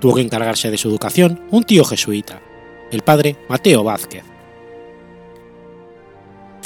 Tuvo 0.00 0.14
que 0.14 0.22
encargarse 0.22 0.70
de 0.70 0.78
su 0.78 0.88
educación 0.88 1.40
un 1.50 1.64
tío 1.64 1.84
jesuita, 1.84 2.40
el 2.92 3.02
padre 3.02 3.36
Mateo 3.48 3.82
Vázquez. 3.82 4.35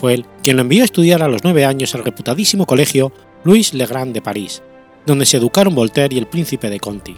Fue 0.00 0.14
él 0.14 0.24
quien 0.42 0.56
lo 0.56 0.62
envió 0.62 0.80
a 0.80 0.86
estudiar 0.86 1.22
a 1.22 1.28
los 1.28 1.44
nueve 1.44 1.66
años 1.66 1.94
al 1.94 2.04
reputadísimo 2.04 2.64
colegio 2.64 3.12
Louis 3.44 3.74
Legrand 3.74 4.14
de 4.14 4.22
París, 4.22 4.62
donde 5.04 5.26
se 5.26 5.36
educaron 5.36 5.74
Voltaire 5.74 6.14
y 6.14 6.18
el 6.18 6.26
príncipe 6.26 6.70
de 6.70 6.80
Conti. 6.80 7.14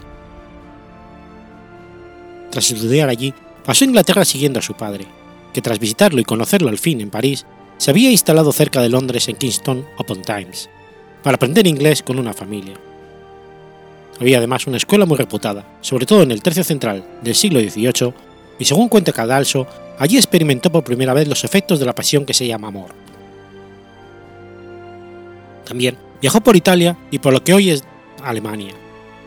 Tras 2.51 2.73
estudiar 2.73 3.09
allí, 3.09 3.33
pasó 3.65 3.85
a 3.85 3.87
Inglaterra 3.87 4.25
siguiendo 4.25 4.59
a 4.59 4.63
su 4.63 4.75
padre, 4.75 5.07
que 5.55 5.63
tras 5.63 5.79
visitarlo 5.79 6.21
y 6.21 6.25
conocerlo 6.25 6.71
al 6.71 6.79
fin 6.79 7.01
en 7.01 7.11
París, 7.11 7.47
se 7.79 7.93
había 7.93 8.11
instalado 8.11 8.51
cerca 8.51 8.83
de 8.83 8.89
Londres 8.89 9.29
en 9.29 9.37
Kingston 9.37 9.87
upon 10.01 10.23
Thames, 10.23 10.69
para 11.23 11.37
aprender 11.37 11.69
inglés 11.69 12.03
con 12.03 12.19
una 12.19 12.35
familia. 12.35 12.75
Había 14.21 14.39
además 14.39 14.67
una 14.67 14.79
escuela 14.79 15.07
muy 15.07 15.19
reputada, 15.19 15.65
sobre 15.83 16.05
todo 16.05 16.23
en 16.23 16.33
el 16.33 16.43
tercio 16.43 16.65
central 16.65 17.05
del 17.23 17.37
siglo 17.37 17.61
XVIII, 17.61 18.13
y 18.59 18.65
según 18.65 18.89
cuenta 18.89 19.13
Cadalso, 19.13 19.69
Allí 20.03 20.17
experimentó 20.17 20.73
por 20.73 20.83
primera 20.83 21.15
vez 21.15 21.29
los 21.29 21.45
efectos 21.45 21.79
de 21.79 21.87
la 21.87 21.95
pasión 21.95 22.27
que 22.27 22.35
se 22.35 22.45
llama 22.45 22.67
amor. 22.67 22.91
También 25.65 25.97
viajó 26.21 26.41
por 26.41 26.57
Italia 26.57 26.99
y 27.13 27.21
por 27.21 27.33
lo 27.33 27.45
que 27.45 27.55
hoy 27.55 27.71
es 27.71 27.85
Alemania, 28.21 28.75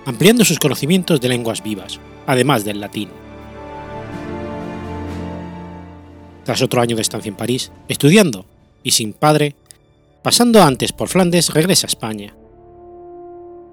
ampliando 0.05 0.43
sus 0.43 0.59
conocimientos 0.59 1.21
de 1.21 1.29
lenguas 1.29 1.63
vivas, 1.63 2.01
además 2.27 2.65
del 2.65 2.81
latín. 2.81 3.07
Tras 6.43 6.61
otro 6.61 6.81
año 6.81 6.97
de 6.97 7.03
estancia 7.03 7.29
en 7.29 7.37
París, 7.37 7.71
estudiando 7.87 8.45
y 8.83 8.91
sin 8.91 9.13
padre, 9.13 9.55
pasando 10.23 10.61
antes 10.61 10.91
por 10.91 11.07
Flandes, 11.07 11.53
regresa 11.53 11.87
a 11.87 11.91
España. 11.91 12.35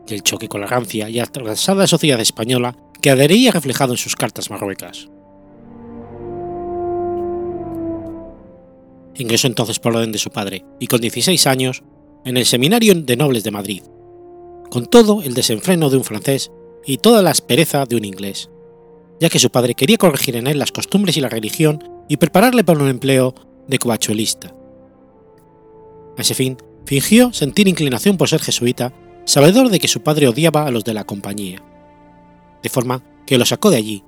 El 0.06 0.22
choque 0.22 0.46
con 0.46 0.60
la 0.60 0.68
rancia 0.68 1.10
y 1.10 1.18
atrasada 1.18 1.88
sociedad 1.88 2.20
española 2.20 2.76
quedaría 3.00 3.50
reflejado 3.50 3.94
en 3.94 3.98
sus 3.98 4.14
cartas 4.14 4.50
marruecas. 4.50 5.08
Ingresó 9.16 9.46
entonces 9.46 9.78
por 9.78 9.94
orden 9.94 10.12
de 10.12 10.18
su 10.18 10.30
padre 10.30 10.64
y 10.80 10.86
con 10.86 11.00
16 11.00 11.46
años 11.46 11.82
en 12.24 12.36
el 12.36 12.46
Seminario 12.46 12.94
de 12.94 13.16
Nobles 13.16 13.44
de 13.44 13.50
Madrid, 13.50 13.82
con 14.70 14.86
todo 14.86 15.22
el 15.22 15.34
desenfreno 15.34 15.90
de 15.90 15.96
un 15.96 16.04
francés 16.04 16.50
y 16.86 16.98
toda 16.98 17.22
la 17.22 17.30
aspereza 17.30 17.84
de 17.84 17.96
un 17.96 18.04
inglés, 18.04 18.50
ya 19.20 19.28
que 19.28 19.38
su 19.38 19.50
padre 19.50 19.74
quería 19.74 19.98
corregir 19.98 20.36
en 20.36 20.46
él 20.46 20.58
las 20.58 20.72
costumbres 20.72 21.16
y 21.16 21.20
la 21.20 21.28
religión 21.28 21.82
y 22.08 22.16
prepararle 22.16 22.64
para 22.64 22.80
un 22.80 22.88
empleo 22.88 23.34
de 23.68 23.78
covachuelista. 23.78 24.54
A 26.16 26.22
ese 26.22 26.34
fin, 26.34 26.56
fingió 26.84 27.32
sentir 27.32 27.68
inclinación 27.68 28.16
por 28.16 28.28
ser 28.28 28.40
jesuita, 28.40 28.92
sabedor 29.24 29.68
de 29.70 29.78
que 29.78 29.88
su 29.88 30.02
padre 30.02 30.28
odiaba 30.28 30.66
a 30.66 30.70
los 30.70 30.84
de 30.84 30.94
la 30.94 31.04
compañía, 31.04 31.62
de 32.62 32.68
forma 32.68 33.02
que 33.26 33.38
lo 33.38 33.44
sacó 33.44 33.70
de 33.70 33.76
allí. 33.76 34.04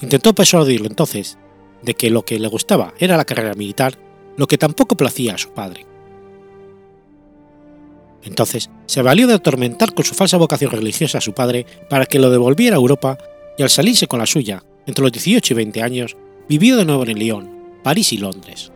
Intentó 0.00 0.34
persuadirlo 0.34 0.86
entonces 0.86 1.38
de 1.82 1.94
que 1.94 2.10
lo 2.10 2.24
que 2.24 2.38
le 2.38 2.48
gustaba 2.48 2.94
era 2.98 3.16
la 3.16 3.24
carrera 3.24 3.54
militar 3.54 3.98
lo 4.40 4.46
que 4.46 4.56
tampoco 4.56 4.96
placía 4.96 5.34
a 5.34 5.38
su 5.38 5.50
padre. 5.50 5.84
Entonces 8.22 8.70
se 8.86 9.02
valió 9.02 9.26
de 9.26 9.34
atormentar 9.34 9.92
con 9.92 10.02
su 10.02 10.14
falsa 10.14 10.38
vocación 10.38 10.70
religiosa 10.70 11.18
a 11.18 11.20
su 11.20 11.34
padre 11.34 11.66
para 11.90 12.06
que 12.06 12.18
lo 12.18 12.30
devolviera 12.30 12.76
a 12.76 12.80
Europa 12.80 13.18
y 13.58 13.62
al 13.62 13.68
salirse 13.68 14.06
con 14.06 14.18
la 14.18 14.24
suya, 14.24 14.64
entre 14.86 15.02
los 15.02 15.12
18 15.12 15.52
y 15.52 15.56
20 15.56 15.82
años, 15.82 16.16
vivió 16.48 16.78
de 16.78 16.86
nuevo 16.86 17.04
en 17.04 17.18
Lyon, 17.18 17.50
París 17.82 18.14
y 18.14 18.16
Londres. 18.16 18.72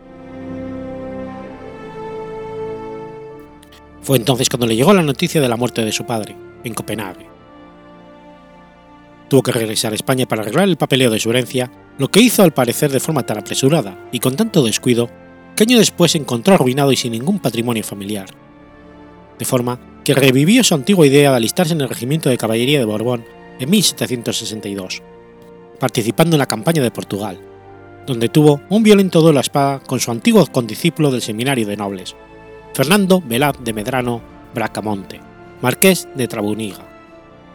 Fue 4.03 4.17
entonces 4.17 4.47
cuando 4.47 4.67
le 4.67 4.75
llegó 4.75 4.93
la 4.93 5.01
noticia 5.01 5.41
de 5.41 5.49
la 5.49 5.57
muerte 5.57 5.83
de 5.83 5.91
su 5.91 6.05
padre, 6.05 6.35
en 6.63 6.75
Copenhague. 6.75 7.25
Tuvo 9.29 9.41
que 9.41 9.51
regresar 9.51 9.93
a 9.93 9.95
España 9.95 10.27
para 10.27 10.43
arreglar 10.43 10.69
el 10.69 10.77
papeleo 10.77 11.09
de 11.09 11.19
su 11.19 11.31
herencia, 11.31 11.71
lo 11.97 12.09
que 12.09 12.19
hizo 12.19 12.43
al 12.43 12.53
parecer 12.53 12.91
de 12.91 12.99
forma 12.99 13.25
tan 13.25 13.39
apresurada 13.39 14.07
y 14.11 14.19
con 14.19 14.35
tanto 14.35 14.63
descuido 14.63 15.09
que 15.55 15.63
año 15.63 15.77
después 15.77 16.11
se 16.11 16.17
encontró 16.17 16.53
arruinado 16.53 16.91
y 16.91 16.97
sin 16.97 17.13
ningún 17.13 17.39
patrimonio 17.39 17.83
familiar. 17.83 18.27
De 19.39 19.45
forma 19.45 19.79
que 20.03 20.13
revivió 20.13 20.63
su 20.63 20.75
antigua 20.75 21.07
idea 21.07 21.31
de 21.31 21.37
alistarse 21.37 21.73
en 21.73 21.81
el 21.81 21.89
regimiento 21.89 22.29
de 22.29 22.37
caballería 22.37 22.79
de 22.79 22.85
Borbón 22.85 23.25
en 23.59 23.69
1762, 23.69 25.01
participando 25.79 26.35
en 26.35 26.39
la 26.39 26.45
campaña 26.45 26.83
de 26.83 26.91
Portugal, 26.91 27.39
donde 28.05 28.29
tuvo 28.29 28.61
un 28.69 28.83
violento 28.83 29.21
duelo 29.21 29.39
a 29.39 29.41
espada 29.41 29.79
con 29.79 29.99
su 29.99 30.11
antiguo 30.11 30.45
condiscípulo 30.45 31.09
del 31.09 31.21
seminario 31.21 31.65
de 31.65 31.77
nobles, 31.77 32.15
Fernando 32.73 33.21
Velaz 33.25 33.55
de 33.63 33.73
Medrano 33.73 34.21
Bracamonte, 34.53 35.21
marqués 35.61 36.07
de 36.15 36.27
Trabuniga, 36.27 36.85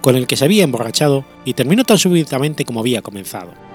con 0.01 0.17
el 0.17 0.27
que 0.27 0.37
se 0.37 0.45
había 0.45 0.65
emborrachado 0.65 1.25
y 1.45 1.55
terminó 1.55 1.85
tan 1.85 1.99
súbitamente 1.99 2.65
como 2.65 2.81
había 2.81 3.03
comenzado. 3.03 3.70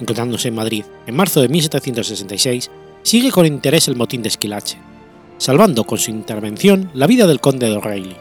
Encontrándose 0.00 0.48
en 0.48 0.54
Madrid 0.54 0.84
en 1.06 1.16
marzo 1.16 1.40
de 1.40 1.48
1766, 1.48 2.70
sigue 3.02 3.30
con 3.30 3.46
interés 3.46 3.88
el 3.88 3.96
motín 3.96 4.22
de 4.22 4.28
Esquilache, 4.28 4.78
salvando 5.38 5.84
con 5.84 5.98
su 5.98 6.10
intervención 6.10 6.90
la 6.94 7.06
vida 7.06 7.26
del 7.26 7.40
conde 7.40 7.68
de 7.68 7.76
O'Reilly. 7.76 8.16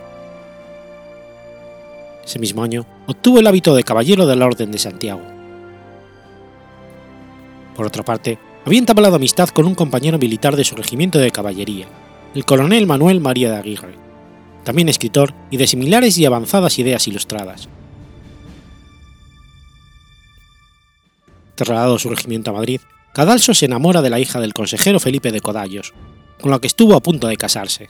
Ese 2.23 2.39
mismo 2.39 2.63
año 2.63 2.85
obtuvo 3.07 3.39
el 3.39 3.47
hábito 3.47 3.75
de 3.75 3.83
caballero 3.83 4.25
de 4.25 4.35
la 4.35 4.45
Orden 4.45 4.71
de 4.71 4.79
Santiago. 4.79 5.21
Por 7.75 7.85
otra 7.85 8.03
parte, 8.03 8.39
había 8.65 8.79
entablado 8.79 9.15
amistad 9.15 9.49
con 9.49 9.65
un 9.65 9.75
compañero 9.75 10.17
militar 10.17 10.55
de 10.55 10.63
su 10.63 10.75
regimiento 10.75 11.19
de 11.19 11.31
caballería, 11.31 11.87
el 12.33 12.45
coronel 12.45 12.87
Manuel 12.87 13.19
María 13.19 13.51
de 13.51 13.57
Aguirre, 13.57 13.95
también 14.63 14.89
escritor 14.89 15.33
y 15.51 15.57
de 15.57 15.67
similares 15.67 16.17
y 16.17 16.25
avanzadas 16.25 16.79
ideas 16.79 17.07
ilustradas, 17.07 17.69
Trasladado 21.55 21.97
su 21.99 22.09
regimiento 22.09 22.51
a 22.51 22.53
Madrid, 22.53 22.81
Cadalso 23.13 23.53
se 23.53 23.65
enamora 23.65 24.01
de 24.01 24.09
la 24.09 24.19
hija 24.19 24.41
del 24.41 24.53
consejero 24.53 24.99
Felipe 24.99 25.31
de 25.31 25.39
Codallos, 25.39 25.93
con 26.41 26.51
la 26.51 26.59
que 26.59 26.67
estuvo 26.67 26.95
a 26.95 27.01
punto 27.01 27.27
de 27.27 27.37
casarse. 27.37 27.89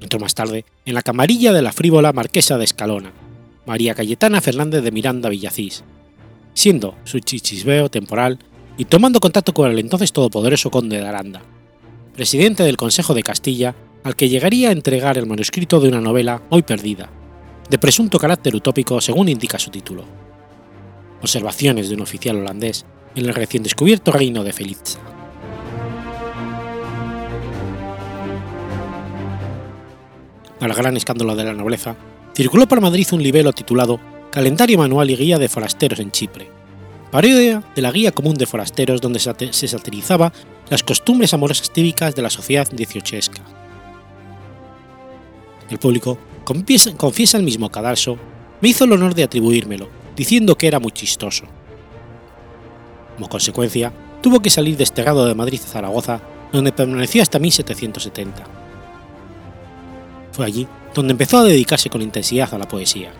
Entró 0.00 0.20
más 0.20 0.34
tarde 0.34 0.64
en 0.84 0.94
la 0.94 1.02
camarilla 1.02 1.52
de 1.52 1.62
la 1.62 1.72
frívola 1.72 2.12
marquesa 2.12 2.58
de 2.58 2.64
Escalona, 2.64 3.12
María 3.66 3.94
Cayetana 3.94 4.40
Fernández 4.40 4.84
de 4.84 4.92
Miranda 4.92 5.28
Villacís, 5.28 5.82
siendo 6.54 6.94
su 7.04 7.18
chichisbeo 7.18 7.90
temporal 7.90 8.38
y 8.78 8.84
tomando 8.84 9.20
contacto 9.20 9.52
con 9.52 9.70
el 9.70 9.78
entonces 9.78 10.12
todopoderoso 10.12 10.70
conde 10.70 10.98
de 10.98 11.06
Aranda, 11.06 11.42
presidente 12.14 12.62
del 12.62 12.76
Consejo 12.76 13.14
de 13.14 13.22
Castilla, 13.24 13.74
al 14.04 14.16
que 14.16 14.28
llegaría 14.28 14.68
a 14.68 14.72
entregar 14.72 15.18
el 15.18 15.26
manuscrito 15.26 15.80
de 15.80 15.88
una 15.88 16.00
novela 16.00 16.42
hoy 16.50 16.62
perdida, 16.62 17.10
de 17.70 17.78
presunto 17.78 18.18
carácter 18.18 18.54
utópico 18.56 19.00
según 19.00 19.28
indica 19.28 19.58
su 19.58 19.70
título. 19.70 20.04
observaciones 21.22 21.88
de 21.88 21.94
un 21.94 22.00
oficial 22.00 22.36
holandés 22.36 22.84
en 23.14 23.26
el 23.26 23.34
recién 23.34 23.62
descubierto 23.62 24.10
reino 24.10 24.42
de 24.42 24.52
Felitza. 24.52 24.98
El 30.60 30.74
gran 30.74 30.96
escándalo 30.96 31.36
de 31.36 31.44
la 31.44 31.52
nobleza, 31.52 31.94
circuló 32.34 32.66
por 32.66 32.80
Madrid 32.80 33.06
un 33.12 33.22
libelo 33.22 33.52
titulado 33.52 34.00
Calendario 34.30 34.78
Manual 34.78 35.10
y 35.10 35.16
Guía 35.16 35.38
de 35.38 35.48
Forasteros 35.48 36.00
en 36.00 36.10
Chipre, 36.10 36.50
parodia 37.10 37.62
de 37.74 37.82
la 37.82 37.92
Guía 37.92 38.12
Común 38.12 38.34
de 38.34 38.46
Forasteros 38.46 39.00
donde 39.00 39.20
se 39.20 39.68
satirizaba 39.68 40.32
las 40.70 40.82
costumbres 40.82 41.34
amorosas 41.34 41.70
típicas 41.70 42.14
de 42.14 42.22
la 42.22 42.30
sociedad 42.30 42.68
dieciochesca. 42.70 43.42
El 45.68 45.78
público, 45.78 46.18
confiesa, 46.44 47.36
el 47.36 47.42
mismo 47.42 47.70
cadalso, 47.70 48.18
me 48.60 48.68
hizo 48.68 48.84
el 48.84 48.92
honor 48.92 49.14
de 49.14 49.24
atribuírmelo, 49.24 49.88
diciendo 50.16 50.56
que 50.56 50.66
era 50.66 50.80
muy 50.80 50.92
chistoso. 50.92 51.44
Como 53.14 53.28
consecuencia, 53.28 53.92
tuvo 54.22 54.40
que 54.40 54.50
salir 54.50 54.76
desterrado 54.76 55.26
de 55.26 55.34
Madrid 55.34 55.60
a 55.64 55.68
Zaragoza, 55.68 56.20
donde 56.52 56.72
permaneció 56.72 57.22
hasta 57.22 57.38
1770. 57.38 58.44
Fue 60.32 60.46
allí 60.46 60.66
donde 60.94 61.12
empezó 61.12 61.38
a 61.38 61.44
dedicarse 61.44 61.90
con 61.90 62.02
intensidad 62.02 62.52
a 62.52 62.58
la 62.58 62.68
poesía. 62.68 63.12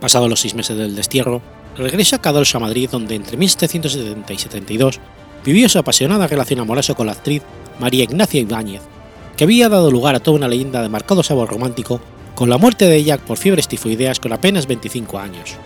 Pasados 0.00 0.28
los 0.28 0.40
seis 0.40 0.54
meses 0.54 0.76
del 0.76 0.94
destierro, 0.94 1.40
regresa 1.76 2.20
Cadalso 2.20 2.58
a 2.58 2.60
Madrid, 2.60 2.88
donde 2.90 3.14
entre 3.14 3.36
1770 3.36 4.32
y 4.32 4.38
72 4.38 5.00
vivió 5.44 5.68
su 5.68 5.78
apasionada 5.78 6.26
relación 6.26 6.60
amorosa 6.60 6.94
con 6.94 7.06
la 7.06 7.12
actriz 7.12 7.42
María 7.78 8.04
Ignacia 8.04 8.40
Ibáñez, 8.40 8.82
que 9.36 9.44
había 9.44 9.68
dado 9.68 9.90
lugar 9.90 10.14
a 10.14 10.20
toda 10.20 10.36
una 10.36 10.48
leyenda 10.48 10.82
de 10.82 10.88
marcado 10.88 11.22
sabor 11.22 11.50
romántico 11.50 12.00
con 12.34 12.50
la 12.50 12.58
muerte 12.58 12.86
de 12.86 12.96
ella 12.96 13.18
por 13.18 13.38
fiebres 13.38 13.68
tifoideas 13.68 14.20
con 14.20 14.32
apenas 14.32 14.66
25 14.66 15.18
años. 15.18 15.56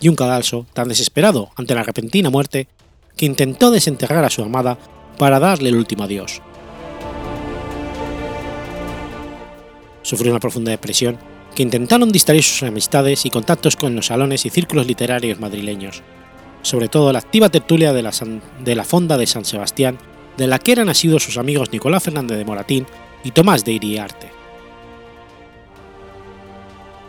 Y 0.00 0.08
un 0.08 0.16
cadalso 0.16 0.66
tan 0.72 0.88
desesperado 0.88 1.50
ante 1.56 1.74
la 1.74 1.82
repentina 1.82 2.30
muerte 2.30 2.68
que 3.16 3.26
intentó 3.26 3.70
desenterrar 3.70 4.24
a 4.24 4.30
su 4.30 4.42
amada 4.42 4.78
para 5.18 5.38
darle 5.38 5.68
el 5.68 5.76
último 5.76 6.04
adiós. 6.04 6.40
Sufrió 10.02 10.32
una 10.32 10.40
profunda 10.40 10.70
depresión 10.70 11.18
que 11.54 11.62
intentaron 11.62 12.10
distraer 12.10 12.42
sus 12.42 12.62
amistades 12.62 13.24
y 13.26 13.30
contactos 13.30 13.76
con 13.76 13.94
los 13.94 14.06
salones 14.06 14.46
y 14.46 14.50
círculos 14.50 14.86
literarios 14.86 15.38
madrileños, 15.38 16.02
sobre 16.62 16.88
todo 16.88 17.12
la 17.12 17.18
activa 17.18 17.50
tertulia 17.50 17.92
de 17.92 18.02
la, 18.02 18.12
de 18.64 18.74
la 18.74 18.84
Fonda 18.84 19.18
de 19.18 19.26
San 19.26 19.44
Sebastián, 19.44 19.98
de 20.36 20.46
la 20.46 20.58
que 20.58 20.72
eran 20.72 20.86
nacidos 20.86 21.22
sus 21.22 21.38
amigos 21.38 21.72
Nicolás 21.72 22.02
Fernández 22.02 22.38
de 22.38 22.44
Moratín 22.44 22.86
y 23.24 23.30
Tomás 23.30 23.64
de 23.64 23.72
Iriarte. 23.72 24.30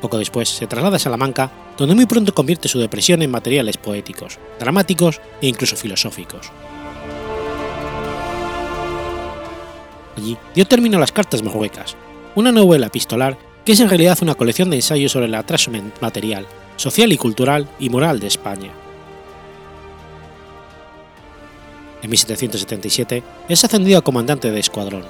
Poco 0.01 0.17
después 0.17 0.49
se 0.49 0.67
traslada 0.67 0.97
a 0.97 0.99
Salamanca, 0.99 1.49
donde 1.77 1.95
muy 1.95 2.05
pronto 2.05 2.33
convierte 2.33 2.67
su 2.67 2.77
depresión 2.77 3.21
en 3.21 3.31
materiales 3.31 3.77
poéticos, 3.77 4.37
dramáticos 4.59 5.21
e 5.41 5.47
incluso 5.47 5.77
filosóficos. 5.77 6.51
Allí 10.17 10.37
dio 10.53 10.67
término 10.67 10.97
a 10.97 10.99
las 10.99 11.11
Cartas 11.11 11.41
Marruecas, 11.41 11.95
una 12.35 12.51
novela 12.51 12.87
epistolar 12.87 13.37
que 13.63 13.71
es 13.71 13.79
en 13.79 13.87
realidad 13.87 14.17
una 14.21 14.35
colección 14.35 14.69
de 14.69 14.75
ensayos 14.75 15.13
sobre 15.13 15.27
el 15.27 15.35
atraso 15.35 15.71
material, 16.01 16.45
social 16.75 17.13
y 17.13 17.17
cultural 17.17 17.69
y 17.79 17.89
moral 17.89 18.19
de 18.19 18.27
España. 18.27 18.82
En 22.03 22.09
1777 22.09 23.23
es 23.47 23.63
ascendido 23.63 23.97
a 23.97 24.03
comandante 24.03 24.51
de 24.51 24.59
escuadrón. 24.59 25.05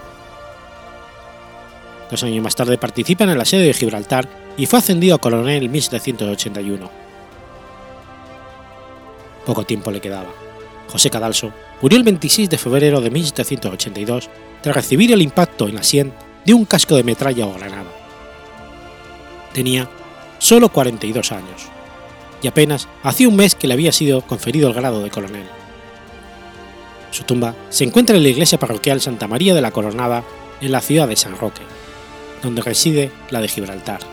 Dos 2.12 2.24
años 2.24 2.44
más 2.44 2.56
tarde 2.56 2.78
participa 2.78 3.24
en 3.24 3.32
el 3.32 3.42
asedio 3.42 3.66
de 3.66 3.74
Gibraltar 3.74 4.30
y 4.58 4.68
fue 4.68 4.78
ascendido 4.78 5.16
a 5.16 5.18
coronel 5.18 5.64
en 5.64 5.72
1781. 5.72 6.92
Poco 9.44 9.64
tiempo 9.66 9.90
le 9.90 10.02
quedaba. 10.02 10.30
José 10.88 11.10
Cadalso 11.10 11.52
murió 11.82 11.98
el 11.98 12.04
26 12.04 12.52
de 12.52 12.60
febrero 12.60 13.02
de 13.02 13.10
1782 13.10 14.30
tras 14.62 14.76
recibir 14.76 15.12
el 15.12 15.24
impacto 15.24 15.68
en 15.68 15.74
la 15.74 15.82
sien 15.82 16.14
de 16.46 16.54
un 16.54 16.66
casco 16.66 16.96
de 16.96 17.04
metralla 17.04 17.48
o 17.48 17.54
granada. 17.56 17.90
Tenía 19.52 19.90
solo 20.38 20.70
42 20.70 21.32
años 21.32 21.64
y 22.44 22.48
apenas 22.48 22.88
hacía 23.02 23.30
un 23.30 23.36
mes 23.36 23.56
que 23.56 23.66
le 23.66 23.74
había 23.74 23.92
sido 23.92 24.22
conferido 24.22 24.68
el 24.68 24.76
grado 24.76 25.02
de 25.02 25.10
coronel. 25.10 25.63
Su 27.14 27.24
tumba 27.26 27.54
se 27.70 27.84
encuentra 27.84 28.18
en 28.18 28.24
la 28.24 28.30
iglesia 28.30 28.58
parroquial 28.58 29.00
Santa 29.00 29.28
María 29.28 29.54
de 29.54 29.62
la 29.62 29.70
Coronada 29.70 30.24
en 30.62 30.72
la 30.72 30.82
ciudad 30.82 31.08
de 31.08 31.16
San 31.16 31.38
Roque, 31.38 31.62
donde 32.42 32.64
reside 32.64 33.12
la 33.30 33.40
de 33.40 33.48
Gibraltar. 33.48 34.13